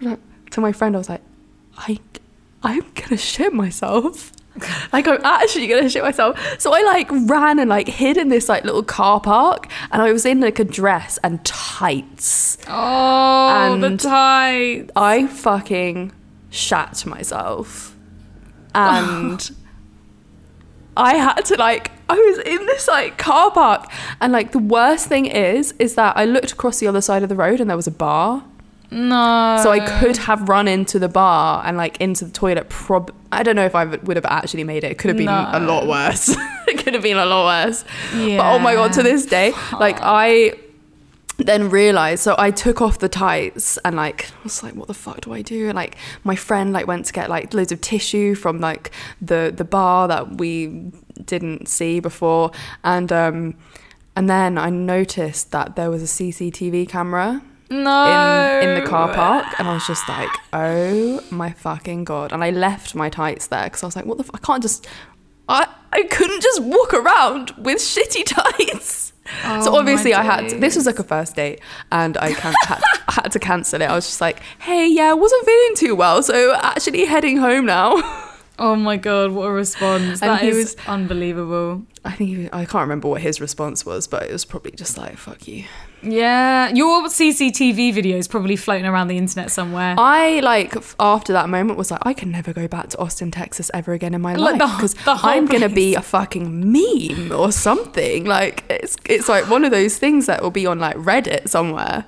to 0.52 0.62
my 0.62 0.72
friend, 0.72 0.96
I 0.96 0.98
was 0.98 1.10
like, 1.10 1.22
I, 1.80 1.98
I'm 2.64 2.84
gonna 2.94 3.18
shit 3.18 3.54
myself. 3.54 4.32
like 4.92 5.08
I'm 5.08 5.24
actually 5.24 5.68
gonna 5.68 5.90
shit 5.90 6.04
myself. 6.04 6.38
So 6.60 6.74
I 6.74 6.82
like 6.82 7.08
ran 7.30 7.60
and 7.60 7.70
like 7.70 7.88
hid 7.88 8.18
in 8.18 8.28
this 8.30 8.50
like 8.50 8.64
little 8.66 8.84
car 8.84 9.22
park, 9.22 9.68
and 9.92 10.02
I 10.02 10.12
was 10.12 10.26
in 10.26 10.40
like 10.42 10.60
a 10.60 10.66
dress 10.66 11.18
and 11.24 11.44
tights. 11.46 12.58
Oh, 12.68 13.78
the 13.80 13.88
And- 13.88 14.00
tie. 14.00 14.86
I 14.96 15.28
fucking 15.28 16.12
shat 16.50 17.06
myself, 17.06 17.96
and 18.76 19.50
I 20.98 21.16
had 21.16 21.42
to 21.46 21.56
like. 21.56 21.92
I 22.12 22.16
was 22.16 22.40
in 22.40 22.66
this 22.66 22.88
like 22.88 23.18
car 23.20 23.52
park, 23.52 23.90
and 24.20 24.34
like 24.34 24.52
the 24.52 24.60
worst 24.60 25.08
thing 25.08 25.28
is, 25.28 25.74
is 25.80 25.94
that 25.96 26.18
I 26.18 26.26
looked 26.26 26.52
across 26.52 26.80
the 26.80 26.88
other 26.88 27.02
side 27.02 27.22
of 27.24 27.30
the 27.30 27.36
road 27.36 27.62
and 27.62 27.70
there 27.70 27.78
was 27.78 27.88
a 27.88 27.92
bar. 27.92 28.44
No. 28.92 29.60
So 29.62 29.72
I 29.72 29.80
could 30.00 30.18
have 30.18 30.50
run 30.50 30.68
into 30.68 30.98
the 31.00 31.10
bar 31.10 31.64
and 31.66 31.78
like 31.78 32.00
into 32.02 32.26
the 32.26 32.32
toilet. 32.32 32.70
Prob 32.70 33.14
I 33.32 33.44
don't 33.44 33.56
know 33.56 33.66
if 33.66 33.76
I 33.76 33.86
would 33.86 34.18
have 34.18 34.26
actually 34.26 34.64
made 34.64 34.84
it. 34.84 34.92
It 34.92 34.98
could 34.98 35.10
have 35.10 35.18
been 35.18 35.26
No. 35.28 35.50
a 35.52 35.60
lot 35.60 35.88
worse. 35.88 36.30
it 36.68 36.84
could 36.84 36.94
have 36.96 37.04
been 37.04 37.18
a 37.18 37.26
lot 37.26 37.68
worse. 37.68 37.86
Yeah. 38.16 38.38
But 38.38 38.56
oh 38.56 38.60
my 38.60 38.74
god, 38.74 38.94
to 38.94 39.04
this 39.04 39.26
day, 39.26 39.54
like 39.80 40.00
I 40.02 40.54
then 41.38 41.70
realized 41.70 42.22
so 42.22 42.36
I 42.38 42.52
took 42.52 42.82
off 42.82 43.00
the 43.00 43.08
tights 43.08 43.78
and 43.86 43.96
like 43.96 44.30
I 44.32 44.44
was 44.44 44.62
like, 44.64 44.76
what 44.76 44.88
the 44.88 44.94
fuck 44.94 45.22
do 45.22 45.34
I 45.34 45.42
do? 45.42 45.68
And 45.68 45.76
like 45.76 45.96
my 46.24 46.36
friend 46.36 46.74
like 46.74 46.88
went 46.88 47.06
to 47.06 47.14
get 47.14 47.30
like 47.30 47.54
loads 47.54 47.72
of 47.72 47.82
tissue 47.82 48.36
from 48.36 48.60
like 48.60 48.92
the 49.22 49.54
the 49.56 49.64
bar 49.64 50.08
that 50.08 50.38
we 50.38 50.92
didn't 51.26 51.68
see 51.68 52.00
before 52.00 52.52
and 52.84 53.12
um 53.12 53.56
and 54.16 54.30
then 54.30 54.58
I 54.58 54.70
noticed 54.70 55.52
that 55.52 55.76
there 55.76 55.90
was 55.90 56.02
a 56.02 56.06
CCTV 56.08 56.90
camera 56.90 57.42
no. 57.70 58.60
in 58.62 58.70
in 58.70 58.82
the 58.82 58.88
car 58.88 59.14
park 59.14 59.46
and 59.60 59.68
I 59.68 59.74
was 59.74 59.86
just 59.86 60.08
like 60.10 60.30
oh 60.54 61.22
my 61.32 61.52
fucking 61.52 62.04
god 62.04 62.32
and 62.32 62.44
I 62.44 62.50
left 62.50 62.96
my 62.96 63.10
tights 63.10 63.48
there 63.48 63.66
because 63.66 63.84
I 63.84 63.86
was 63.86 63.96
like 63.96 64.06
what 64.06 64.18
the 64.18 64.24
f- 64.24 64.32
I 64.34 64.38
can't 64.40 64.62
just 64.62 64.88
I 65.48 65.68
I 65.92 66.04
couldn't 66.04 66.42
just 66.42 66.62
walk 66.62 66.94
around 66.94 67.52
with 67.58 67.78
shitty 67.78 68.24
tights 68.26 69.14
oh, 69.44 69.64
so 69.64 69.76
obviously 69.76 70.14
I 70.14 70.24
had 70.24 70.50
to, 70.50 70.60
this 70.60 70.76
was 70.76 70.86
like 70.86 71.00
a 71.00 71.04
first 71.04 71.36
date 71.36 71.62
and 71.92 72.18
I 72.18 72.34
can, 72.34 72.54
had, 72.66 72.82
had 73.10 73.32
to 73.32 73.40
cancel 73.40 73.82
it 73.82 73.86
I 73.86 73.96
was 73.96 74.06
just 74.06 74.22
like 74.22 74.42
hey 74.60 74.88
yeah 74.88 75.12
I 75.12 75.14
wasn't 75.14 75.46
feeling 75.46 75.76
too 75.76 75.96
well 75.96 76.24
so 76.24 76.56
actually 76.56 77.06
heading 77.06 77.38
home 77.38 77.66
now 77.66 78.26
Oh 78.62 78.76
my 78.76 78.98
god, 78.98 79.32
what 79.32 79.46
a 79.46 79.52
response. 79.54 80.20
That 80.20 80.44
is 80.44 80.76
was- 80.76 80.76
unbelievable. 80.86 81.84
I 82.04 82.12
think 82.12 82.30
he, 82.30 82.50
I 82.52 82.66
can't 82.66 82.82
remember 82.82 83.08
what 83.08 83.22
his 83.22 83.40
response 83.40 83.86
was 83.86 84.06
but 84.08 84.24
it 84.24 84.32
was 84.34 84.44
probably 84.44 84.72
just 84.72 84.98
like 84.98 85.18
fuck 85.18 85.48
you 85.48 85.64
Yeah, 86.02 86.70
your 86.70 87.04
CCTV 87.08 87.94
video 87.94 88.18
is 88.18 88.28
probably 88.28 88.56
floating 88.56 88.86
around 88.86 89.08
the 89.10 89.18
internet 89.18 89.52
somewhere. 89.52 89.96
I 89.98 90.40
like 90.40 90.76
f- 90.76 90.96
after 91.00 91.34
that 91.34 91.50
moment 91.50 91.78
was 91.78 91.92
like 91.92 92.02
I 92.04 92.14
can 92.14 92.32
never 92.32 92.54
go 92.54 92.68
back 92.68 92.90
to 92.90 92.98
Austin, 93.00 93.32
Texas 93.32 93.70
ever 93.74 93.94
again 93.94 94.14
in 94.14 94.22
my 94.22 94.36
Like, 94.36 94.60
life 94.60 94.78
because 94.78 94.96
I'm 95.06 95.46
gonna 95.46 95.70
be 95.70 95.96
a 95.96 96.02
fucking 96.02 96.72
meme 96.72 97.32
or 97.32 97.52
something. 97.52 98.26
Like 98.26 98.64
it's 98.70 98.96
it's 99.06 99.28
like 99.28 99.50
one 99.50 99.66
of 99.66 99.72
those 99.72 99.98
things 99.98 100.26
that 100.28 100.42
will 100.42 100.52
be 100.52 100.66
on 100.66 100.80
like 100.80 100.96
Reddit 100.96 101.50
somewhere. 101.50 102.06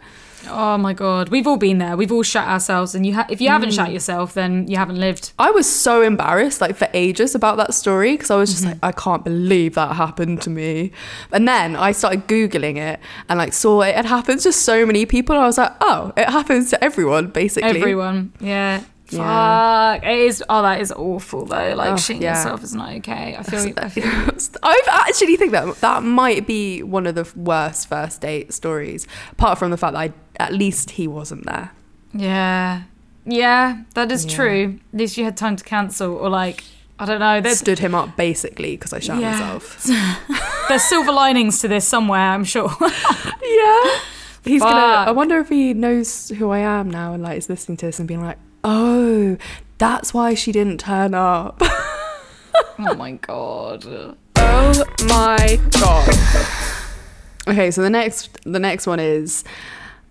Oh 0.50 0.78
my 0.78 0.94
god, 0.94 1.30
we've 1.30 1.46
all 1.48 1.58
been 1.58 1.78
there. 1.78 1.96
We've 1.96 2.12
all 2.12 2.24
shut 2.24 2.48
ourselves, 2.48 2.96
and 2.96 3.06
you 3.06 3.14
ha- 3.14 3.28
if 3.30 3.40
you 3.42 3.50
haven't 3.50 3.70
Mm. 3.70 3.76
shut 3.76 3.92
yourself, 3.92 4.34
then 4.34 4.68
you 4.68 4.78
haven't 4.78 5.00
lived. 5.00 5.34
I 5.38 5.52
was 5.52 5.68
so 5.70 6.02
embarrassed 6.02 6.62
like 6.62 6.76
for 6.76 6.88
ages 6.94 7.36
about 7.36 7.58
that 7.58 7.74
story 7.74 8.14
because 8.14 8.32
I 8.32 8.36
was 8.38 8.52
just 8.52 8.66
like 8.66 8.78
I 8.82 8.92
can't 8.92 9.24
believe 9.24 9.76
that 9.76 9.96
happened 9.96 10.42
to 10.44 10.50
me. 10.50 10.92
And 11.32 11.48
then 11.48 11.76
I 11.76 11.92
started 11.92 12.28
googling 12.28 12.78
it 12.78 13.00
and 13.30 13.38
like 13.38 13.54
saw 13.54 13.82
it 13.82 13.96
had 13.96 14.06
happened 14.06 14.42
to 14.42 14.52
so 14.52 14.86
many 14.86 15.06
people. 15.06 15.36
And 15.36 15.44
I 15.44 15.48
was 15.48 15.58
like, 15.58 15.74
oh, 15.82 16.12
it 16.18 16.30
happens 16.30 16.70
to 16.72 16.84
everyone 16.84 17.28
basically. 17.28 17.70
Everyone, 17.70 18.34
yeah. 18.40 18.82
Yeah. 19.10 19.98
Fuck. 20.00 20.06
It 20.06 20.20
is. 20.20 20.42
Oh, 20.48 20.62
that 20.62 20.80
is 20.80 20.94
awful 20.94 21.44
though. 21.46 21.74
Like 21.76 21.90
Oh, 21.90 21.94
shitting 21.96 22.22
yeah. 22.22 22.38
yourself 22.38 22.64
is 22.64 22.74
not 22.74 22.94
okay. 23.00 23.36
I 23.38 23.44
feel. 23.44 23.74
I 23.78 23.90
feel 23.90 24.06
I 24.64 25.04
actually 25.06 25.36
think 25.36 25.52
that 25.52 25.76
that 25.82 26.04
might 26.04 26.48
be 26.48 26.82
one 26.82 27.06
of 27.06 27.16
the 27.16 27.30
worst 27.36 27.90
first 27.90 28.22
date 28.22 28.54
stories, 28.54 29.08
apart 29.34 29.60
from 29.60 29.70
the 29.72 29.76
fact 29.76 29.96
that 29.96 30.00
I, 30.00 30.14
at 30.40 30.54
least 30.54 30.92
he 30.92 31.08
wasn't 31.08 31.46
there. 31.46 31.72
yeah. 32.14 32.84
Yeah, 33.24 33.84
that 33.94 34.12
is 34.12 34.26
Yeah. 34.26 34.36
true. 34.36 34.80
At 34.94 35.00
least 35.00 35.16
you 35.16 35.24
had 35.26 35.38
time 35.38 35.56
to 35.56 35.64
cancel, 35.64 36.16
or 36.16 36.28
like, 36.28 36.64
I 36.98 37.06
don't 37.06 37.20
know. 37.20 37.40
There's 37.40 37.60
Stood 37.60 37.78
him 37.78 37.94
up 37.94 38.18
basically 38.18 38.72
because 38.76 38.94
I 38.94 39.00
shot 39.00 39.20
Yeah. 39.22 39.32
myself. 39.34 39.88
there's 40.68 40.82
silver 40.84 41.12
linings 41.12 41.60
to 41.60 41.68
this 41.68 41.88
somewhere. 41.88 42.20
I'm 42.20 42.44
sure. 42.44 42.72
yeah, 42.82 44.00
he's 44.44 44.62
gonna. 44.64 45.06
I 45.08 45.12
wonder 45.12 45.38
if 45.40 45.50
he 45.50 45.76
knows 45.76 46.30
who 46.30 46.50
I 46.50 46.60
am 46.60 46.90
now 46.90 47.14
and 47.14 47.22
like 47.22 47.38
is 47.38 47.48
listening 47.48 47.78
to 47.78 47.86
this 47.86 48.00
and 48.00 48.08
being 48.08 48.22
like, 48.22 48.40
oh, 48.64 49.38
that's 49.78 50.16
why 50.16 50.34
she 50.34 50.52
didn't 50.52 50.80
turn 50.80 51.14
up. 51.14 51.62
oh 51.62 52.96
my 52.98 53.12
god. 53.12 53.86
Oh 54.38 54.84
my 55.04 55.60
god. 55.80 56.48
Okay, 57.48 57.70
so 57.70 57.84
the 57.84 57.90
next 57.92 58.40
the 58.46 58.60
next 58.60 58.88
one 58.88 59.00
is 59.00 59.44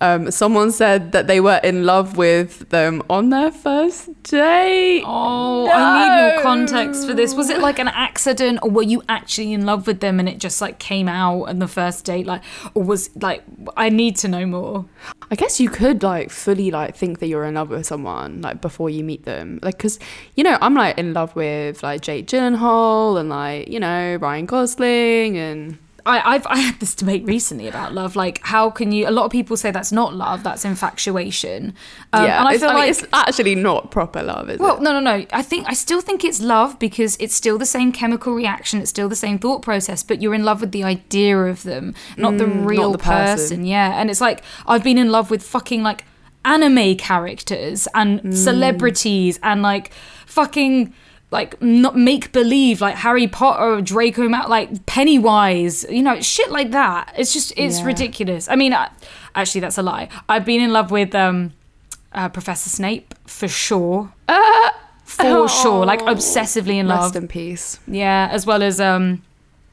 um, 0.01 0.31
someone 0.31 0.73
said 0.73 1.13
that 1.13 1.27
they 1.27 1.41
were 1.41 1.61
in 1.63 1.85
love 1.85 2.17
with 2.17 2.69
them 2.71 3.03
on 3.11 3.31
their 3.31 3.51
first 3.51 4.23
date. 4.23 5.03
Oh, 5.05 5.69
I 5.71 6.09
need 6.09 6.35
more 6.35 6.43
context 6.43 7.07
for 7.07 7.13
this. 7.13 7.35
Was 7.35 7.51
it 7.51 7.61
like 7.61 7.79
an 7.79 7.89
accident, 7.89 8.61
or 8.63 8.71
were 8.71 8.83
you 8.83 9.03
actually 9.09 9.53
in 9.53 9.67
love 9.67 9.87
with 9.87 10.01
them 10.01 10.19
and 10.19 10.29
it 10.29 10.39
just 10.39 10.61
like 10.61 10.79
came 10.79 11.09
out 11.09 11.45
on 11.45 11.59
the 11.59 11.69
first 11.69 12.05
date? 12.05 12.27
Like, 12.27 12.43
or 12.75 12.83
was 12.83 13.11
like, 13.17 13.45
I 13.77 13.91
need 13.91 14.17
to 14.17 14.29
know 14.29 14.47
more. 14.47 14.87
I 15.31 15.37
guess 15.37 15.61
you 15.61 15.69
could 15.69 16.03
like 16.03 16.31
fully 16.31 16.71
like 16.71 16.97
think 16.97 17.19
that 17.21 17.29
you're 17.29 17.45
in 17.45 17.55
love 17.55 17.71
with 17.71 17.87
someone 17.87 18.41
like 18.41 18.61
before 18.61 18.91
you 18.91 19.05
meet 19.05 19.25
them, 19.25 19.61
like 19.63 19.77
because 19.77 19.99
you 20.35 20.45
know 20.45 20.57
I'm 20.61 20.75
like 20.75 20.99
in 20.99 21.13
love 21.13 21.37
with 21.37 21.83
like 21.83 22.01
Jake 22.01 22.27
Gyllenhaal 22.27 23.21
and 23.21 23.29
like 23.29 23.69
you 23.69 23.79
know 23.79 24.17
Ryan 24.17 24.47
Gosling 24.47 25.37
and 25.37 25.79
I, 26.07 26.35
I've 26.35 26.47
I 26.47 26.59
had 26.59 26.81
this 26.81 26.95
debate 26.95 27.25
recently 27.25 27.69
about 27.69 27.93
love. 27.95 28.17
Like, 28.17 28.41
how 28.43 28.71
can 28.71 28.93
you? 28.93 29.09
A 29.09 29.11
lot 29.11 29.25
of 29.25 29.31
people 29.31 29.57
say 29.57 29.71
that's 29.71 29.93
not 29.93 30.15
love, 30.15 30.43
that's 30.43 30.65
infatuation. 30.65 31.75
Um, 32.13 32.25
yeah, 32.25 32.39
and 32.41 32.49
I 32.49 32.59
feel 32.59 32.69
I 32.69 32.73
mean, 32.73 32.81
like 32.81 32.91
it's 32.91 33.05
actually 33.13 33.55
not 33.55 33.91
proper 33.91 34.23
love, 34.23 34.49
is 34.51 34.55
it? 34.57 34.61
Well, 34.61 34.77
it? 34.77 34.83
no, 34.83 34.93
no, 34.93 35.01
no. 35.01 35.27
I 35.33 35.43
think 35.43 35.67
I 35.69 35.75
still 35.75 36.01
think 36.01 36.25
it's 36.25 36.41
love 36.41 36.79
because 36.79 37.17
it's 37.21 37.35
still 37.35 37.59
the 37.59 37.67
same 37.67 37.93
chemical 37.93 38.35
reaction. 38.35 38.81
It's 38.81 38.91
still 38.91 39.09
the 39.09 39.17
same 39.17 39.39
thought 39.39 39.63
process, 39.63 40.03
but 40.03 40.21
you're 40.23 40.35
in 40.35 40.45
love 40.45 40.61
with 40.61 40.73
the 40.73 40.85
idea 40.85 41.37
of 41.39 41.63
them, 41.65 41.95
not 42.17 42.39
the 42.39 42.47
real 42.47 42.91
Mm, 42.91 42.93
the 42.93 42.99
person. 42.99 43.37
person. 43.37 43.65
Yeah, 43.65 44.01
and 44.01 44.11
it's 44.11 44.21
like 44.21 44.43
I've 44.67 44.85
been 44.85 44.99
in 44.99 45.11
love 45.11 45.31
with 45.31 45.43
fucking 45.43 45.83
like 45.83 46.05
anime 46.45 46.97
characters 46.97 47.87
and 47.95 48.21
Mm. 48.23 48.35
celebrities 48.35 49.39
and 49.43 49.61
like 49.63 49.93
fucking 50.27 50.95
like 51.31 51.61
not 51.63 51.97
make 51.97 52.33
believe 52.33 52.81
like 52.81 52.97
Harry 52.97 53.27
Potter, 53.29 53.81
Draco, 53.81 54.29
Ma- 54.29 54.47
like 54.49 54.85
Pennywise, 54.87 55.85
you 55.89 56.03
know, 56.03 56.21
shit 56.21 56.51
like 56.51 56.71
that. 56.73 57.13
It's 57.17 57.33
just 57.33 57.53
it's 57.57 57.81
Yeah. 57.81 57.87
ridiculous. 57.87 58.49
I 58.49 58.57
mean, 58.57 58.73
I, 58.75 58.89
actually, 59.35 59.61
that's 59.61 59.79
a 59.79 59.83
lie. 59.83 60.09
I've 60.29 60.45
been 60.45 60.61
in 60.61 60.73
love 60.73 60.91
with 60.91 61.15
um, 61.15 61.53
uh, 62.13 62.29
Professor 62.31 62.69
Snape 62.69 63.15
for 63.27 63.47
sure 63.49 64.13
for 65.05 65.49
sure 65.49 65.85
like 65.85 66.01
obsessively 66.03 66.75
in 66.75 66.87
Rest 66.89 67.01
love 67.01 67.17
in 67.17 67.27
peace. 67.29 67.81
yeah 67.89 68.29
as 68.31 68.47
well 68.47 68.63
as 68.63 68.81
um 68.81 69.23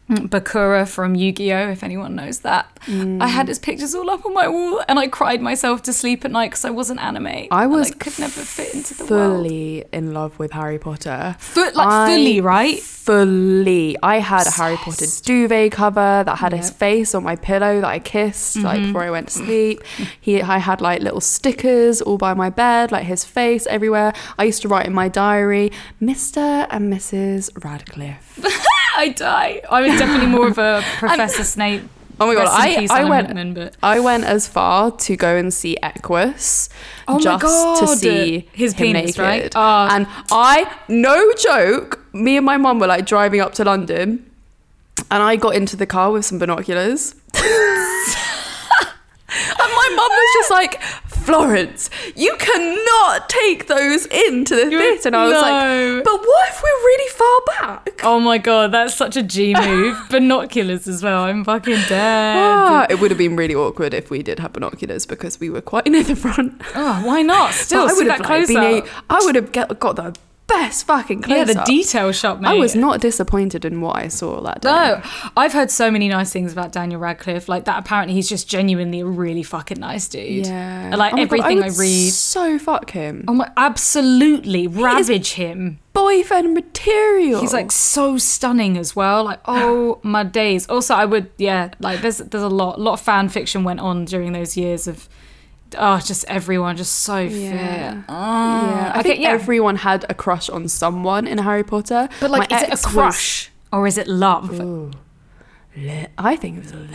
bakura 0.10 0.88
from 0.88 1.15
yu-gi-oh 1.15 1.70
if 1.70 1.84
anyone 1.84 2.15
knows 2.15 2.39
that 2.39 2.65
Mm. 2.88 3.22
i 3.22 3.28
had 3.28 3.50
his 3.50 3.60
pictures 3.60 3.93
all 3.93 4.10
up 4.10 4.26
on 4.26 4.34
my 4.34 4.48
wall 4.48 4.82
and 4.88 4.98
i 4.98 5.08
cried 5.08 5.41
myself 5.41 5.82
to 5.84 5.91
sleep 5.91 6.24
at 6.24 6.32
night 6.32 6.52
because 6.52 6.63
i 6.63 6.70
wasn't 6.70 7.00
anime 7.02 7.48
I 7.52 7.67
was 7.67 7.91
could 7.91 8.17
never 8.17 8.39
fit 8.39 8.74
into 8.74 8.93
the 8.93 9.06
world 9.06 9.46
fully 9.46 9.84
in 9.91 10.13
love 10.13 10.39
with 10.39 10.52
Harry 10.54 10.80
Potter. 10.80 11.36
Fu- 11.39 11.60
like 11.62 11.76
I 11.76 12.15
fully 12.15 12.39
right 12.39 12.80
Fully. 12.80 13.96
I 14.04 14.20
had 14.20 14.48
a 14.48 14.52
Harry 14.52 14.76
Potter 14.76 15.06
duvet 15.24 15.72
cover 15.72 16.24
that 16.26 16.38
had 16.39 16.52
his 16.52 16.70
face 16.70 17.15
on 17.15 17.24
my 17.24 17.38
pillow 17.38 17.80
that 17.80 17.88
I 17.88 18.00
kissed 18.00 18.58
like 18.58 18.80
Mm-hmm. 18.80 18.88
before 18.88 19.04
I 19.04 19.12
went 19.12 19.30
to 19.30 19.34
sleep. 19.34 19.82
He 20.20 20.41
I 20.41 20.58
had 20.58 20.82
like 20.82 21.02
little 21.02 21.22
stickers 21.22 22.02
all 22.02 22.17
by 22.17 22.34
my 22.34 22.50
bed, 22.50 22.91
like 22.91 23.06
his 23.06 23.24
face 23.24 23.65
everywhere. 23.67 24.12
I 24.38 24.43
used 24.43 24.62
to 24.63 24.67
write 24.67 24.86
in 24.88 24.93
my 24.93 25.08
diary, 25.08 25.72
Mr. 26.02 26.67
and 26.70 26.91
Mrs. 26.93 27.50
Radcliffe. 27.63 28.43
i 28.98 29.10
die 29.10 29.62
i 29.70 29.82
was 29.82 30.00
definitely 30.00 30.28
more 30.28 30.48
of 30.48 30.58
a 30.58 30.82
professor 30.98 31.44
snape 31.44 31.84
Oh 32.20 32.26
my 32.26 32.34
god, 32.34 32.48
I, 32.50 32.88
I 32.90 33.04
went 33.08 33.28
Rickman, 33.28 33.54
but 33.54 33.78
I 33.84 34.00
went 34.00 34.24
as 34.24 34.48
far 34.48 34.90
to 34.90 35.16
go 35.16 35.36
and 35.36 35.54
see 35.54 35.78
Equus 35.84 36.68
Oh 37.08 37.20
just 37.20 37.44
to 37.80 37.88
see 37.96 38.50
His 38.54 38.74
him 38.74 38.88
penis, 38.88 39.18
naked. 39.18 39.20
right? 39.20 39.54
Oh. 39.56 39.88
And 39.96 40.08
I, 40.32 40.66
no 40.88 41.32
joke, 41.34 42.04
me 42.14 42.36
and 42.38 42.44
my 42.44 42.58
mum 42.58 42.80
were 42.80 42.88
like 42.88 43.06
driving 43.06 43.40
up 43.40 43.54
to 43.56 43.64
London, 43.64 44.26
and 45.12 45.22
I 45.22 45.36
got 45.36 45.54
into 45.54 45.78
the 45.78 45.86
car 45.86 46.12
with 46.12 46.26
some 46.26 46.40
binoculars. 46.40 47.14
and 47.36 47.46
my 49.60 49.94
mum 49.96 50.10
was 50.10 50.34
just 50.34 50.52
like, 50.52 50.82
Florence, 51.28 51.90
you 52.16 52.36
cannot 52.40 53.28
take 53.28 53.68
those 53.68 54.06
into 54.06 54.56
the 54.56 54.70
theatre. 54.70 55.10
And 55.10 55.16
I 55.16 55.26
was 55.26 55.34
no. 55.34 55.42
like, 55.42 56.04
but 56.06 56.20
what 56.26 56.50
if 56.50 56.63
we're 56.63 56.70
really 56.70 57.10
far 57.12 57.42
back? 57.48 58.00
oh 58.04 58.20
my 58.20 58.38
god 58.38 58.72
that's 58.72 58.94
such 58.94 59.18
a 59.18 59.24
g 59.24 59.56
move 59.56 59.98
binoculars 60.10 60.88
as 60.88 61.02
well 61.02 61.24
i'm 61.24 61.44
fucking 61.44 61.82
dead 61.90 62.38
Ah, 62.38 62.86
it 62.90 63.00
would 63.00 63.10
have 63.10 63.18
been 63.18 63.36
really 63.36 63.56
awkward 63.56 63.94
if 63.94 64.12
we 64.12 64.22
did 64.22 64.38
have 64.40 64.54
binoculars 64.54 65.06
because 65.06 65.40
we 65.40 65.50
were 65.50 65.62
quite 65.62 65.88
near 65.92 66.04
the 66.04 66.16
front. 66.16 66.62
oh 66.76 67.02
why 67.04 67.22
not 67.24 67.54
still 67.54 67.90
I 67.90 67.94
would 67.94 68.08
that 68.08 68.23
have 68.25 68.30
like, 68.30 68.48
been 68.48 68.84
a, 68.84 68.88
I 69.10 69.19
would 69.23 69.36
have 69.36 69.52
got 69.52 69.96
the 69.96 70.15
best 70.48 70.87
fucking 70.87 71.21
close 71.21 71.37
yeah 71.37 71.43
the 71.43 71.63
detail 71.65 72.12
shot 72.12 72.41
mate 72.41 72.50
I 72.50 72.54
was 72.54 72.75
not 72.75 73.02
disappointed 73.02 73.65
in 73.65 73.81
what 73.81 73.98
I 73.98 74.08
saw 74.08 74.41
that 74.41 74.62
day. 74.62 74.69
No, 74.69 75.02
I've 75.35 75.54
heard 75.54 75.69
so 75.69 75.91
many 75.91 76.08
nice 76.08 76.31
things 76.31 76.52
about 76.54 76.71
Daniel 76.71 77.00
Radcliffe. 77.00 77.50
Like 77.50 77.65
that, 77.65 77.79
apparently 77.79 78.13
he's 78.13 78.29
just 78.29 78.48
genuinely 78.48 79.02
a 79.02 79.06
really 79.06 79.43
fucking 79.43 79.79
nice 79.79 80.08
dude. 80.08 80.48
Yeah. 80.48 80.93
Like 80.95 81.13
Oh 81.13 81.17
my 81.17 81.25
God, 81.25 81.25
everything 81.25 81.63
I, 81.63 81.67
would 81.67 81.77
read. 81.77 82.12
So 82.12 82.58
fuck 82.58 82.91
him. 82.91 83.25
Oh 83.27 83.33
my, 83.33 83.52
absolutely 83.58 84.67
ravage 84.67 85.33
him. 85.33 85.79
Boyfriend 85.93 86.54
material. 86.54 87.41
He's 87.41 87.54
like 87.54 87.71
so 87.71 88.17
stunning 88.17 88.77
as 88.77 88.95
well. 88.95 89.25
Like 89.25 89.39
oh 89.45 90.00
my 90.04 90.23
days. 90.23 90.67
Also, 90.67 90.93
I 90.93 91.06
would 91.06 91.29
yeah. 91.37 91.71
Like 91.79 92.02
there's 92.02 92.17
there's 92.19 92.43
a 92.43 92.50
lot 92.50 92.79
lot 92.79 92.93
of 92.93 93.02
fan 93.02 93.29
fiction 93.29 93.63
went 93.63 93.79
on 93.79 94.06
during 94.06 94.33
those 94.33 94.56
years 94.56 94.87
of 94.87 95.10
oh, 95.78 96.00
just 96.00 96.26
everyone, 96.28 96.78
just 96.78 96.94
so 97.00 97.18
Yeah. 97.20 97.92
fit. 97.94 98.04
Oh, 98.10 98.13
yeah, 98.13 98.92
I 98.96 99.00
okay, 99.00 99.10
think 99.10 99.22
yeah. 99.22 99.30
everyone 99.30 99.78
had 99.78 100.06
a 100.10 100.13
crush 100.13 100.50
on 100.50 100.68
someone 100.68 101.28
in 101.28 101.38
Harry 101.40 101.63
Potter. 101.63 102.10
But 102.20 102.32
like, 102.32 102.50
My 102.50 102.58
is 102.58 102.63
it 102.63 102.70
a 102.70 102.72
ex 102.74 102.86
was- 102.86 102.94
crush 102.94 103.52
or 103.74 103.88
is 103.88 103.98
it 103.98 104.08
love? 104.08 104.50
I 106.18 106.36
think 106.36 106.58
it 106.58 106.63
was 106.63 106.74
love. 106.74 106.90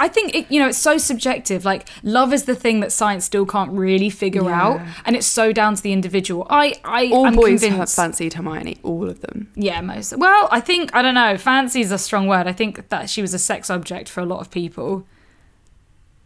I 0.00 0.08
think 0.08 0.34
it, 0.34 0.50
you 0.50 0.60
know 0.60 0.68
it's 0.68 0.78
so 0.78 0.98
subjective. 0.98 1.64
Like 1.64 1.88
love 2.02 2.32
is 2.32 2.44
the 2.44 2.54
thing 2.54 2.80
that 2.80 2.90
science 2.92 3.24
still 3.24 3.46
can't 3.46 3.70
really 3.72 4.10
figure 4.10 4.42
Yeah. 4.44 4.62
out, 4.62 4.80
and 5.06 5.14
it's 5.16 5.26
so 5.26 5.52
down 5.52 5.76
to 5.76 5.82
the 5.82 5.92
individual. 5.92 6.46
I, 6.50 6.74
I, 6.84 7.06
All 7.12 7.26
I'm 7.26 7.34
boys 7.36 7.62
have 7.62 7.70
convinced. 7.70 7.96
fancied 7.96 8.34
Hermione, 8.34 8.78
all 8.82 9.08
of 9.08 9.20
them. 9.20 9.50
Yeah, 9.54 9.80
most. 9.80 10.16
Well, 10.16 10.48
I 10.50 10.60
think 10.60 10.94
I 10.94 11.00
don't 11.02 11.14
know. 11.14 11.36
Fancy 11.38 11.80
is 11.80 11.92
a 11.92 11.98
strong 11.98 12.26
word. 12.26 12.46
I 12.46 12.52
think 12.52 12.88
that 12.88 13.08
she 13.08 13.22
was 13.22 13.32
a 13.34 13.38
sex 13.38 13.70
object 13.70 14.08
for 14.08 14.20
a 14.20 14.26
lot 14.26 14.40
of 14.40 14.50
people. 14.50 15.06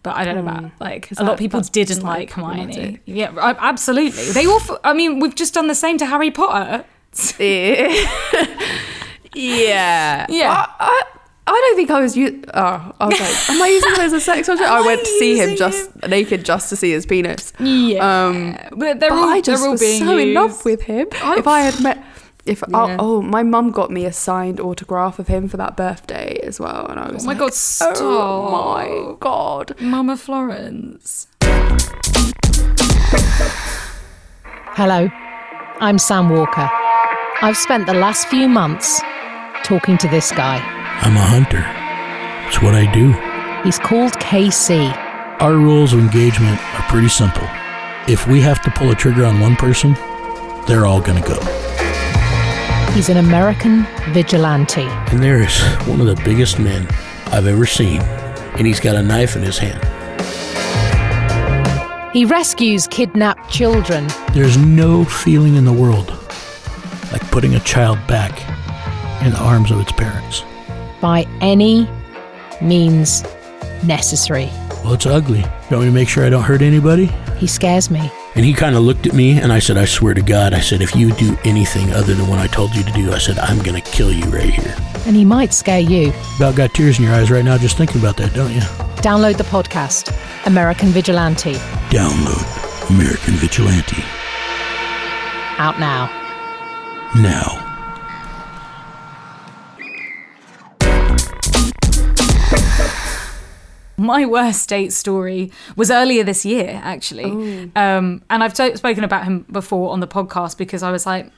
But 0.03 0.17
I 0.17 0.25
don't 0.25 0.35
know 0.35 0.41
about 0.43 0.71
like 0.81 1.13
Is 1.13 1.19
a 1.21 1.23
lot 1.25 1.35
of 1.35 1.39
people 1.39 1.61
didn't 1.61 2.03
like 2.03 2.31
Hermione. 2.33 2.99
Yeah, 3.05 3.33
absolutely. 3.39 4.25
They 4.31 4.47
all. 4.47 4.57
f- 4.61 4.81
I 4.83 4.93
mean, 4.95 5.21
we've 5.21 5.35
just 5.35 5.55
done 5.55 5.69
the 5.69 5.75
same 5.77 5.97
to 5.99 6.07
Harry 6.07 6.31
Potter. 6.33 6.85
yeah. 9.35 10.27
Yeah. 10.29 10.53
I, 10.53 10.67
I, 10.81 11.03
I 11.47 11.51
don't 11.53 11.77
think 11.77 11.91
I 11.91 12.01
was. 12.01 12.17
U- 12.17 12.43
oh, 12.55 12.93
I 13.01 13.07
was 13.07 13.21
like, 13.21 13.51
am 13.51 13.63
I 13.63 13.69
using 13.69 13.91
him 13.95 14.01
as 14.01 14.13
a 14.13 14.21
sex 14.21 14.49
object? 14.49 14.69
I 14.69 14.81
went 14.87 15.01
to 15.01 15.07
see 15.19 15.37
him 15.39 15.57
just 15.57 15.91
naked 16.09 16.45
just 16.45 16.69
to 16.71 16.77
see 16.77 16.91
his 16.93 17.05
penis. 17.07 17.53
Yeah, 17.59 18.27
Um, 18.27 18.57
but 18.71 19.01
they're 19.01 19.11
But 19.11 19.19
all. 19.19 19.29
I 19.29 19.41
just 19.41 19.61
they're 19.61 19.67
all 19.69 19.73
was 19.73 19.81
being 19.81 20.01
so 20.05 20.17
in 20.19 20.35
love 20.35 20.65
with 20.65 20.83
him. 20.83 21.09
I- 21.23 21.37
if 21.39 21.47
I 21.47 21.61
had 21.61 21.81
met, 21.83 22.05
if 22.45 22.63
oh, 22.73 22.87
Yeah. 22.89 22.97
oh, 22.99 23.17
oh, 23.19 23.23
my 23.23 23.43
mum 23.43 23.71
got 23.71 23.91
me 23.91 24.05
a 24.05 24.13
signed 24.13 24.59
autograph 24.61 25.19
of 25.19 25.29
him 25.29 25.49
for 25.49 25.57
that 25.59 25.77
birthday 25.77 26.39
as 26.43 26.59
well, 26.61 26.87
and 26.89 26.99
I 26.99 27.09
oh 27.09 27.13
was 27.15 27.25
Oh 27.25 27.27
my 27.27 27.33
like, 27.33 27.39
god! 27.39 27.55
Stop. 27.55 27.97
oh 28.01 28.51
my 28.75 29.15
god. 29.21 29.81
Mama 29.81 30.17
Florence. 30.17 31.27
Hello, 34.75 35.09
I'm 35.81 35.99
Sam 35.99 36.29
Walker. 36.31 36.69
I've 37.43 37.57
spent 37.57 37.87
the 37.87 37.95
last 37.95 38.27
few 38.29 38.49
months 38.49 39.01
talking 39.65 39.99
to 39.99 40.09
this 40.09 40.31
guy. 40.33 40.57
I'm 41.03 41.17
a 41.17 41.21
hunter. 41.21 41.65
It's 42.49 42.61
what 42.63 42.75
I 42.75 42.91
do. 42.93 43.13
He's 43.65 43.79
called 43.79 44.13
KC. 44.15 44.93
Our 45.41 45.55
rules 45.55 45.93
of 45.93 46.01
engagement 46.01 46.59
are 46.75 46.83
pretty 46.89 47.09
simple. 47.09 47.47
If 48.09 48.27
we 48.27 48.41
have 48.41 48.63
to 48.63 48.71
pull 48.71 48.91
a 48.91 48.95
trigger 48.95 49.25
on 49.25 49.41
one 49.41 49.57
person, 49.57 49.95
they're 50.67 50.87
all 50.87 51.01
gonna 51.01 51.21
go. 51.27 51.39
He's 52.95 53.09
an 53.09 53.17
American 53.17 53.87
vigilante. 54.11 54.83
And 54.83 55.23
there 55.23 55.41
is 55.41 55.59
one 55.89 56.01
of 56.01 56.07
the 56.07 56.21
biggest 56.25 56.59
men 56.59 56.87
I've 57.27 57.47
ever 57.47 57.65
seen, 57.65 58.03
and 58.03 58.67
he's 58.67 58.81
got 58.81 58.97
a 58.97 59.03
knife 59.03 59.35
in 59.35 59.43
his 59.43 59.57
hand. 59.59 59.81
He 62.13 62.27
rescues 62.27 62.87
kidnapped 62.87 63.51
children. 63.51 64.07
There's 64.35 64.59
no 64.59 65.05
feeling 65.07 65.57
in 65.57 65.65
the 65.65 65.73
world 65.73 66.09
like 67.11 67.23
putting 67.31 67.55
a 67.55 67.61
child 67.61 67.99
back 68.07 68.33
in 69.25 69.33
the 69.33 69.39
arms 69.41 69.71
of 69.71 69.81
its 69.81 69.93
parents. 69.93 70.43
by 71.01 71.27
any 71.41 71.89
means 72.61 73.25
necessary. 73.85 74.51
Well, 74.85 74.93
it's 74.95 75.07
ugly. 75.07 75.41
You 75.41 75.47
want 75.71 75.81
me 75.81 75.87
to 75.87 75.91
make 75.93 76.09
sure 76.09 76.25
I 76.25 76.31
don't 76.31 76.43
hurt 76.43 76.61
anybody? 76.63 77.07
He 77.39 77.47
scares 77.47 77.91
me. 77.91 78.11
And 78.35 78.45
he 78.45 78.55
kind 78.55 78.77
of 78.77 78.83
looked 78.83 79.07
at 79.07 79.13
me, 79.13 79.39
and 79.39 79.53
I 79.53 79.59
said, 79.59 79.77
I 79.77 79.85
swear 79.85 80.15
to 80.15 80.23
God, 80.23 80.55
I 80.55 80.61
said, 80.61 80.81
if 80.81 80.97
you 80.97 81.13
do 81.13 81.37
anything 81.45 81.93
other 81.93 82.15
than 82.15 82.29
what 82.29 82.39
I 82.39 82.47
told 82.47 82.75
you 82.75 82.83
to 82.83 82.93
do, 82.93 83.13
I 83.13 83.19
said, 83.19 83.39
I'm 83.39 83.59
going 83.63 83.81
to 83.81 83.91
kill 83.91 84.11
you 84.11 84.25
right 84.25 84.49
here. 84.49 84.75
And 85.07 85.15
he 85.15 85.25
might 85.25 85.53
scare 85.53 85.81
you. 85.81 86.13
About 86.37 86.57
got 86.57 86.73
tears 86.73 86.99
in 86.99 87.05
your 87.05 87.15
eyes 87.15 87.31
right 87.31 87.45
now 87.45 87.59
just 87.59 87.77
thinking 87.77 88.01
about 88.01 88.17
that, 88.17 88.33
don't 88.33 88.53
you? 88.53 88.61
Download 89.03 89.37
the 89.37 89.45
podcast, 89.45 90.15
American 90.47 90.89
Vigilante, 90.89 91.55
Download 91.91 92.91
American 92.91 93.35
Vigilante 93.35 94.03
out 95.59 95.79
now. 95.79 96.11
now. 97.15 97.72
My 104.03 104.27
worst 104.27 104.69
date 104.69 104.93
story 104.93 105.53
was 105.77 105.91
earlier 105.91 106.25
this 106.25 106.45
year, 106.45 106.81
actually. 106.83 107.71
Um, 107.77 108.23
and 108.29 108.43
I've 108.43 108.53
t- 108.53 108.75
spoken 108.77 109.05
about 109.05 109.25
him 109.25 109.47
before 109.51 109.93
on 109.93 110.01
the 110.01 110.09
podcast 110.09 110.59
because 110.59 110.83
I 110.83 110.91
was 110.91 111.07
like, 111.07 111.31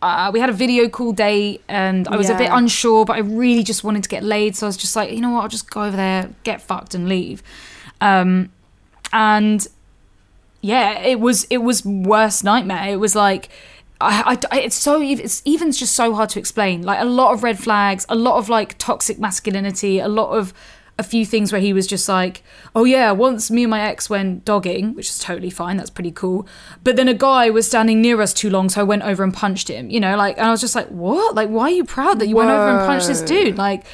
uh, 0.00 0.30
we 0.32 0.40
had 0.40 0.48
a 0.48 0.52
video 0.52 0.88
call 0.88 1.12
date 1.12 1.62
and 1.68 2.06
I 2.08 2.16
was 2.16 2.30
a 2.30 2.34
bit 2.36 2.50
unsure, 2.52 3.04
but 3.04 3.16
I 3.16 3.20
really 3.20 3.62
just 3.62 3.84
wanted 3.84 4.02
to 4.04 4.08
get 4.08 4.22
laid. 4.22 4.56
So 4.56 4.66
I 4.66 4.68
was 4.68 4.76
just 4.76 4.94
like, 4.96 5.10
you 5.12 5.20
know 5.20 5.30
what, 5.30 5.42
I'll 5.42 5.48
just 5.48 5.70
go 5.70 5.82
over 5.82 5.96
there, 5.96 6.30
get 6.44 6.62
fucked, 6.62 6.94
and 6.94 7.08
leave. 7.08 7.42
Um, 8.00 8.50
and 9.12 9.66
yeah, 10.60 11.00
it 11.00 11.20
was 11.20 11.44
it 11.50 11.58
was 11.58 11.84
worst 11.84 12.44
nightmare. 12.44 12.92
It 12.92 13.00
was 13.00 13.14
like. 13.14 13.48
I, 14.04 14.36
I, 14.50 14.58
it's 14.58 14.74
so 14.74 15.00
it's 15.00 15.42
even 15.44 15.70
just 15.70 15.94
so 15.94 16.12
hard 16.12 16.28
to 16.30 16.40
explain. 16.40 16.82
Like 16.82 16.98
a 17.00 17.04
lot 17.04 17.34
of 17.34 17.44
red 17.44 17.56
flags, 17.56 18.04
a 18.08 18.16
lot 18.16 18.36
of 18.36 18.48
like 18.48 18.76
toxic 18.78 19.20
masculinity, 19.20 20.00
a 20.00 20.08
lot 20.08 20.30
of 20.30 20.52
a 20.98 21.02
few 21.02 21.24
things 21.24 21.52
where 21.52 21.60
he 21.60 21.72
was 21.72 21.86
just 21.86 22.08
like, 22.08 22.42
oh 22.74 22.84
yeah, 22.84 23.10
once 23.12 23.50
me 23.50 23.64
and 23.64 23.70
my 23.70 23.80
ex 23.80 24.10
went 24.10 24.44
dogging, 24.44 24.94
which 24.94 25.08
is 25.08 25.18
totally 25.18 25.50
fine, 25.50 25.76
that's 25.76 25.90
pretty 25.90 26.12
cool. 26.12 26.46
But 26.84 26.96
then 26.96 27.08
a 27.08 27.14
guy 27.14 27.50
was 27.50 27.66
standing 27.66 28.00
near 28.02 28.20
us 28.20 28.32
too 28.32 28.50
long, 28.50 28.68
so 28.68 28.80
I 28.80 28.84
went 28.84 29.02
over 29.02 29.24
and 29.24 29.32
punched 29.32 29.68
him. 29.68 29.90
You 29.90 30.00
know, 30.00 30.16
like, 30.16 30.36
and 30.36 30.46
I 30.46 30.50
was 30.50 30.60
just 30.60 30.74
like, 30.74 30.88
what? 30.88 31.34
Like, 31.34 31.48
why 31.48 31.64
are 31.64 31.70
you 31.70 31.84
proud 31.84 32.18
that 32.18 32.28
you 32.28 32.36
went 32.36 32.50
over 32.50 32.68
and 32.68 32.86
punched 32.86 33.08
this 33.08 33.22
dude? 33.22 33.56
Like, 33.56 33.84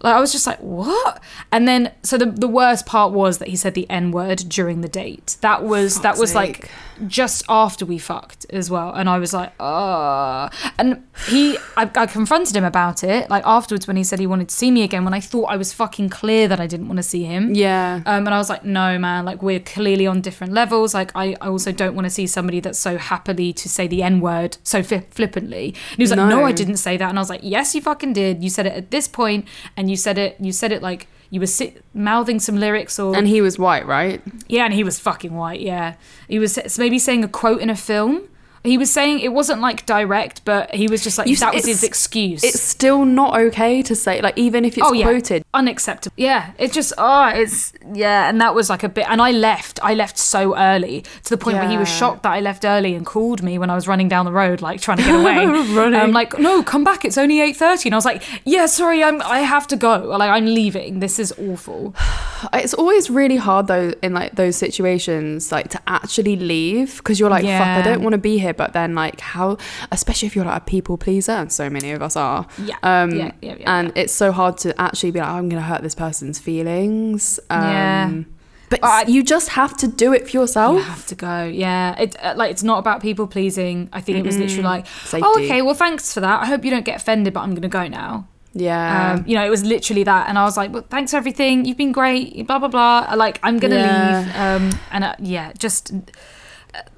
like 0.00 0.14
I 0.14 0.20
was 0.20 0.32
just 0.32 0.46
like, 0.46 0.58
what? 0.58 1.22
And 1.52 1.68
then, 1.68 1.92
so 2.02 2.16
the 2.16 2.26
the 2.26 2.48
worst 2.48 2.86
part 2.86 3.12
was 3.12 3.38
that 3.38 3.48
he 3.48 3.56
said 3.56 3.74
the 3.74 3.88
n 3.90 4.10
word 4.10 4.38
during 4.48 4.80
the 4.80 4.88
date. 4.88 5.36
That 5.42 5.64
was 5.64 6.00
that 6.00 6.18
was 6.18 6.32
sake. 6.32 6.36
like 6.36 6.70
just 7.06 7.44
after 7.48 7.86
we 7.86 7.98
fucked 7.98 8.44
as 8.50 8.70
well, 8.70 8.92
and 8.92 9.08
I 9.08 9.18
was 9.18 9.32
like, 9.32 9.52
ah. 9.60 10.50
And 10.78 11.04
he, 11.28 11.56
I, 11.76 11.88
I 11.94 12.06
confronted 12.06 12.56
him 12.56 12.64
about 12.64 13.04
it, 13.04 13.30
like 13.30 13.44
afterwards 13.46 13.86
when 13.86 13.96
he 13.96 14.02
said 14.02 14.18
he 14.18 14.26
wanted 14.26 14.48
to 14.48 14.54
see 14.54 14.70
me 14.70 14.82
again. 14.82 15.04
When 15.04 15.14
I 15.14 15.20
thought 15.20 15.44
I 15.44 15.56
was 15.56 15.72
fucking 15.72 16.08
clear 16.08 16.48
that 16.48 16.58
I 16.58 16.66
didn't 16.66 16.88
want 16.88 16.96
to 16.96 17.02
see 17.04 17.24
him. 17.24 17.54
Yeah. 17.54 18.02
Um, 18.06 18.26
and 18.26 18.30
I 18.30 18.38
was 18.38 18.48
like, 18.48 18.64
no, 18.64 18.98
man, 18.98 19.24
like 19.24 19.42
we're 19.42 19.60
clearly 19.60 20.06
on 20.06 20.20
different 20.20 20.52
levels. 20.52 20.94
Like, 20.94 21.12
I, 21.14 21.36
I 21.40 21.48
also 21.48 21.70
don't 21.70 21.94
want 21.94 22.06
to 22.06 22.10
see 22.10 22.26
somebody 22.26 22.60
that's 22.60 22.78
so 22.78 22.98
happily 22.98 23.52
to 23.52 23.68
say 23.68 23.86
the 23.86 24.02
N 24.02 24.20
word 24.20 24.58
so 24.64 24.82
flippantly. 24.82 25.74
And 25.90 25.96
he 25.96 26.02
was 26.02 26.10
like, 26.10 26.18
no. 26.18 26.28
No. 26.28 26.44
I 26.44 26.52
didn't 26.52 26.76
say 26.76 26.96
that. 26.96 27.08
And 27.08 27.18
I 27.18 27.20
was 27.20 27.30
like, 27.30 27.40
yes, 27.42 27.74
you 27.74 27.80
fucking 27.80 28.12
did. 28.12 28.42
You 28.42 28.50
said 28.50 28.66
it 28.66 28.72
at 28.72 28.90
this 28.90 29.08
point, 29.08 29.46
and 29.76 29.87
you 29.90 29.96
said 29.96 30.18
it, 30.18 30.36
you 30.40 30.52
said 30.52 30.72
it 30.72 30.82
like 30.82 31.06
you 31.30 31.40
were 31.40 31.46
sit- 31.46 31.82
mouthing 31.94 32.40
some 32.40 32.56
lyrics 32.58 32.98
or. 32.98 33.14
and 33.16 33.28
he 33.28 33.40
was 33.40 33.58
white, 33.58 33.86
right? 33.86 34.22
yeah, 34.48 34.64
and 34.64 34.72
he 34.74 34.82
was 34.84 34.98
fucking 34.98 35.34
white, 35.34 35.60
yeah. 35.60 35.94
He 36.28 36.38
was 36.38 36.58
maybe 36.78 36.98
saying 36.98 37.22
a 37.24 37.28
quote 37.28 37.60
in 37.60 37.70
a 37.70 37.76
film. 37.76 38.22
He 38.64 38.76
was 38.76 38.90
saying 38.90 39.20
it 39.20 39.32
wasn't 39.32 39.60
like 39.60 39.86
direct, 39.86 40.44
but 40.44 40.74
he 40.74 40.88
was 40.88 41.02
just 41.04 41.16
like 41.16 41.28
You- 41.28 41.36
that 41.36 41.54
was 41.54 41.64
his 41.66 41.84
excuse. 41.84 42.42
It's 42.42 42.60
still 42.60 43.04
not 43.04 43.38
okay 43.38 43.82
to 43.82 43.94
say, 43.94 44.20
like, 44.20 44.36
even 44.36 44.64
if 44.64 44.76
it's 44.76 44.86
oh 44.86 44.92
yeah, 44.92 45.04
quoted. 45.04 45.44
Unacceptable. 45.58 46.14
Yeah, 46.16 46.52
it's 46.58 46.74
just 46.74 46.92
oh, 46.96 47.28
it's 47.34 47.72
yeah, 47.92 48.28
and 48.28 48.40
that 48.40 48.54
was 48.54 48.70
like 48.70 48.82
a 48.84 48.88
bit. 48.88 49.06
And 49.08 49.20
I 49.20 49.30
left. 49.32 49.78
I 49.82 49.94
left 49.94 50.16
so 50.18 50.56
early 50.56 51.02
to 51.24 51.30
the 51.30 51.36
point 51.36 51.58
where 51.58 51.68
he 51.68 51.76
was 51.76 51.88
shocked 51.88 52.22
that 52.22 52.32
I 52.32 52.40
left 52.40 52.64
early 52.64 52.94
and 52.94 53.04
called 53.04 53.42
me 53.42 53.58
when 53.58 53.70
I 53.70 53.74
was 53.74 53.86
running 53.88 54.08
down 54.08 54.24
the 54.24 54.32
road, 54.32 54.62
like 54.62 54.80
trying 54.80 54.98
to 54.98 55.04
get 55.04 55.14
away. 55.14 55.46
Running. 55.78 56.00
I'm 56.00 56.12
like, 56.12 56.38
no, 56.38 56.62
come 56.62 56.84
back. 56.84 57.04
It's 57.04 57.18
only 57.18 57.40
eight 57.40 57.56
thirty, 57.56 57.88
and 57.88 57.94
I 57.94 57.98
was 57.98 58.04
like, 58.04 58.22
yeah, 58.44 58.66
sorry, 58.66 59.02
I'm 59.02 59.20
I 59.22 59.40
have 59.40 59.66
to 59.68 59.76
go. 59.76 59.98
Like 60.16 60.30
I'm 60.30 60.46
leaving. 60.46 61.00
This 61.00 61.18
is 61.18 61.32
awful. 61.38 61.94
It's 62.54 62.72
always 62.74 63.10
really 63.10 63.36
hard 63.36 63.66
though 63.66 63.92
in 64.00 64.12
like 64.14 64.36
those 64.36 64.54
situations, 64.54 65.50
like 65.50 65.70
to 65.70 65.80
actually 65.88 66.36
leave 66.36 66.98
because 66.98 67.18
you're 67.18 67.30
like, 67.30 67.44
fuck, 67.44 67.66
I 67.66 67.82
don't 67.82 68.02
want 68.02 68.12
to 68.12 68.18
be 68.18 68.38
here. 68.38 68.54
But 68.54 68.74
then, 68.74 68.94
like, 68.94 69.18
how, 69.20 69.56
especially 69.90 70.26
if 70.26 70.36
you're 70.36 70.44
like 70.44 70.62
a 70.62 70.64
people 70.64 70.96
pleaser, 70.98 71.32
and 71.32 71.50
so 71.50 71.68
many 71.68 71.90
of 71.90 72.00
us 72.00 72.14
are. 72.14 72.46
Yeah, 72.62 72.76
Um, 72.84 73.10
yeah, 73.10 73.32
yeah, 73.42 73.56
yeah, 73.58 73.78
and 73.78 73.92
it's 73.96 74.12
so 74.12 74.30
hard 74.30 74.56
to 74.58 74.80
actually 74.80 75.10
be 75.10 75.18
like, 75.18 75.28
I'm 75.28 75.47
gonna 75.48 75.62
hurt 75.62 75.82
this 75.82 75.94
person's 75.94 76.38
feelings. 76.38 77.40
Um, 77.50 77.62
Yeah. 77.62 78.10
But 78.70 78.80
I- 78.84 79.04
you 79.08 79.22
just 79.22 79.48
have 79.50 79.74
to 79.78 79.88
do 79.88 80.12
it 80.12 80.28
for 80.28 80.36
yourself. 80.36 80.76
You 80.76 80.82
have 80.82 81.06
to 81.06 81.14
go. 81.14 81.44
Yeah, 81.44 81.98
it 81.98 82.16
uh, 82.22 82.34
like 82.36 82.50
it's 82.50 82.62
not 82.62 82.78
about 82.78 83.00
people 83.00 83.26
pleasing. 83.26 83.88
I 83.94 84.02
think 84.02 84.18
it 84.18 84.26
was 84.26 84.36
literally 84.36 84.62
like, 84.62 84.86
oh, 85.14 85.40
okay, 85.42 85.62
well, 85.62 85.74
thanks 85.74 86.12
for 86.12 86.20
that. 86.20 86.42
I 86.42 86.46
hope 86.46 86.64
you 86.66 86.70
don't 86.70 86.84
get 86.84 86.96
offended, 87.00 87.32
but 87.32 87.40
I'm 87.40 87.54
gonna 87.54 87.68
go 87.68 87.88
now. 87.88 88.26
Yeah. 88.52 89.14
Um, 89.14 89.24
you 89.26 89.36
know, 89.36 89.44
it 89.46 89.50
was 89.50 89.64
literally 89.64 90.02
that, 90.04 90.28
and 90.28 90.38
I 90.38 90.44
was 90.44 90.56
like, 90.56 90.72
"Well, 90.72 90.84
thanks 90.90 91.12
for 91.12 91.16
everything. 91.16 91.64
You've 91.64 91.76
been 91.78 91.92
great." 91.92 92.46
Blah 92.46 92.58
blah 92.58 92.68
blah. 92.68 93.14
Like, 93.14 93.38
I'm 93.42 93.58
gonna 93.58 93.76
Yeah. 93.76 94.18
leave. 94.18 94.36
Um, 94.36 94.80
and 94.92 95.04
uh, 95.04 95.14
yeah, 95.18 95.52
just 95.58 95.92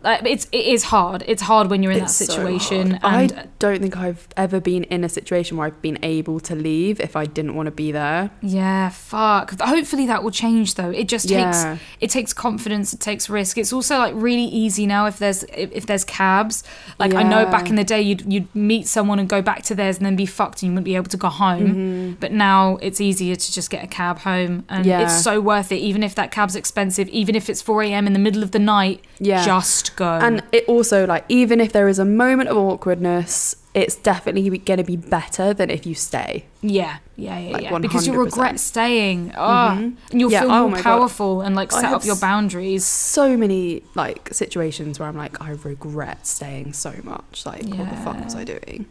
it's 0.04 0.46
it 0.52 0.64
is 0.66 0.84
hard. 0.84 1.22
It's 1.26 1.42
hard 1.42 1.70
when 1.70 1.82
you're 1.82 1.92
in 1.92 2.02
It's 2.02 2.18
that 2.18 2.26
situation. 2.26 2.92
hard. 3.02 3.30
and 3.32 3.40
I 3.40 3.46
don't 3.58 3.80
think 3.80 3.96
I've 3.96 4.26
ever 4.36 4.60
been 4.60 4.84
in 4.84 5.04
a 5.04 5.08
situation 5.08 5.56
where 5.56 5.66
I've 5.66 5.82
been 5.82 5.98
able 6.02 6.40
to 6.40 6.54
leave 6.54 7.00
if 7.00 7.16
I 7.16 7.26
didn't 7.26 7.54
want 7.54 7.66
to 7.66 7.70
be 7.70 7.92
there. 7.92 8.30
yeah, 8.42 8.88
fuck. 8.90 9.58
Hopefully 9.60 10.06
that 10.06 10.22
will 10.22 10.30
change 10.30 10.74
though. 10.76 10.90
It 10.90 11.08
just 11.08 11.28
Yeah. 11.28 11.44
takes 11.74 11.82
it 12.00 12.10
takes 12.10 12.32
confidence. 12.32 12.92
It 12.92 13.00
takes 13.00 13.28
risk. 13.28 13.58
It's 13.58 13.72
also 13.72 13.98
like 13.98 14.14
really 14.16 14.44
easy 14.44 14.86
now 14.86 15.06
if 15.06 15.18
there's 15.18 15.42
if, 15.44 15.70
if 15.72 15.86
there's 15.86 16.04
cabs. 16.04 16.62
Like 16.98 17.14
I 17.14 17.22
know 17.22 17.46
back 17.46 17.68
in 17.68 17.76
the 17.76 17.84
day 17.84 18.00
you'd 18.02 18.30
you'd 18.32 18.54
meet 18.54 18.86
someone 18.86 19.18
and 19.18 19.28
go 19.28 19.42
back 19.42 19.62
to 19.64 19.74
theirs 19.74 19.96
and 19.98 20.06
then 20.06 20.16
be 20.16 20.26
fucked 20.26 20.62
and 20.62 20.68
you 20.70 20.72
wouldn't 20.74 20.84
be 20.84 20.96
able 20.96 21.06
to 21.10 21.16
go 21.16 21.28
home. 21.28 21.60
Mm-hmm. 21.68 22.12
But 22.20 22.32
now 22.32 22.76
it's 22.82 23.00
easier 23.00 23.34
to 23.36 23.52
just 23.52 23.70
get 23.70 23.84
a 23.84 23.86
cab 23.86 24.18
home 24.20 24.64
and 24.68 24.86
Yeah. 24.86 25.02
it's 25.02 25.22
so 25.22 25.40
worth 25.40 25.70
it. 25.72 25.76
Even 25.76 26.02
if 26.02 26.14
that 26.14 26.30
cab's 26.30 26.56
expensive, 26.56 27.08
even 27.08 27.34
if 27.34 27.48
it's 27.50 27.62
4 27.62 27.82
a.m. 27.84 28.06
in 28.06 28.12
the 28.12 28.18
middle 28.18 28.42
of 28.42 28.50
the 28.52 28.58
night, 28.58 29.04
Yeah. 29.18 29.44
just 29.44 29.69
go. 29.96 30.04
And 30.04 30.42
it 30.52 30.64
also 30.68 31.06
like 31.06 31.24
even 31.28 31.60
if 31.60 31.72
there 31.72 31.88
is 31.88 31.98
a 31.98 32.04
moment 32.04 32.48
of 32.48 32.56
awkwardness, 32.56 33.56
it's 33.74 33.94
definitely 33.96 34.58
going 34.58 34.78
to 34.78 34.84
be 34.84 34.96
better 34.96 35.54
than 35.54 35.70
if 35.70 35.86
you 35.86 35.94
stay. 35.94 36.44
Yeah, 36.60 36.98
yeah, 37.16 37.38
yeah, 37.38 37.52
Like 37.52 37.62
yeah. 37.62 37.78
Because 37.78 38.06
you'll 38.06 38.16
regret 38.16 38.58
staying. 38.58 39.32
Oh, 39.36 39.68
and 39.70 39.96
you'll 40.12 40.30
Yeah, 40.32 40.40
feel 40.42 40.50
oh 40.50 40.60
more 40.62 40.70
my 40.70 40.76
God. 40.78 40.82
powerful 40.82 41.40
and 41.42 41.54
like 41.54 41.70
set 41.72 41.84
up 41.92 42.04
your 42.04 42.16
boundaries. 42.16 42.84
So 42.84 43.36
many 43.36 43.82
like 43.94 44.28
situations 44.32 44.98
where 44.98 45.08
I'm 45.08 45.16
like 45.16 45.40
I 45.40 45.50
regret 45.50 46.26
staying 46.26 46.72
so 46.72 46.92
much. 47.04 47.46
Like 47.46 47.64
what 47.66 47.90
the 47.90 47.96
fuck 47.96 48.22
was 48.24 48.34
I 48.34 48.44
doing? 48.44 48.86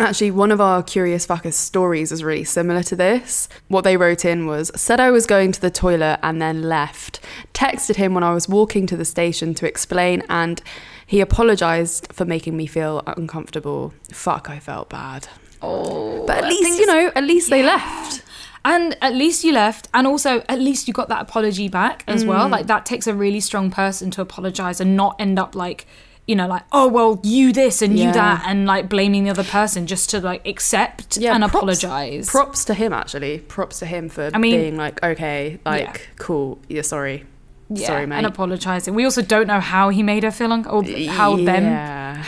Actually, 0.00 0.30
one 0.30 0.52
of 0.52 0.60
our 0.60 0.80
Curious 0.82 1.26
Fuckers 1.26 1.54
stories 1.54 2.12
is 2.12 2.22
really 2.22 2.44
similar 2.44 2.84
to 2.84 2.94
this. 2.94 3.48
What 3.66 3.82
they 3.82 3.96
wrote 3.96 4.24
in 4.24 4.46
was 4.46 4.70
said 4.76 5.00
I 5.00 5.10
was 5.10 5.26
going 5.26 5.50
to 5.52 5.60
the 5.60 5.70
toilet 5.72 6.20
and 6.22 6.40
then 6.40 6.62
left. 6.62 7.18
Texted 7.52 7.96
him 7.96 8.14
when 8.14 8.22
I 8.22 8.32
was 8.32 8.48
walking 8.48 8.86
to 8.86 8.96
the 8.96 9.04
station 9.04 9.54
to 9.54 9.66
explain, 9.66 10.22
and 10.28 10.62
he 11.04 11.20
apologized 11.20 12.12
for 12.12 12.24
making 12.24 12.56
me 12.56 12.66
feel 12.66 13.02
uncomfortable. 13.06 13.92
Fuck, 14.12 14.48
I 14.48 14.60
felt 14.60 14.88
bad. 14.88 15.26
Oh, 15.60 16.24
But 16.26 16.44
at 16.44 16.48
least, 16.48 16.78
you 16.78 16.86
know, 16.86 17.10
at 17.16 17.24
least 17.24 17.50
they 17.50 17.64
left. 17.64 18.22
And 18.64 18.96
at 19.02 19.14
least 19.14 19.42
you 19.42 19.52
left, 19.52 19.88
and 19.94 20.06
also 20.06 20.44
at 20.48 20.60
least 20.60 20.86
you 20.86 20.94
got 20.94 21.08
that 21.08 21.22
apology 21.22 21.68
back 21.68 22.04
as 22.06 22.22
Mm. 22.22 22.28
well. 22.28 22.48
Like 22.48 22.68
that 22.68 22.86
takes 22.86 23.08
a 23.08 23.14
really 23.14 23.40
strong 23.40 23.70
person 23.70 24.12
to 24.12 24.20
apologize 24.20 24.80
and 24.80 24.96
not 24.96 25.16
end 25.18 25.38
up 25.40 25.56
like, 25.56 25.86
you 26.28 26.36
know, 26.36 26.46
like 26.46 26.62
oh 26.70 26.86
well, 26.86 27.18
you 27.24 27.52
this 27.52 27.82
and 27.82 27.98
you 27.98 28.04
Yeah. 28.04 28.12
that, 28.12 28.44
and 28.46 28.66
like 28.66 28.88
blaming 28.88 29.24
the 29.24 29.30
other 29.30 29.42
person 29.44 29.86
just 29.86 30.10
to 30.10 30.20
like 30.20 30.46
accept 30.46 31.16
and 31.16 31.42
props- 31.42 31.54
apologize. 31.54 32.28
Props 32.28 32.64
to 32.66 32.74
him, 32.74 32.92
actually. 32.92 33.38
Props 33.40 33.80
to 33.80 33.86
him 33.86 34.08
for 34.08 34.30
I 34.32 34.38
mean- 34.38 34.60
being 34.60 34.76
like, 34.76 35.02
okay, 35.02 35.58
like, 35.64 36.10
cool, 36.16 36.58
yeah, 36.68 36.82
sorry. 36.82 37.24
yeah, 37.70 37.86
sorry, 37.86 38.06
mate. 38.06 38.18
and 38.18 38.26
apologizing. 38.26 38.94
We 38.94 39.04
also 39.04 39.22
don't 39.22 39.46
know 39.46 39.60
how 39.60 39.88
he 39.88 40.02
made 40.02 40.22
her 40.22 40.30
feel 40.30 40.52
un- 40.52 40.66
or 40.66 40.82
how 41.08 41.36
them 41.36 41.64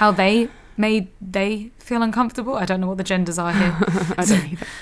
how 0.01 0.11
they 0.11 0.49
made 0.77 1.09
they 1.21 1.71
feel 1.79 2.01
uncomfortable. 2.03 2.55
I 2.55 2.65
don't 2.65 2.81
know 2.81 2.89
what 2.89 2.97
the 2.99 3.05
genders 3.05 3.39
are 3.39 3.53
here. 3.53 3.77
I 4.19 4.25
don't 4.25 4.53
either. 4.53 4.67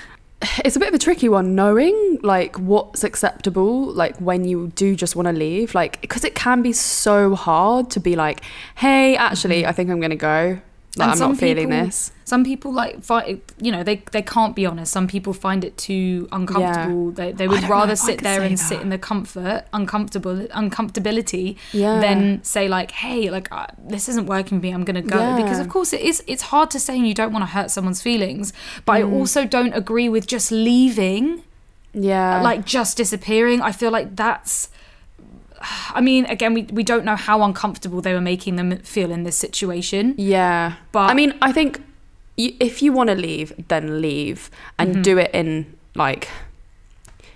It's 0.63 0.75
a 0.75 0.79
bit 0.79 0.87
of 0.87 0.93
a 0.93 0.99
tricky 0.99 1.27
one, 1.27 1.53
knowing 1.53 2.19
like 2.21 2.57
what's 2.57 3.03
acceptable, 3.03 3.91
like 3.91 4.15
when 4.17 4.45
you 4.45 4.67
do 4.75 4.95
just 4.95 5.15
want 5.15 5.27
to 5.27 5.33
leave, 5.33 5.75
like 5.75 5.99
because 6.01 6.23
it 6.23 6.33
can 6.33 6.61
be 6.61 6.71
so 6.71 7.35
hard 7.35 7.89
to 7.91 7.99
be 7.99 8.15
like, 8.15 8.41
hey, 8.75 9.17
actually, 9.17 9.61
mm-hmm. 9.61 9.69
I 9.69 9.71
think 9.73 9.89
I'm 9.89 9.99
gonna 9.99 10.15
go. 10.15 10.61
Like 10.99 11.09
I'm 11.09 11.17
some 11.17 11.31
not 11.31 11.39
feeling 11.39 11.69
people- 11.69 11.85
this. 11.85 12.11
Some 12.25 12.43
people 12.43 12.71
like 12.71 13.03
find 13.03 13.41
you 13.59 13.71
know 13.71 13.81
they 13.83 14.03
they 14.11 14.21
can't 14.21 14.55
be 14.55 14.65
honest. 14.67 14.91
Some 14.91 15.07
people 15.07 15.33
find 15.33 15.63
it 15.63 15.75
too 15.77 16.27
uncomfortable. 16.31 17.09
They 17.11 17.31
they 17.31 17.47
would 17.47 17.63
rather 17.67 17.95
sit 17.95 18.21
there 18.21 18.41
and 18.43 18.59
sit 18.59 18.81
in 18.81 18.89
the 18.89 18.99
comfort, 18.99 19.63
uncomfortable 19.73 20.35
uncomfortability, 20.63 21.55
Yeah. 21.73 21.99
than 21.99 22.43
say 22.43 22.67
like, 22.67 22.91
hey, 22.91 23.29
like 23.29 23.51
uh, 23.51 23.67
this 23.93 24.07
isn't 24.09 24.27
working 24.27 24.59
for 24.59 24.63
me. 24.63 24.71
I'm 24.71 24.83
gonna 24.83 25.01
go 25.01 25.17
Yeah. 25.19 25.35
because 25.41 25.59
of 25.59 25.69
course 25.69 25.91
it 25.93 26.01
is. 26.01 26.23
It's 26.27 26.43
hard 26.53 26.69
to 26.71 26.79
say 26.79 26.97
and 26.97 27.07
you 27.07 27.13
don't 27.13 27.31
want 27.33 27.43
to 27.43 27.51
hurt 27.51 27.71
someone's 27.71 28.01
feelings, 28.01 28.53
but 28.85 28.93
I 28.93 29.01
Mm. 29.01 29.13
also 29.13 29.45
don't 29.45 29.73
agree 29.73 30.09
with 30.09 30.27
just 30.27 30.51
leaving 30.51 31.43
Yeah, 31.93 32.41
like 32.43 32.65
just 32.65 32.97
disappearing. 32.97 33.61
I 33.61 33.71
feel 33.71 33.91
like 33.91 34.15
that's. 34.15 34.69
I 35.93 36.01
mean, 36.01 36.25
again, 36.25 36.53
we, 36.53 36.63
we 36.63 36.83
don't 36.83 37.05
know 37.05 37.15
how 37.15 37.41
uncomfortable 37.43 38.01
they 38.01 38.13
were 38.13 38.21
making 38.21 38.55
them 38.55 38.77
feel 38.79 39.11
in 39.11 39.23
this 39.23 39.35
situation. 39.37 40.15
yeah. 40.17 40.75
But- 40.91 41.09
I 41.09 41.13
mean, 41.13 41.33
I 41.41 41.51
think 41.51 41.81
if 42.37 42.81
you 42.81 42.93
want 42.93 43.09
to 43.09 43.15
leave, 43.15 43.51
then 43.67 44.01
leave 44.01 44.49
and 44.77 44.91
Mm-hmm. 44.91 45.01
do 45.01 45.17
it 45.17 45.31
in 45.33 45.75
like, 45.95 46.29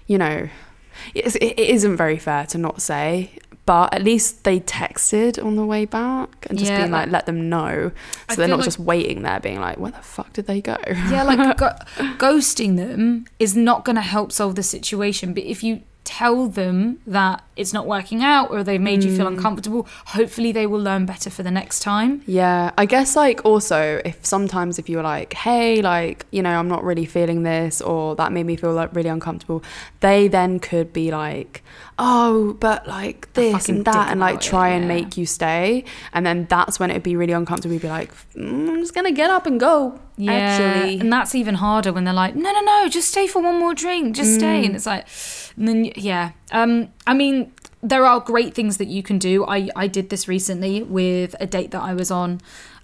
you 0.08 0.18
know, 0.18 0.48
it 1.14 1.36
it 1.42 1.60
isn't 1.60 1.98
very 1.98 2.18
fair 2.18 2.46
to 2.48 2.58
not 2.58 2.82
say. 2.82 3.32
But 3.66 3.94
at 3.94 4.04
least 4.04 4.44
they 4.44 4.60
texted 4.60 5.42
on 5.44 5.56
the 5.56 5.66
way 5.66 5.86
back 5.86 6.30
and 6.50 6.60
just 6.60 6.70
Yeah, 6.70 6.80
being 6.80 6.92
like, 6.92 7.10
let 7.10 7.26
them 7.26 7.48
know. 7.50 7.92
I 8.28 8.34
So 8.36 8.42
they're 8.42 8.50
not 8.50 8.58
like- 8.60 8.66
just 8.66 8.78
waiting 8.80 9.22
there 9.22 9.40
being 9.40 9.62
like, 9.62 9.78
where 9.78 9.92
the 9.92 10.00
fuck 10.02 10.34
did 10.34 10.48
they 10.48 10.60
go? 10.60 10.76
Yeah, 11.10 11.24
like 11.24 11.58
go- 11.64 11.78
ghosting 12.18 12.76
them 12.76 13.26
is 13.40 13.56
not 13.56 13.86
going 13.86 13.96
to 13.96 14.02
help 14.02 14.34
solve 14.34 14.56
the 14.56 14.64
situation. 14.64 15.34
But 15.34 15.44
if 15.44 15.64
you 15.64 15.82
tell 16.06 16.48
them 16.48 17.00
that 17.08 17.42
it's 17.56 17.72
not 17.72 17.88
working 17.88 18.22
out 18.24 18.52
or 18.52 18.62
they've 18.64 18.82
made 18.82 19.04
you 19.04 19.16
feel 19.16 19.26
Mm. 19.26 19.38
uncomfortable, 19.38 19.88
hopefully 20.08 20.52
they 20.52 20.66
will 20.68 20.80
learn 20.82 21.06
better 21.06 21.30
for 21.30 21.44
the 21.44 21.52
next 21.52 21.80
time. 21.82 22.22
Yeah, 22.26 22.72
I 22.78 22.86
guess 22.86 23.16
like 23.16 23.46
also 23.46 24.02
if 24.04 24.26
sometimes 24.26 24.78
if 24.80 24.90
you're 24.90 25.04
like, 25.04 25.34
hey, 25.34 25.82
like, 25.82 26.26
you 26.32 26.42
know, 26.42 26.50
I'm 26.60 26.68
not 26.68 26.84
really 26.84 27.06
feeling 27.06 27.44
this 27.44 27.82
or 27.82 28.16
that 28.18 28.32
made 28.34 28.46
me 28.46 28.56
feel 28.58 28.74
like 28.74 28.94
really 28.94 29.10
uncomfortable, 29.10 29.64
they 30.02 30.28
then 30.28 30.60
could 30.60 30.92
be 30.92 31.10
like, 31.12 31.64
oh, 32.00 32.54
but 32.60 32.88
like 32.88 33.32
this 33.34 33.70
and 33.70 33.86
that 33.86 34.12
and 34.12 34.20
like 34.20 34.36
about 34.36 34.46
it, 34.46 34.50
try 34.50 34.70
and 34.70 34.84
yeah. 34.84 34.88
make 34.88 35.18
you 35.18 35.26
stay. 35.26 35.86
And 36.14 36.26
then 36.26 36.46
that's 36.50 36.80
when 36.80 36.90
it'd 36.92 37.04
be 37.04 37.16
really 37.16 37.34
uncomfortable. 37.34 37.74
You'd 37.74 37.84
be 37.84 37.90
like, 37.90 38.14
mm, 38.36 38.70
I'm 38.70 38.80
just 38.80 38.94
going 38.94 39.06
to 39.06 39.12
get 39.12 39.30
up 39.30 39.46
and 39.46 39.60
go. 39.60 40.00
Yeah, 40.16 40.32
Actually. 40.32 41.00
and 41.00 41.12
that's 41.12 41.34
even 41.34 41.56
harder 41.56 41.92
when 41.92 42.04
they're 42.04 42.14
like, 42.14 42.36
"No, 42.36 42.52
no, 42.52 42.62
no, 42.62 42.88
just 42.88 43.10
stay 43.10 43.26
for 43.26 43.42
one 43.42 43.58
more 43.58 43.74
drink, 43.74 44.16
just 44.16 44.36
stay." 44.36 44.62
Mm. 44.62 44.66
And 44.68 44.76
it's 44.76 44.86
like, 44.86 45.08
and 45.58 45.68
then 45.68 45.86
yeah, 45.96 46.34
um, 46.52 46.90
I 47.08 47.16
mean, 47.16 47.52
there 47.82 48.06
are 48.06 48.20
great 48.20 48.54
things 48.54 48.78
that 48.78 48.88
you 48.88 49.02
can 49.02 49.18
do. 49.18 49.44
I 49.46 49.70
I 49.76 49.88
did 49.88 50.10
this 50.10 50.28
recently 50.28 50.84
with 50.84 51.36
a 51.40 51.48
date 51.48 51.72
that 51.72 51.82
I 51.82 51.96
was 51.96 52.12
on, 52.12 52.42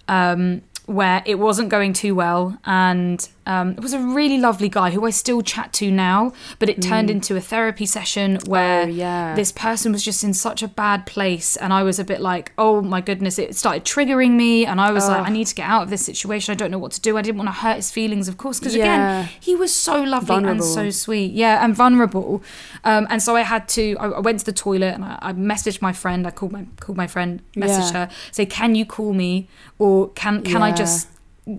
um, 0.08 0.62
where 0.86 1.22
it 1.24 1.38
wasn't 1.38 1.68
going 1.68 1.92
too 1.92 2.16
well, 2.16 2.58
and 2.64 3.28
um, 3.52 3.66
it 3.78 3.82
was 3.88 3.92
a 3.92 3.98
really 4.18 4.38
lovely 4.48 4.68
guy 4.68 4.88
who 4.94 5.02
I 5.10 5.10
still 5.10 5.40
chat 5.42 5.68
to 5.80 5.90
now, 5.90 6.32
but 6.60 6.68
it 6.72 6.76
turned 6.90 7.08
into 7.10 7.32
a 7.36 7.40
therapy 7.52 7.86
session 7.86 8.28
where 8.46 8.86
Mm. 8.86 8.88
Oh, 8.88 8.90
yeah. 9.04 9.34
this 9.40 9.50
person 9.66 9.88
was 9.96 10.02
just 10.10 10.20
in 10.28 10.32
such 10.46 10.60
a 10.62 10.68
bad 10.84 11.00
place, 11.14 11.48
and 11.62 11.70
I 11.72 11.82
was 11.88 11.98
a 11.98 12.04
bit 12.12 12.20
like, 12.30 12.46
"Oh 12.56 12.74
my 12.94 13.00
goodness!" 13.08 13.34
It 13.38 13.56
started 13.56 13.82
triggering 13.84 14.32
me, 14.44 14.52
and 14.70 14.76
I 14.80 14.90
was 14.96 15.04
like, 15.12 15.22
"I 15.28 15.30
need 15.38 15.46
to 15.52 15.54
get 15.60 15.66
out 15.74 15.82
of 15.84 15.90
this 15.90 16.04
situation. 16.12 16.52
I 16.54 16.56
don't 16.60 16.70
know 16.74 16.82
what 16.84 16.92
to 16.98 17.00
do. 17.08 17.10
I 17.18 17.22
didn't 17.22 17.38
want 17.42 17.48
to 17.54 17.58
hurt 17.64 17.76
his 17.82 17.90
feelings, 17.98 18.26
of 18.28 18.36
course, 18.42 18.58
because 18.60 18.74
Yeah. 18.76 18.84
again, 18.84 19.28
he 19.48 19.52
was 19.56 19.72
so 19.88 19.96
lovely 20.14 20.36
and 20.50 20.62
so 20.78 20.84
sweet, 21.04 21.32
yeah, 21.32 21.64
and 21.64 21.74
vulnerable. 21.74 22.42
Um, 22.84 23.06
and 23.10 23.20
so 23.26 23.30
I 23.36 23.42
had 23.42 23.62
to. 23.76 23.84
I, 24.04 24.06
I 24.18 24.20
went 24.28 24.38
to 24.42 24.46
the 24.52 24.58
toilet 24.66 24.92
and 24.96 25.04
I, 25.04 25.18
I 25.28 25.32
messaged 25.32 25.80
my 25.88 25.92
friend. 26.02 26.20
I 26.26 26.30
called 26.38 26.52
my 26.52 26.64
called 26.82 26.98
my 27.04 27.08
friend, 27.14 27.32
messaged 27.56 27.92
Yeah. 27.92 28.06
her, 28.06 28.08
say, 28.32 28.44
"Can 28.46 28.70
you 28.78 28.84
call 28.96 29.12
me, 29.24 29.48
or 29.78 29.94
can 30.22 30.34
can 30.42 30.62
I 30.68 30.72
just." 30.82 31.08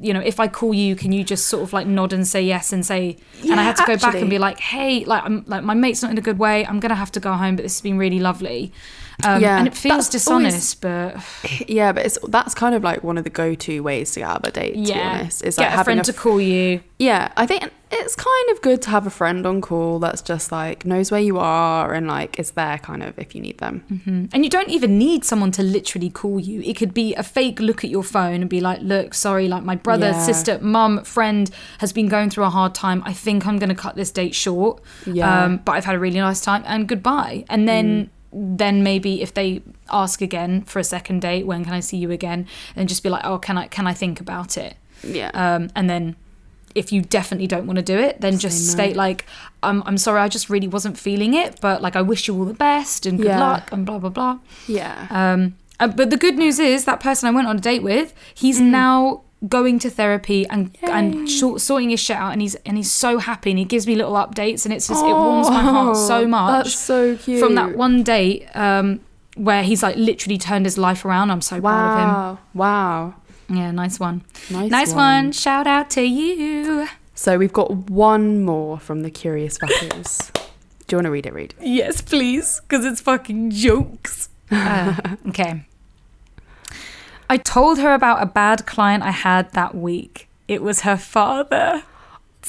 You 0.02 0.14
know, 0.14 0.22
if 0.22 0.40
I 0.40 0.48
call 0.48 0.74
you, 0.74 0.96
can 0.96 1.12
you 1.12 1.24
just 1.24 1.48
sort 1.48 1.64
of 1.64 1.74
like 1.74 1.88
nod 1.88 2.14
and 2.14 2.28
say 2.28 2.42
yes 2.42 2.72
and 2.72 2.86
say? 2.86 3.18
Yeah, 3.42 3.52
and 3.52 3.60
I 3.60 3.64
had 3.64 3.76
to 3.78 3.84
go 3.86 3.98
back 3.98 4.16
and 4.16 4.30
be 4.30 4.38
like, 4.38 4.60
"Hey, 4.60 5.04
like 5.06 5.24
I'm 5.24 5.44
like 5.48 5.64
my 5.64 5.74
mate's 5.74 6.02
not 6.02 6.12
in 6.12 6.18
a 6.18 6.22
good 6.22 6.40
way. 6.40 6.66
I'm 6.66 6.80
gonna 6.80 6.96
have 6.96 7.12
to 7.14 7.20
go 7.20 7.34
home, 7.34 7.56
but 7.56 7.64
this 7.64 7.76
has 7.76 7.82
been 7.82 7.98
really 7.98 8.20
lovely." 8.20 8.72
Um, 9.26 9.42
Yeah, 9.42 9.58
and 9.58 9.68
it 9.68 9.76
feels 9.76 10.10
that's 10.10 10.28
always- 10.28 10.54
dishonest, 10.54 10.82
but 10.82 11.18
Yeah, 11.70 11.92
but 11.92 12.06
it's 12.06 12.18
that's 12.28 12.54
kind 12.54 12.76
of 12.76 12.84
like 12.84 13.04
one 13.04 13.18
of 13.18 13.24
the 13.24 13.30
go-to 13.30 13.82
ways 13.82 14.12
to 14.14 14.20
get 14.22 14.30
out 14.30 14.38
of 14.42 14.50
a 14.50 14.52
date. 14.52 14.74
To 14.74 14.82
be 14.82 14.90
yeah, 14.90 15.20
honest, 15.20 15.44
is 15.44 15.56
get 15.58 15.72
like 15.72 15.80
a 15.80 15.84
friend 15.84 16.00
a 16.00 16.04
to 16.04 16.14
call 16.14 16.40
you. 16.42 16.82
Yeah, 17.00 17.32
I 17.36 17.46
think 17.48 17.72
it's 17.94 18.16
kind 18.16 18.50
of 18.52 18.62
good 18.62 18.82
to 18.84 18.90
have 18.90 19.06
a 19.06 19.10
friend 19.10 19.46
on 19.46 19.60
call 19.60 20.00
that's 20.00 20.22
just 20.22 20.50
like 20.52 20.86
knows 20.86 21.12
where 21.12 21.20
you 21.20 21.38
are 21.40 21.94
and 21.94 22.08
like 22.08 22.40
is 22.40 22.52
there 22.52 22.78
kind 22.78 23.04
of 23.04 23.18
if 23.20 23.36
you 23.36 23.42
need 23.42 23.58
them. 23.58 24.30
And 24.34 24.44
you 24.46 24.50
don't 24.50 24.70
even 24.70 24.98
need 24.98 25.26
someone 25.26 25.52
to 25.54 25.64
literally 25.64 26.10
call 26.10 26.40
you. 26.40 26.62
It 26.62 26.78
could 26.78 26.94
be 26.94 27.14
a 27.16 27.24
fake 27.24 27.60
look 27.60 27.84
at 27.84 27.90
your 27.90 28.04
phone 28.04 28.42
and 28.42 28.50
be 28.50 28.62
like, 28.62 28.80
look, 28.82 29.14
sorry, 29.14 29.48
like 29.48 29.64
my 29.64 29.76
brother, 29.76 30.12
Yeah. 30.12 30.24
sister, 30.24 30.60
mum, 30.62 31.04
friend 31.04 31.50
has 31.80 31.92
been 31.92 32.08
going 32.08 32.30
through 32.30 32.46
a 32.46 32.50
hard 32.50 32.74
time. 32.76 33.02
I 33.06 33.14
think 33.14 33.46
I'm 33.48 33.58
going 33.60 33.70
to 33.70 33.76
cut 33.76 33.96
this 33.96 34.12
date 34.12 34.36
short. 34.36 34.82
Yeah. 35.06 35.44
Um, 35.46 35.58
but 35.66 35.74
I've 35.74 35.86
had 35.86 35.96
a 35.96 36.00
really 36.00 36.20
nice 36.20 36.40
time 36.42 36.64
and 36.66 36.88
goodbye. 36.88 37.46
And 37.50 37.68
then. 37.68 38.10
Then 38.34 38.82
maybe 38.84 39.22
if 39.22 39.34
they 39.34 39.62
ask 39.90 40.22
again 40.22 40.62
for 40.64 40.80
a 40.80 40.84
second 40.84 41.22
date, 41.22 41.46
when 41.46 41.64
can 41.66 41.74
I 41.74 41.80
see 41.82 41.98
you 41.98 42.12
again? 42.12 42.48
And 42.76 42.88
just 42.88 43.04
be 43.04 43.10
like, 43.10 43.26
oh, 43.26 43.38
can 43.40 43.58
I 43.58 43.68
can 43.68 43.88
I 43.88 43.94
think 43.94 44.22
about 44.22 44.58
it? 44.58 44.76
Yeah. 45.04 45.32
Um, 45.34 45.70
and 45.76 45.90
then 45.90 46.16
if 46.74 46.94
you 46.94 47.02
definitely 47.02 47.48
don't 47.48 47.68
want 47.68 47.76
to 47.78 47.84
do 47.84 47.98
it, 47.98 48.22
then 48.22 48.38
just 48.40 48.72
state 48.72 48.96
like, 48.96 49.26
I'm 49.62 49.84
I'm 49.86 49.98
sorry, 49.98 50.22
I 50.22 50.30
just 50.30 50.50
really 50.50 50.68
wasn't 50.70 50.98
feeling 50.98 51.34
it, 51.34 51.60
but 51.60 51.82
like 51.82 51.98
I 51.98 52.02
wish 52.02 52.28
you 52.30 52.38
all 52.38 52.46
the 52.46 52.54
best 52.54 53.06
and 53.06 53.18
good 53.18 53.28
Yeah. 53.28 53.40
luck 53.40 53.70
and 53.74 53.86
blah 53.86 54.00
blah 54.00 54.10
blah. 54.10 54.40
yeah. 54.68 55.08
Um, 55.10 55.56
uh, 55.82 55.88
but 55.88 56.10
the 56.12 56.18
good 56.18 56.38
news 56.38 56.60
is 56.60 56.86
that 56.86 57.00
person 57.02 57.28
I 57.28 57.32
went 57.32 57.48
on 57.48 57.58
a 57.58 57.60
date 57.60 57.84
with, 57.84 58.14
he's 58.36 58.62
now 58.62 59.24
going 59.48 59.80
to 59.80 59.90
therapy 59.90 60.48
and 60.48 60.76
and 60.84 61.30
sort, 61.30 61.62
sorting 61.62 61.90
his 61.90 62.00
shit 62.00 62.16
out, 62.18 62.32
and 62.34 62.42
he's 62.42 62.56
and 62.66 62.78
he's 62.78 62.92
so 62.92 63.18
happy, 63.18 63.50
and 63.50 63.60
he 63.60 63.66
gives 63.66 63.88
me 63.88 63.96
little 63.96 64.14
updates, 64.14 64.66
and 64.66 64.74
it's 64.74 64.88
just 64.88 65.04
it 65.04 65.08
warms 65.08 65.50
my 65.50 65.62
heart 65.62 65.98
so 65.98 66.22
Oh, 66.22 66.28
much. 66.28 66.64
That's 66.66 66.76
so 66.76 67.18
cute. 67.18 67.40
From 67.40 67.56
that 67.56 67.76
one 67.76 68.04
date, 68.04 68.48
um, 68.56 69.00
where 69.36 69.64
he's 69.64 69.82
like 69.82 69.96
literally 69.96 70.38
turned 70.38 70.66
his 70.66 70.78
life 70.78 71.06
around. 71.06 71.32
I'm 71.32 71.42
so 71.42 71.60
proud 71.60 71.94
of 71.94 71.98
Wow. 72.14 72.40
Wow. 72.54 73.14
Yeah, 73.50 73.72
nice 73.72 74.00
one. 74.00 74.24
Nice, 74.50 74.72
Nice 74.72 74.94
one. 74.94 75.32
Shout 75.32 75.68
out 75.68 75.90
to 75.92 76.02
you. 76.04 76.88
So 77.16 77.38
we've 77.38 77.52
got 77.54 77.72
one 77.90 78.44
more 78.46 78.80
from 78.80 79.02
the 79.02 79.12
Curious 79.12 79.58
Fuckers. 79.58 80.32
Do 80.88 80.96
you 80.96 80.98
want 80.98 81.06
to 81.06 81.12
read 81.12 81.26
it, 81.26 81.34
Read? 81.34 81.54
Yes, 81.62 82.02
please, 82.02 82.62
because 82.62 82.86
it's 82.86 83.02
fucking 83.02 83.52
jokes. 83.52 84.30
Uh, 84.50 84.96
okay. 85.30 85.66
I 87.32 87.38
told 87.38 87.80
her 87.80 87.94
about 87.94 88.22
a 88.22 88.26
bad 88.26 88.66
client 88.66 89.04
I 89.04 89.12
had 89.12 89.54
that 89.54 89.74
week. 89.74 90.28
It 90.50 90.62
was 90.62 90.82
her 90.82 90.98
father. 90.98 91.84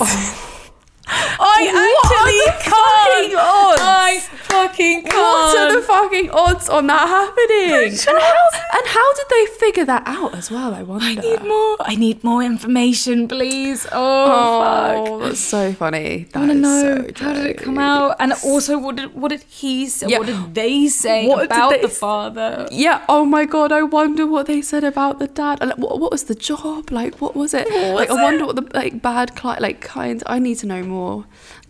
Oh. 0.01 0.71
I 1.07 1.71
actually 1.71 2.43
can't. 2.65 3.37
I 3.79 4.19
fucking 4.53 5.03
can't. 5.03 5.15
What 5.15 5.59
are 5.59 5.75
the 5.81 5.83
fucking 5.87 6.31
odds 6.31 6.69
on 6.69 6.87
that 6.87 7.07
happening? 7.09 7.91
and, 7.93 8.23
how, 8.23 8.47
and 8.79 8.87
how 8.87 9.09
did 9.15 9.27
they 9.31 9.47
figure 9.59 9.85
that 9.85 10.03
out 10.07 10.35
as 10.35 10.51
well? 10.51 10.75
I 10.75 10.83
wonder. 10.83 11.05
I 11.07 11.15
need 11.15 11.43
more. 11.43 11.77
I 11.81 11.95
need 11.97 12.23
more 12.25 12.43
information, 12.43 13.29
please. 13.29 13.87
Oh, 13.93 14.23
Oh, 14.33 15.19
fuck. 15.19 15.29
that's 15.29 15.41
so 15.41 15.73
funny. 15.73 16.25
That 16.33 16.37
I 16.37 16.41
want 16.41 16.53
to 16.53 16.59
know 16.59 17.05
so 17.15 17.25
how 17.25 17.33
did 17.35 17.47
it 17.47 17.59
come 17.59 17.79
out, 17.79 18.17
and 18.21 18.33
also 18.45 18.79
what 18.79 18.97
did 18.97 19.15
what 19.15 19.29
did 19.29 19.43
he 19.43 19.87
say? 19.89 20.07
Yeah. 20.09 20.19
What 20.19 20.27
did 20.27 20.55
they 20.55 20.87
say 20.89 21.27
What 21.29 21.45
about 21.47 21.71
they 21.73 21.81
the 21.83 21.89
father? 21.89 22.69
Yeah. 22.71 23.05
Oh 23.09 23.25
my 23.25 23.45
god. 23.45 23.73
I 23.73 23.83
wonder 23.83 24.27
what 24.27 24.47
they 24.47 24.63
said 24.63 24.85
about 24.85 25.19
the 25.19 25.27
dad. 25.29 25.61
Like, 25.61 25.79
what, 25.79 25.99
what 26.01 26.11
was 26.13 26.25
the 26.25 26.35
job? 26.35 26.91
Like, 26.91 27.21
what 27.21 27.35
was 27.37 27.55
it? 27.55 27.67
like, 27.95 28.11
I 28.11 28.23
wonder 28.23 28.47
what 28.47 28.57
the 28.57 28.67
like 28.75 29.03
bad 29.03 29.35
client 29.37 29.61
like 29.63 29.81
kind. 29.81 30.23
I 30.27 30.39
need 30.39 30.59
to 30.59 30.67
know 30.67 30.83
more. 30.83 31.25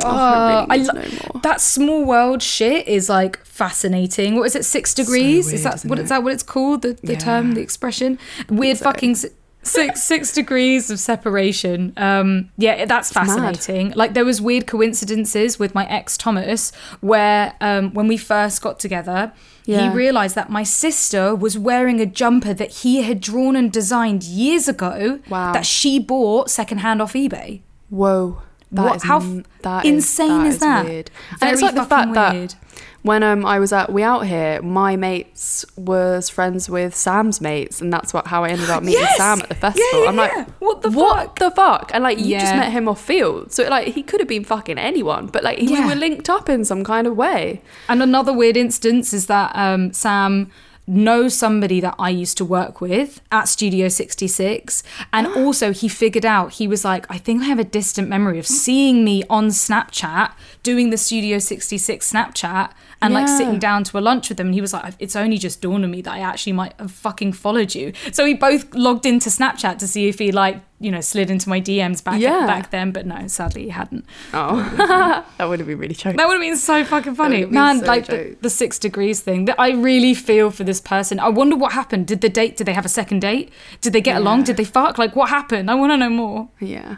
Oh, 0.04 0.08
Uh, 0.08 0.66
I 0.68 0.76
really 0.76 1.10
need 1.10 1.20
lo-. 1.34 1.40
That 1.42 1.60
small 1.60 2.04
world 2.04 2.42
shit 2.42 2.86
is 2.88 3.08
like 3.08 3.38
fascinating. 3.44 4.36
What 4.36 4.44
is 4.46 4.56
it? 4.56 4.64
Six 4.64 4.94
degrees? 4.94 5.46
is 5.46 5.52
weird, 5.52 5.64
that 5.64 5.74
isn't 5.76 5.90
what 5.90 5.98
it? 5.98 6.02
is 6.02 6.08
that? 6.08 6.22
What 6.24 6.32
it's 6.32 6.42
called? 6.42 6.82
The 6.82 6.98
the 7.02 7.16
term, 7.16 7.52
the 7.54 7.60
expression? 7.60 8.18
Weird 8.48 8.78
so. 8.78 8.84
fucking. 8.84 9.16
Six 9.64 10.02
six 10.12 10.32
degrees 10.34 10.90
of 10.90 10.98
separation. 10.98 11.92
Um, 11.96 12.50
yeah, 12.58 12.84
that's 12.84 13.14
mad. 13.14 13.26
fascinating. 13.28 13.92
Like 13.94 14.12
there 14.14 14.24
was 14.24 14.40
weird 14.40 14.66
coincidences 14.66 15.58
with 15.60 15.72
my 15.72 15.86
ex 15.88 16.16
Thomas, 16.18 16.72
where 17.00 17.54
um, 17.60 17.94
when 17.94 18.08
we 18.08 18.16
first 18.16 18.60
got 18.60 18.80
together, 18.80 19.32
Yeah. 19.64 19.88
he 19.90 19.96
realized 19.96 20.34
that 20.34 20.50
my 20.50 20.64
sister 20.64 21.32
was 21.36 21.56
wearing 21.56 22.00
a 22.00 22.06
jumper 22.06 22.52
that 22.54 22.70
he 22.82 23.02
had 23.02 23.20
drawn 23.20 23.54
and 23.54 23.70
designed 23.70 24.24
years 24.24 24.66
ago. 24.66 25.20
Wow. 25.28 25.52
That 25.52 25.64
she 25.64 26.00
bought 26.00 26.50
secondhand 26.50 27.00
off 27.00 27.12
eBay. 27.12 27.60
Whoa. 27.88 28.42
That 28.72 28.84
What- 28.84 28.96
is 28.96 29.02
how 29.02 29.18
f- 29.18 29.44
that 29.62 29.84
insane 29.84 30.46
is 30.46 30.58
that? 30.58 30.84
Weird. 30.86 31.10
And 31.32 31.40
Very 31.40 31.52
it's 31.52 31.62
like 31.62 31.74
the 31.74 31.84
fact 31.84 32.10
weird. 32.12 32.50
that 32.50 32.56
when 33.02 33.22
um 33.22 33.44
I 33.44 33.58
was 33.58 33.72
at 33.72 33.92
We 33.92 34.02
Out 34.02 34.26
Here, 34.26 34.62
my 34.62 34.96
mates 34.96 35.64
was 35.76 36.28
friends 36.30 36.70
with 36.70 36.94
Sam's 36.94 37.40
mates, 37.40 37.80
and 37.82 37.92
that's 37.92 38.14
what 38.14 38.28
how 38.28 38.44
I 38.44 38.48
ended 38.50 38.70
up 38.70 38.82
meeting 38.82 39.02
Yes! 39.02 39.16
Sam 39.18 39.40
at 39.40 39.48
the 39.48 39.54
festival. 39.54 40.02
yeah, 40.04 40.08
I'm 40.08 40.16
yeah. 40.16 40.22
like, 40.22 40.48
What 40.60 40.82
the 40.82 40.90
what 40.90 41.16
fuck? 41.26 41.38
the 41.38 41.50
fuck? 41.50 41.90
And 41.92 42.02
like, 42.04 42.18
you 42.18 42.38
just 42.38 42.54
met 42.54 42.72
him 42.72 42.88
off 42.88 43.06
Feeld, 43.06 43.52
so 43.52 43.68
like 43.68 43.88
he 43.88 44.02
could 44.02 44.20
have 44.20 44.28
been 44.28 44.44
fucking 44.44 44.78
anyone, 44.78 45.26
but 45.26 45.42
like 45.44 45.58
we 45.58 45.84
were 45.84 45.94
linked 45.94 46.30
up 46.30 46.48
in 46.48 46.64
some 46.64 46.82
kind 46.84 47.06
of 47.06 47.16
way. 47.16 47.60
And 47.88 48.02
another 48.02 48.32
weird 48.32 48.56
instance 48.56 49.12
is 49.12 49.26
that 49.26 49.52
um, 49.54 49.92
Sam 49.92 50.50
knows 50.86 51.34
somebody 51.34 51.80
that 51.80 51.94
I 51.98 52.10
used 52.10 52.36
to 52.38 52.44
work 52.44 52.80
with 52.80 53.20
at 53.30 53.48
Studio 53.48 53.88
66. 53.88 54.82
And 55.12 55.26
also, 55.36 55.72
he 55.72 55.88
figured 55.88 56.26
out, 56.26 56.54
he 56.54 56.66
was 56.66 56.84
like, 56.84 57.06
I 57.10 57.18
think 57.18 57.42
I 57.42 57.46
have 57.46 57.58
a 57.58 57.64
distant 57.64 58.08
memory 58.08 58.38
of 58.38 58.46
seeing 58.46 59.04
me 59.04 59.22
on 59.30 59.48
Snapchat 59.48 60.32
doing 60.62 60.90
the 60.90 60.96
Studio 60.96 61.38
66 61.38 62.12
Snapchat 62.12 62.72
and 63.02 63.14
like 63.14 63.28
sitting 63.28 63.58
down 63.58 63.84
to 63.84 63.98
a 63.98 64.00
lunch 64.00 64.28
with 64.28 64.38
them. 64.38 64.48
And 64.48 64.54
he 64.54 64.60
was 64.60 64.72
like, 64.72 64.94
it's 64.98 65.16
only 65.16 65.38
just 65.38 65.60
dawned 65.60 65.84
on 65.84 65.90
me 65.90 66.00
that 66.02 66.12
I 66.12 66.20
actually 66.20 66.52
might 66.52 66.74
have 66.78 66.90
fucking 66.90 67.32
followed 67.32 67.74
you. 67.74 67.92
So 68.12 68.24
we 68.24 68.34
both 68.34 68.74
logged 68.74 69.06
into 69.06 69.28
Snapchat 69.30 69.78
to 69.78 69.86
see 69.86 70.08
if 70.08 70.18
he 70.18 70.32
like, 70.32 70.60
you 70.80 70.90
know, 70.90 71.00
slid 71.00 71.30
into 71.30 71.48
my 71.48 71.60
DMs 71.60 72.02
back, 72.02 72.20
Yeah. 72.20 72.46
back 72.46 72.70
then. 72.70 72.90
But 72.90 73.06
no, 73.06 73.26
sadly, 73.28 73.64
he 73.64 73.68
hadn't. 73.68 74.04
Oh, 74.34 74.56
that 75.38 75.44
would 75.48 75.60
have 75.60 75.68
been 75.68 75.78
really 75.78 75.94
choked. 75.94 76.16
That 76.16 76.26
would 76.26 76.34
have 76.34 76.40
been 76.42 76.56
so 76.56 76.84
fucking 76.84 77.14
funny. 77.14 77.44
Man, 77.44 77.80
so 77.80 77.86
like 77.86 78.06
the, 78.06 78.36
the 78.40 78.50
six 78.50 78.78
degrees 78.78 79.20
thing. 79.20 79.44
That 79.44 79.60
I 79.60 79.70
really 79.72 80.14
feel 80.14 80.50
for 80.50 80.64
this 80.64 80.80
person. 80.80 81.20
I 81.20 81.28
wonder 81.28 81.54
what 81.56 81.72
happened. 81.72 82.06
Did 82.08 82.20
the 82.20 82.28
date, 82.28 82.56
did 82.56 82.66
they 82.66 82.72
have 82.74 82.84
a 82.84 82.88
second 82.88 83.20
date? 83.20 83.50
Did 83.80 83.92
they 83.92 84.00
get 84.00 84.16
along? 84.16 84.44
Did 84.44 84.56
they 84.56 84.64
fuck? 84.64 84.98
Like, 84.98 85.14
what 85.14 85.28
happened? 85.28 85.70
I 85.70 85.74
want 85.74 85.92
to 85.92 85.96
know 85.96 86.10
more. 86.10 86.48
Yeah. 86.60 86.96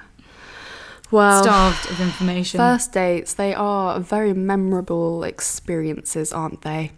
Well, 1.10 1.42
Starved 1.42 1.90
of 1.90 2.00
information. 2.00 2.58
first 2.58 2.92
dates, 2.92 3.34
they 3.34 3.54
are 3.54 4.00
very 4.00 4.32
memorable 4.32 5.22
experiences, 5.24 6.32
aren't 6.32 6.62
they? 6.62 6.90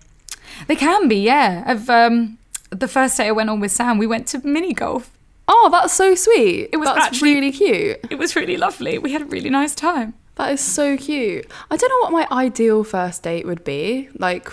they 0.69 0.77
can 0.77 1.09
be, 1.09 1.17
yeah. 1.17 1.71
Of 1.71 1.91
um, 1.91 2.39
the 2.71 2.89
first 2.89 3.17
date 3.17 3.29
I 3.29 3.33
went 3.33 3.51
on 3.51 3.61
with 3.61 3.73
Sam, 3.73 3.99
we 3.99 4.07
went 4.07 4.27
to 4.29 4.47
mini 4.47 4.73
golf. 4.73 5.11
Oh, 5.49 5.69
that's 5.71 5.93
so 5.93 6.15
sweet. 6.15 6.71
It 6.73 6.79
was 6.79 6.89
that's 6.89 7.07
actually- 7.07 7.35
really 7.35 7.53
cute. 7.53 7.99
It 8.11 8.19
was 8.19 8.35
really 8.37 8.57
lovely. 8.57 8.99
We 8.99 9.13
had 9.13 9.23
a 9.23 9.27
really 9.27 9.51
nice 9.51 9.75
time. 9.75 10.15
That 10.37 10.53
is 10.53 10.61
so 10.61 10.97
cute. 10.97 11.51
I 11.71 11.77
don't 11.77 11.89
know 11.91 11.99
what 12.11 12.29
my 12.31 12.37
ideal 12.45 12.85
first 12.85 13.23
date 13.23 13.47
would 13.47 13.65
be. 13.65 14.09
Like, 14.19 14.49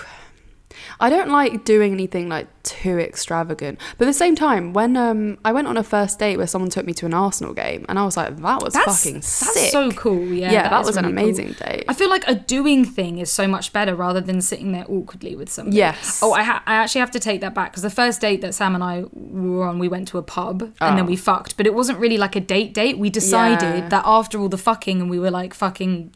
I 0.99 1.09
don't 1.09 1.29
like 1.29 1.65
doing 1.65 1.93
anything 1.93 2.29
like 2.29 2.47
too 2.63 2.97
extravagant. 2.97 3.77
But 3.97 4.05
at 4.05 4.09
the 4.09 4.13
same 4.13 4.35
time, 4.35 4.73
when 4.73 4.95
um 4.97 5.37
I 5.43 5.51
went 5.51 5.67
on 5.67 5.77
a 5.77 5.83
first 5.83 6.19
date 6.19 6.37
where 6.37 6.47
someone 6.47 6.69
took 6.69 6.85
me 6.85 6.93
to 6.95 7.05
an 7.05 7.13
Arsenal 7.13 7.53
game, 7.53 7.85
and 7.89 7.99
I 7.99 8.05
was 8.05 8.15
like, 8.17 8.35
that 8.37 8.63
was 8.63 8.73
fucking 8.75 9.15
that's 9.15 9.71
so 9.71 9.91
cool. 9.91 10.23
Yeah, 10.25 10.51
Yeah, 10.51 10.69
that 10.69 10.81
is 10.81 10.87
was 10.87 10.97
an 10.97 11.05
really 11.05 11.15
cool. 11.15 11.23
amazing 11.23 11.51
date. 11.53 11.85
I 11.87 11.93
feel 11.93 12.09
like 12.09 12.27
a 12.27 12.35
doing 12.35 12.85
thing 12.85 13.17
is 13.19 13.31
so 13.31 13.47
much 13.47 13.73
better 13.73 13.95
rather 13.95 14.21
than 14.21 14.41
sitting 14.41 14.71
there 14.71 14.85
awkwardly 14.87 15.35
with 15.35 15.49
somebody. 15.49 15.77
Yes. 15.77 16.21
Oh, 16.23 16.33
I, 16.33 16.43
ha- 16.43 16.63
I 16.65 16.75
actually 16.75 16.99
have 17.01 17.11
to 17.11 17.19
take 17.19 17.41
that 17.41 17.53
back 17.53 17.71
because 17.71 17.83
the 17.83 17.89
first 17.89 18.21
date 18.21 18.41
that 18.41 18.53
Sam 18.53 18.75
and 18.75 18.83
I 18.83 19.03
were 19.13 19.65
on, 19.67 19.79
we 19.79 19.87
went 19.87 20.07
to 20.09 20.17
a 20.17 20.23
pub 20.23 20.61
and 20.81 20.97
then 20.97 21.03
Oh. 21.05 21.07
we 21.07 21.15
fucked, 21.15 21.57
but 21.57 21.65
it 21.67 21.73
wasn't 21.73 21.99
really 21.99 22.17
like 22.17 22.35
a 22.35 22.41
date 22.41 22.73
date. 22.73 22.97
We 22.97 23.09
decided 23.09 23.61
Yeah. 23.83 23.89
that 23.89 24.03
after 24.05 24.39
all 24.39 24.49
the 24.49 24.57
fucking 24.57 25.01
and 25.01 25.09
we 25.09 25.19
were 25.19 25.31
like 25.31 25.53
fucking, 25.53 26.13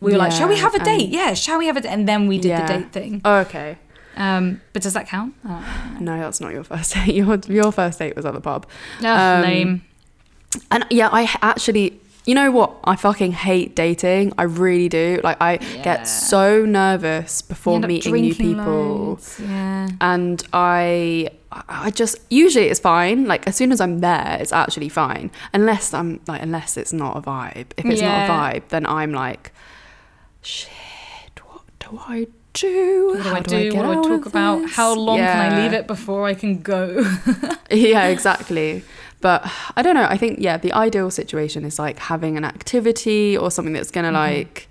we 0.00 0.12
were 0.12 0.18
like, 0.18 0.32
shall 0.32 0.48
we 0.48 0.56
have 0.58 0.74
a 0.74 0.78
date? 0.84 1.08
yeah, 1.08 1.34
shall 1.34 1.58
we 1.58 1.66
have 1.66 1.76
a 1.76 1.80
date? 1.80 1.88
And 1.90 2.06
then 2.08 2.28
we 2.28 2.38
did 2.38 2.48
Yeah. 2.50 2.66
the 2.66 2.72
date 2.74 2.92
thing. 2.92 3.20
Oh, 3.24 3.36
okay. 3.38 3.78
Um, 4.18 4.60
but 4.72 4.82
does 4.82 4.94
that 4.94 5.06
count? 5.08 5.34
Oh, 5.46 5.96
No, 6.00 6.18
that's 6.18 6.40
not 6.40 6.52
your 6.52 6.64
first 6.64 6.92
date. 6.94 7.14
Your 7.14 7.38
your 7.48 7.72
first 7.72 7.98
date 7.98 8.16
was 8.16 8.24
at 8.26 8.34
the 8.34 8.40
pub. 8.40 8.66
Ugh, 9.00 9.06
Um, 9.06 9.42
lame. 9.42 9.82
And 10.70 10.84
yeah, 10.90 11.08
I 11.12 11.28
actually, 11.42 12.00
you 12.24 12.34
know 12.34 12.50
what? 12.50 12.74
I 12.84 12.96
fucking 12.96 13.32
hate 13.32 13.76
dating. 13.76 14.32
I 14.38 14.42
really 14.44 14.88
do. 14.88 15.20
Like, 15.22 15.36
I 15.40 15.52
Yeah. 15.60 15.82
get 15.84 16.04
so 16.08 16.64
nervous 16.64 17.42
before 17.42 17.78
meeting 17.80 18.14
new 18.14 18.34
people. 18.34 19.20
Yeah. 19.40 19.88
And 20.00 20.42
I, 20.52 21.28
I 21.68 21.90
just 21.90 22.16
usually 22.30 22.66
it's 22.68 22.80
fine. 22.80 23.26
Like 23.26 23.46
as 23.46 23.56
soon 23.56 23.72
as 23.72 23.80
I'm 23.80 24.00
there, 24.00 24.36
it's 24.40 24.52
actually 24.52 24.88
fine. 24.88 25.30
Unless 25.54 25.94
I'm 25.94 26.20
like, 26.26 26.42
unless 26.42 26.76
it's 26.76 26.92
not 26.92 27.16
a 27.16 27.20
vibe. 27.20 27.66
If 27.76 27.84
it's 27.86 28.00
Yeah. 28.00 28.26
not 28.26 28.28
a 28.28 28.32
vibe, 28.60 28.68
then 28.68 28.84
I'm 28.86 29.12
like, 29.12 29.52
shit. 30.42 30.70
What 31.46 31.62
do 31.78 31.98
I 32.06 32.26
do? 32.60 33.08
What 33.08 33.22
do 33.22 33.28
How 33.28 33.34
I 33.36 33.40
do? 33.40 33.70
get 33.72 33.84
What 33.84 34.02
do 34.02 34.14
I 34.14 34.16
talk 34.16 34.26
about? 34.26 34.58
this? 34.62 34.74
How 34.74 34.94
long 34.94 35.18
can 35.18 35.52
I 35.52 35.62
leave 35.62 35.72
it 35.72 35.86
before 35.86 36.26
I 36.26 36.34
can 36.34 36.60
go? 36.62 37.00
yeah, 37.70 38.06
exactly. 38.06 38.82
But 39.20 39.50
I 39.76 39.82
don't 39.82 39.94
know. 39.94 40.04
I 40.08 40.16
think 40.16 40.38
yeah, 40.40 40.56
the 40.58 40.72
ideal 40.72 41.10
situation 41.10 41.64
is 41.64 41.78
like 41.78 41.98
having 41.98 42.36
an 42.36 42.44
activity 42.44 43.36
or 43.36 43.50
something 43.50 43.72
that's 43.74 43.90
gonna 43.90 44.12
like 44.12 44.68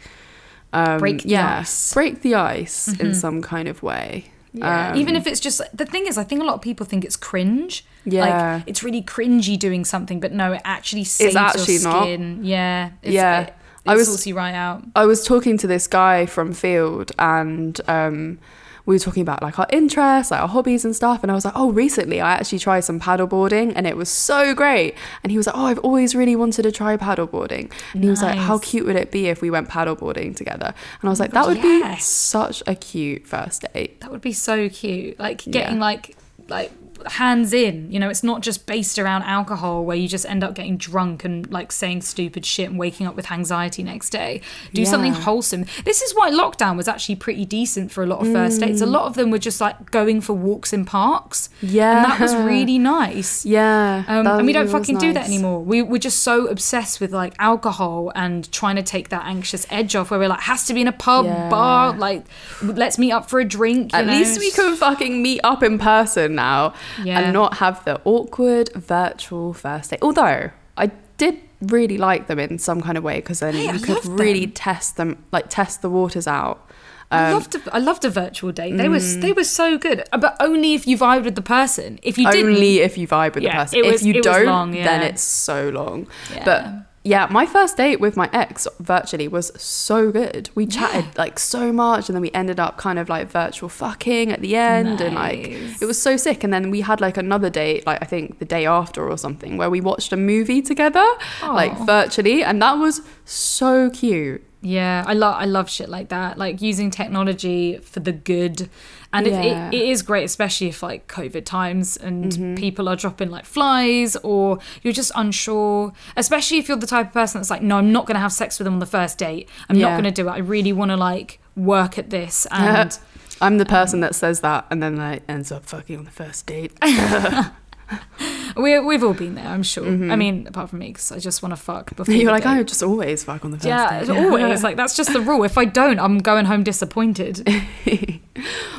um, 0.74 0.86
Mm-hmm. 0.86 1.00
Break 1.00 1.22
the 1.24 1.30
yeah, 1.30 1.60
ice. 1.60 1.90
Mm-hmm. 1.90 1.94
break 2.00 2.22
the 2.22 2.36
ice 2.36 2.88
in 3.00 3.16
some 3.16 3.42
kind 3.42 3.68
of 3.68 3.82
way. 3.84 4.26
Yeah. 4.54 4.92
Um, 4.92 4.98
Even 4.98 5.16
if 5.16 5.28
it's 5.28 5.40
just 5.40 5.62
the 5.74 5.86
thing 5.86 6.08
is, 6.08 6.18
I 6.18 6.24
think 6.24 6.42
a 6.42 6.46
lot 6.46 6.56
of 6.56 6.62
people 6.62 6.86
think 6.86 7.06
it's 7.06 7.16
cringe. 7.16 7.86
Yeah. 8.06 8.56
Like 8.58 8.64
it's 8.68 8.84
really 8.84 9.02
cringy 9.02 9.58
doing 9.58 9.86
something, 9.86 10.20
but 10.20 10.32
no, 10.34 10.54
it 10.54 10.62
actually 10.66 11.04
saves 11.04 11.36
actually 11.36 11.76
your 11.76 11.84
not. 11.84 12.04
skin. 12.04 12.40
Yeah. 12.44 12.92
It's, 13.02 13.14
Yeah. 13.14 13.42
It, 13.42 13.54
I 13.92 13.96
was- 13.96 14.08
sorts 14.08 14.28
you 14.28 14.36
right 14.36 14.54
out. 14.56 14.84
I 14.96 15.06
was 15.06 15.24
talking 15.26 15.58
to 15.60 15.68
this 15.68 15.88
guy 15.88 16.26
from 16.26 16.54
Feeld 16.54 17.12
and 17.20 17.80
um, 17.88 18.40
we 18.86 18.96
were 18.96 19.00
talking 19.00 19.22
about 19.22 19.42
like 19.42 19.60
our 19.60 19.68
interests, 19.72 20.32
like 20.32 20.40
our 20.42 20.48
hobbies 20.48 20.86
and 20.86 20.96
stuff. 20.96 21.22
And 21.22 21.30
I 21.32 21.36
was 21.36 21.44
like, 21.44 21.56
oh, 21.58 21.72
recently 21.72 22.22
I 22.22 22.36
actually 22.36 22.60
tried 22.60 22.82
some 22.82 23.00
paddleboarding 23.02 23.74
and 23.76 23.86
it 23.86 23.98
was 23.98 24.08
so 24.10 24.54
great. 24.56 24.96
And 25.24 25.32
he 25.32 25.38
was 25.38 25.46
like, 25.48 25.58
oh, 25.58 25.66
I've 25.66 25.80
always 25.80 26.16
really 26.16 26.36
wanted 26.38 26.64
to 26.64 26.72
try 26.72 26.96
paddleboarding. 26.96 27.72
And 27.94 28.04
he 28.04 28.10
was 28.10 28.22
like, 28.22 28.38
how 28.38 28.60
cute 28.60 28.86
would 28.86 28.96
it 28.96 29.12
be 29.12 29.28
if 29.28 29.42
we 29.42 29.50
went 29.50 29.68
paddleboarding 29.68 30.36
together? 30.38 30.68
And 31.02 31.08
I 31.08 31.10
was 31.10 31.20
like, 31.20 31.32
God, 31.32 31.44
that 31.44 31.48
would 31.54 31.62
be 31.62 31.96
such 32.00 32.64
a 32.66 32.76
cute 32.76 33.28
first 33.28 33.66
date. 33.74 34.00
That 34.02 34.12
would 34.12 34.22
be 34.22 34.34
so 34.34 34.70
cute. 34.70 35.20
Like 35.20 35.40
getting 35.44 35.76
Yeah. 35.76 35.82
like 35.82 36.16
like 36.50 36.72
hands 37.06 37.54
in. 37.54 37.92
You 37.92 38.00
know, 38.00 38.10
it's 38.10 38.24
not 38.24 38.42
just 38.42 38.66
based 38.66 38.98
around 39.00 39.24
alcohol 39.24 39.86
where 39.86 39.96
you 39.98 40.08
just 40.08 40.26
end 40.26 40.44
up 40.44 40.56
getting 40.56 40.78
drunk 40.78 41.24
and 41.24 41.50
like 41.52 41.72
saying 41.72 42.02
stupid 42.02 42.46
shit 42.46 42.70
and 42.70 42.80
waking 42.80 43.08
up 43.08 43.16
with 43.16 43.32
anxiety 43.32 43.84
next 43.84 44.10
day. 44.10 44.42
Do 44.74 44.86
something 44.86 45.14
wholesome. 45.14 45.66
This 45.86 46.02
is 46.02 46.14
why 46.16 46.32
lockdown 46.32 46.78
was 46.78 46.88
actually 46.88 47.16
pretty 47.16 47.46
decent 47.46 47.92
for 47.92 48.04
a 48.04 48.08
lot 48.08 48.20
of 48.26 48.32
first 48.32 48.60
dates. 48.62 48.82
A 48.82 48.86
Mm. 48.86 48.92
lot 48.92 49.06
of 49.06 49.14
them 49.16 49.32
were 49.32 49.38
just 49.38 49.62
like 49.62 49.92
going 49.92 50.22
for 50.22 50.34
walks 50.34 50.74
in 50.74 50.86
parks. 50.86 51.50
Yeah. 51.62 51.98
And 51.98 52.06
that 52.12 52.20
was 52.20 52.36
really 52.36 52.78
nice. 52.80 53.46
Yeah. 53.46 54.04
Um, 54.08 54.26
and 54.28 54.46
we 54.46 54.54
don't 54.54 54.70
fucking 54.70 54.98
do 54.98 55.14
that 55.14 55.26
anymore. 55.26 55.62
We, 55.62 55.82
we're 55.82 55.98
just 56.00 56.20
so 56.20 56.48
obsessed 56.48 57.00
with 57.00 57.12
like 57.14 57.34
alcohol 57.40 58.12
and 58.16 58.52
trying 58.52 58.76
to 58.78 58.84
take 58.84 59.10
that 59.10 59.26
anxious 59.26 59.66
edge 59.70 59.96
off 59.96 60.12
where 60.12 60.20
we're 60.20 60.30
like, 60.30 60.42
has 60.42 60.66
to 60.66 60.74
be 60.74 60.82
in 60.82 60.88
a 60.88 60.92
pub, 60.92 61.26
Yeah. 61.26 61.50
bar, 61.50 61.94
like, 61.94 62.26
let's 62.62 62.98
meet 62.98 63.12
up 63.12 63.30
for 63.30 63.40
a 63.40 63.46
drink. 63.46 63.94
At 63.94 64.06
know? 64.06 64.14
least 64.14 64.40
we 64.40 64.52
can 64.52 64.76
fucking 64.76 65.22
meet 65.22 65.42
up 65.44 65.64
in 65.64 65.78
person 65.80 66.36
now 66.36 66.74
Yeah. 67.04 67.20
and 67.20 67.34
not 67.34 67.56
have 67.58 67.84
the 67.86 68.02
awkward 68.06 68.70
virtual 68.76 69.54
first 69.54 69.92
date. 69.92 70.00
Although 70.02 70.52
I 70.78 70.92
did 71.18 71.40
really 71.62 71.98
like 71.98 72.28
them 72.28 72.40
in 72.40 72.60
some 72.60 72.82
kind 72.82 72.98
of 72.98 73.04
way 73.04 73.16
because 73.18 73.40
then 73.40 73.54
Hey, 73.56 73.68
I 73.70 73.74
you 73.74 73.80
could 73.80 74.06
really 74.06 74.46
them. 74.46 74.52
test 74.54 74.98
them, 74.98 75.24
like 75.32 75.46
test 75.50 75.82
the 75.82 75.90
waters 75.90 76.28
out. 76.28 76.64
I 77.10 77.28
Um, 77.28 77.34
loved 77.36 77.56
a, 77.56 77.62
I 77.74 77.80
loved 77.80 78.04
a 78.06 78.10
virtual 78.10 78.52
date. 78.52 78.76
They 78.78 78.90
were 78.90 79.00
they 79.00 79.32
were 79.32 79.46
so 79.46 79.78
good, 79.78 80.04
Uh, 80.12 80.18
but 80.18 80.36
only 80.42 80.74
if 80.74 80.86
you 80.86 80.98
vibed 80.98 81.24
with 81.24 81.36
the 81.36 81.42
person. 81.42 82.00
If 82.04 82.18
you 82.18 82.30
didn't, 82.30 82.56
only 82.56 82.80
if 82.80 82.98
you 82.98 83.08
vibe 83.08 83.36
with 83.36 83.44
Yeah, 83.44 83.54
the 83.58 83.64
person. 83.64 83.80
it 83.80 83.86
was- 83.86 84.02
if 84.02 84.08
you 84.08 84.22
don't, 84.22 84.46
long, 84.46 84.72
then 84.74 85.02
it's 85.04 85.22
so 85.22 85.70
long. 85.70 86.08
Yeah. 86.36 86.44
But 86.44 86.66
yeah, 87.08 87.28
my 87.32 87.46
first 87.46 87.78
date 87.78 88.02
with 88.02 88.18
my 88.18 88.30
ex 88.34 88.68
virtually 88.80 89.30
was 89.30 89.52
so 89.62 90.12
good. 90.12 90.50
We 90.56 90.66
chatted 90.68 91.18
like 91.18 91.40
so 91.40 91.72
much, 91.72 92.10
and 92.10 92.16
then 92.16 92.22
we 92.22 92.32
ended 92.32 92.60
up 92.60 92.78
kind 92.78 93.00
of 93.00 93.08
like 93.08 93.30
virtual 93.30 93.70
fucking 93.70 94.32
at 94.32 94.42
the 94.42 94.58
end, 94.58 95.00
and 95.00 95.16
like 95.16 95.48
it 95.82 95.86
was 95.86 96.02
so 96.02 96.18
sick. 96.18 96.44
And 96.44 96.52
then 96.52 96.70
we 96.70 96.82
had 96.82 97.00
like 97.00 97.16
another 97.16 97.50
date, 97.50 97.86
like 97.86 98.00
I 98.02 98.06
think 98.06 98.40
the 98.40 98.46
day 98.46 98.66
after 98.66 99.10
or 99.10 99.18
something, 99.18 99.56
where 99.58 99.70
we 99.70 99.80
watched 99.80 100.12
a 100.12 100.18
movie 100.18 100.62
together, 100.62 101.06
like 101.44 101.78
virtually, 101.86 102.44
and 102.44 102.62
that 102.62 102.74
was 102.74 103.02
so 103.24 103.90
cute. 103.90 104.44
Yeah, 104.68 105.04
I 105.08 105.14
love 105.14 105.36
I 105.36 105.46
love 105.46 105.70
shit 105.70 105.88
like 105.90 106.10
that. 106.10 106.38
Like 106.38 106.62
using 106.62 106.90
technology 106.92 107.78
for 107.78 108.02
the 108.02 108.12
good, 108.12 108.70
and 109.14 109.26
Yeah. 109.28 109.42
it, 109.42 109.74
it, 109.74 109.82
it 109.82 109.90
is 109.90 110.02
great, 110.02 110.26
especially 110.26 110.68
if 110.68 110.84
like 110.84 111.08
COVID 111.08 111.46
times 111.46 111.96
and 111.96 112.32
Mm-hmm. 112.34 112.56
people 112.56 112.90
are 112.90 112.96
dropping 112.98 113.30
like 113.30 113.46
flies, 113.46 114.16
or 114.18 114.60
you're 114.84 114.94
just 115.02 115.12
unsure. 115.16 115.94
Especially 116.18 116.58
if 116.58 116.68
you're 116.68 116.78
the 116.78 116.88
type 116.96 117.08
of 117.08 117.14
person 117.14 117.40
that's 117.40 117.50
like, 117.50 117.62
no, 117.62 117.78
I'm 117.78 117.92
not 117.92 118.06
going 118.08 118.16
to 118.16 118.20
have 118.28 118.34
sex 118.34 118.60
with 118.60 118.66
them 118.66 118.74
on 118.74 118.80
the 118.80 118.86
first 118.98 119.18
date. 119.18 119.48
I'm 119.70 119.80
not 119.80 119.92
going 119.92 120.04
to 120.04 120.12
do 120.12 120.28
it. 120.28 120.32
I 120.32 120.40
really 120.40 120.74
want 120.74 120.92
to 120.92 120.98
like 120.98 121.40
work 121.56 121.98
at 121.98 122.10
this, 122.10 122.46
and 122.52 122.98
I'm 123.40 123.58
the 123.60 123.66
person 123.66 124.00
that 124.02 124.16
says 124.16 124.42
that 124.42 124.66
and 124.70 124.82
then 124.84 124.96
like 124.98 125.24
ends 125.30 125.52
up 125.52 125.66
fucking 125.66 125.98
on 126.00 126.06
the 126.06 126.12
first 126.12 126.46
date. 126.46 126.74
we 128.56 128.80
we've 128.80 129.04
all 129.04 129.14
been 129.14 129.36
there. 129.36 129.48
I'm 129.48 129.64
sure. 129.64 129.86
I 129.86 129.90
mm-hmm. 129.90 130.20
mean, 130.20 130.48
apart 130.48 130.70
from 130.70 130.80
me, 130.80 130.88
because 130.88 131.12
I 131.12 131.20
just 131.20 131.42
want 131.42 131.54
to 131.54 131.58
fuck 131.58 131.96
before. 131.96 132.14
You're 132.14 132.32
like. 132.32 132.46
I 132.46 132.58
would 132.58 132.62
oh, 132.62 132.64
just 132.64 132.84
always 132.84 133.24
fuck 133.24 133.44
on 133.44 133.52
the 133.52 133.58
first 133.58 133.68
Yeah, 133.68 133.90
date. 133.90 134.02
it's 134.02 134.10
always 134.10 134.64
like 134.64 134.78
that's 134.78 134.96
just 134.96 135.14
the 135.14 135.22
rule. 135.22 135.44
If 135.44 135.58
I 135.58 135.66
don't, 135.66 136.00
I'm 136.00 136.20
going 136.20 136.46
home 136.46 136.64
disappointed. 136.64 137.48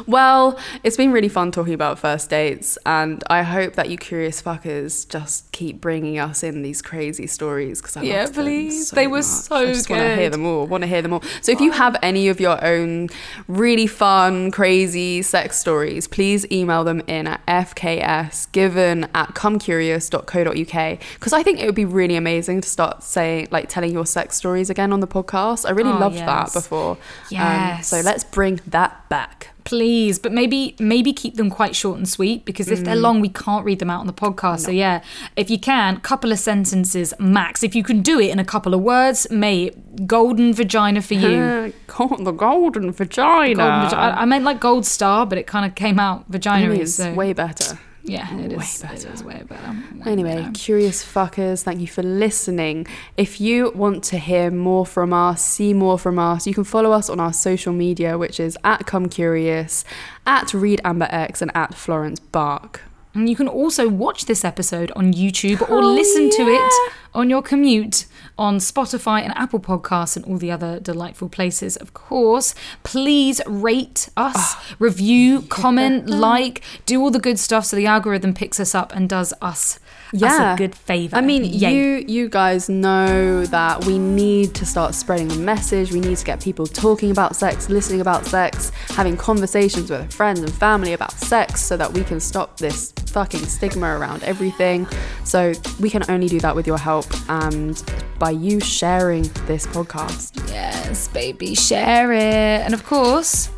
Well, 0.08 0.58
it's 0.82 0.96
been 0.96 1.12
really 1.12 1.28
fun 1.28 1.52
talking 1.52 1.74
about 1.74 1.98
first 1.98 2.30
dates, 2.30 2.78
and 2.86 3.22
I 3.28 3.42
hope 3.42 3.74
that 3.74 3.90
you 3.90 3.98
curious 3.98 4.40
fuckers 4.40 5.06
just 5.06 5.52
keep 5.52 5.82
bringing 5.82 6.18
us 6.18 6.42
in 6.42 6.62
these 6.62 6.80
crazy 6.80 7.26
stories 7.26 7.82
because 7.82 7.98
I 7.98 8.04
Yeah, 8.04 8.26
please. 8.26 8.88
so 8.88 8.96
They 8.96 9.06
were 9.06 9.18
much. 9.18 9.26
so 9.26 9.56
I 9.56 9.66
just 9.66 9.90
want 9.90 10.00
to 10.00 10.16
hear 10.16 10.30
them 10.30 10.46
all. 10.46 10.66
Want 10.66 10.80
to 10.80 10.88
hear 10.88 11.02
them 11.02 11.12
all. 11.12 11.22
So 11.42 11.52
if 11.52 11.60
you 11.60 11.72
have 11.72 11.94
any 12.02 12.28
of 12.28 12.40
your 12.40 12.64
own 12.64 13.10
really 13.48 13.86
fun, 13.86 14.50
crazy 14.50 15.20
sex 15.20 15.58
stories, 15.58 16.08
please 16.08 16.50
email 16.50 16.84
them 16.84 17.02
in 17.06 17.26
at 17.26 17.44
fksgiven 17.46 18.97
at 19.14 19.34
comecurious.co.uk 19.34 20.98
because 21.14 21.32
I 21.32 21.42
think 21.42 21.60
it 21.60 21.66
would 21.66 21.74
be 21.74 21.84
really 21.84 22.16
amazing 22.16 22.60
to 22.60 22.68
start 22.68 23.02
saying 23.02 23.48
like 23.50 23.68
telling 23.68 23.92
your 23.92 24.06
sex 24.06 24.36
stories 24.36 24.70
again 24.70 24.92
on 24.92 25.00
the 25.00 25.06
podcast. 25.06 25.66
I 25.66 25.70
really 25.72 25.90
Oh, 25.90 25.98
loved 25.98 26.16
yes. 26.16 26.26
that 26.26 26.52
before. 26.52 26.92
Um, 26.92 26.98
Yes. 27.30 27.88
so 27.88 28.00
let's 28.00 28.24
bring 28.24 28.60
that 28.66 29.08
back. 29.08 29.48
Please, 29.64 30.18
but 30.18 30.32
maybe 30.32 30.74
maybe 30.78 31.12
keep 31.12 31.34
them 31.36 31.50
quite 31.50 31.76
short 31.76 31.98
and 31.98 32.08
sweet 32.08 32.46
because 32.46 32.68
if 32.70 32.84
they're 32.84 32.96
Mm. 32.96 33.02
long, 33.02 33.20
we 33.20 33.28
can't 33.28 33.66
read 33.66 33.80
them 33.80 33.90
out 33.90 34.00
on 34.00 34.06
the 34.06 34.14
podcast. 34.14 34.60
So 34.60 34.70
yeah, 34.70 35.02
if 35.36 35.50
you 35.50 35.58
can, 35.58 35.98
couple 36.00 36.32
of 36.32 36.38
sentences 36.38 37.12
max. 37.18 37.62
If 37.62 37.74
you 37.74 37.82
can 37.82 38.00
do 38.00 38.18
it 38.18 38.30
in 38.30 38.38
a 38.38 38.44
couple 38.46 38.72
of 38.72 38.80
words, 38.80 39.26
mate, 39.30 40.06
golden 40.06 40.54
vagina 40.54 41.02
for 41.02 41.14
you. 41.14 41.72
The 41.88 42.32
golden 42.32 42.92
vagina. 42.92 43.54
Golden 43.56 43.98
I, 43.98 44.22
I 44.22 44.24
meant 44.24 44.44
like 44.44 44.60
gold 44.60 44.86
star, 44.86 45.26
but 45.26 45.36
it 45.36 45.46
kind 45.46 45.66
of 45.66 45.74
came 45.74 45.98
out 46.00 46.24
vagina. 46.28 46.72
It 46.72 46.80
is 46.80 46.94
so 46.94 47.12
way 47.12 47.32
better. 47.32 47.78
Yeah, 48.08 48.38
it 48.38 48.56
way 48.56 48.64
is. 48.64 48.82
Better. 48.82 49.12
is 49.12 49.22
way 49.24 49.42
better. 49.46 49.76
Way 50.04 50.10
Anyway, 50.12 50.36
better. 50.36 50.50
curious 50.54 51.04
fuckers, 51.04 51.62
thank 51.62 51.80
you 51.80 51.86
for 51.86 52.02
listening. 52.02 52.86
If 53.16 53.40
you 53.40 53.70
want 53.74 54.02
to 54.04 54.18
hear 54.18 54.50
more 54.50 54.86
from 54.86 55.12
us, 55.12 55.44
see 55.44 55.74
more 55.74 55.98
from 55.98 56.18
us, 56.18 56.46
you 56.46 56.54
can 56.54 56.64
follow 56.64 56.92
us 56.92 57.08
on 57.10 57.20
our 57.20 57.32
social 57.32 57.72
media, 57.72 58.16
which 58.18 58.40
is 58.40 58.56
at 58.64 58.86
Come 58.86 59.08
Curious, 59.08 59.84
at 60.26 60.52
Read 60.54 60.80
Amber 60.84 61.08
X, 61.10 61.42
and 61.42 61.50
at 61.54 61.74
Florence 61.74 62.20
Bark. 62.20 62.82
And 63.14 63.28
you 63.28 63.34
can 63.36 63.48
also 63.48 63.88
watch 63.88 64.26
this 64.26 64.44
episode 64.44 64.92
on 64.94 65.12
YouTube 65.12 65.60
or 65.68 65.78
Oh, 65.82 65.92
listen 65.94 66.30
to 66.30 66.42
it 66.48 66.72
on 67.14 67.28
your 67.30 67.42
commute 67.42 68.06
on 68.38 68.58
Spotify 68.58 69.22
and 69.22 69.36
Apple 69.36 69.58
Podcasts 69.60 70.16
and 70.16 70.24
all 70.24 70.38
the 70.38 70.50
other 70.50 70.78
delightful 70.80 71.28
places. 71.28 71.76
Of 71.76 71.92
course, 71.92 72.54
please 72.84 73.40
rate 73.46 74.08
us, 74.16 74.34
Ah. 74.36 74.62
review, 74.78 75.42
comment, 75.42 76.08
like, 76.08 76.62
do 76.86 77.00
all 77.00 77.10
the 77.10 77.18
good 77.18 77.38
stuff 77.38 77.64
so 77.66 77.76
the 77.76 77.86
algorithm 77.86 78.32
picks 78.34 78.60
us 78.60 78.74
up 78.74 78.94
and 78.94 79.08
does 79.08 79.34
us, 79.42 79.78
us 80.14 80.54
a 80.54 80.54
good 80.56 80.74
favor. 80.74 81.16
I 81.16 81.20
mean, 81.20 81.44
Yay. 81.44 81.74
you 81.74 82.04
you 82.06 82.28
guys 82.28 82.68
know 82.68 83.44
that 83.46 83.84
we 83.84 83.98
need 83.98 84.54
to 84.54 84.66
start 84.66 84.94
spreading 84.94 85.28
the 85.28 85.36
message. 85.36 85.92
We 85.92 86.00
need 86.00 86.16
to 86.16 86.24
get 86.24 86.40
people 86.40 86.66
talking 86.66 87.10
about 87.10 87.36
sex, 87.36 87.68
listening 87.68 88.00
about 88.00 88.26
sex, 88.26 88.70
having 88.88 89.16
conversations 89.16 89.90
with 89.90 90.12
friends 90.12 90.40
and 90.40 90.52
family 90.52 90.92
about 90.92 91.12
sex 91.12 91.60
so 91.62 91.76
that 91.76 91.92
we 91.92 92.04
can 92.04 92.20
stop 92.20 92.56
this 92.56 92.92
fucking 93.08 93.44
stigma 93.46 93.98
around 93.98 94.22
everything. 94.22 94.86
So 95.24 95.52
we 95.80 95.90
can 95.90 96.02
only 96.08 96.28
do 96.28 96.40
that 96.40 96.54
with 96.54 96.66
your 96.66 96.78
help 96.78 97.06
and 97.28 97.82
by 98.18 98.30
you 98.30 98.60
sharing 98.60 99.22
this 99.46 99.66
podcast. 99.66 100.36
Yes, 100.50 101.08
baby, 101.08 101.54
share 101.54 102.12
it. 102.12 102.64
And 102.64 102.74
of 102.74 102.84
course, 102.84 103.50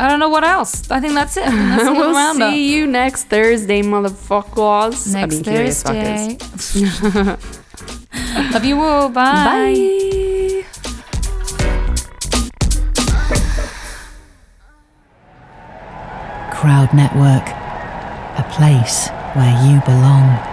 I 0.00 0.08
don't 0.08 0.18
know 0.18 0.30
what 0.30 0.44
else. 0.44 0.90
I 0.90 0.98
think 0.98 1.12
that's 1.12 1.36
it. 1.36 1.44
That's 1.44 1.84
the 1.84 1.92
we'll 1.92 2.14
roundup. 2.14 2.52
see 2.52 2.74
you 2.74 2.86
next 2.86 3.24
Thursday, 3.24 3.82
motherfuckers. 3.82 5.14
I 5.14 5.20
next 5.20 5.34
mean, 5.34 5.44
Thursday. 5.44 6.38
Love 8.54 8.64
you 8.64 8.80
all. 8.80 9.10
Bye. 9.10 9.44
Bye. 9.44 10.64
Crowd 16.54 16.94
Network, 16.94 17.46
a 18.38 18.44
place 18.56 19.08
where 19.34 19.52
you 19.66 19.80
belong. 19.84 20.49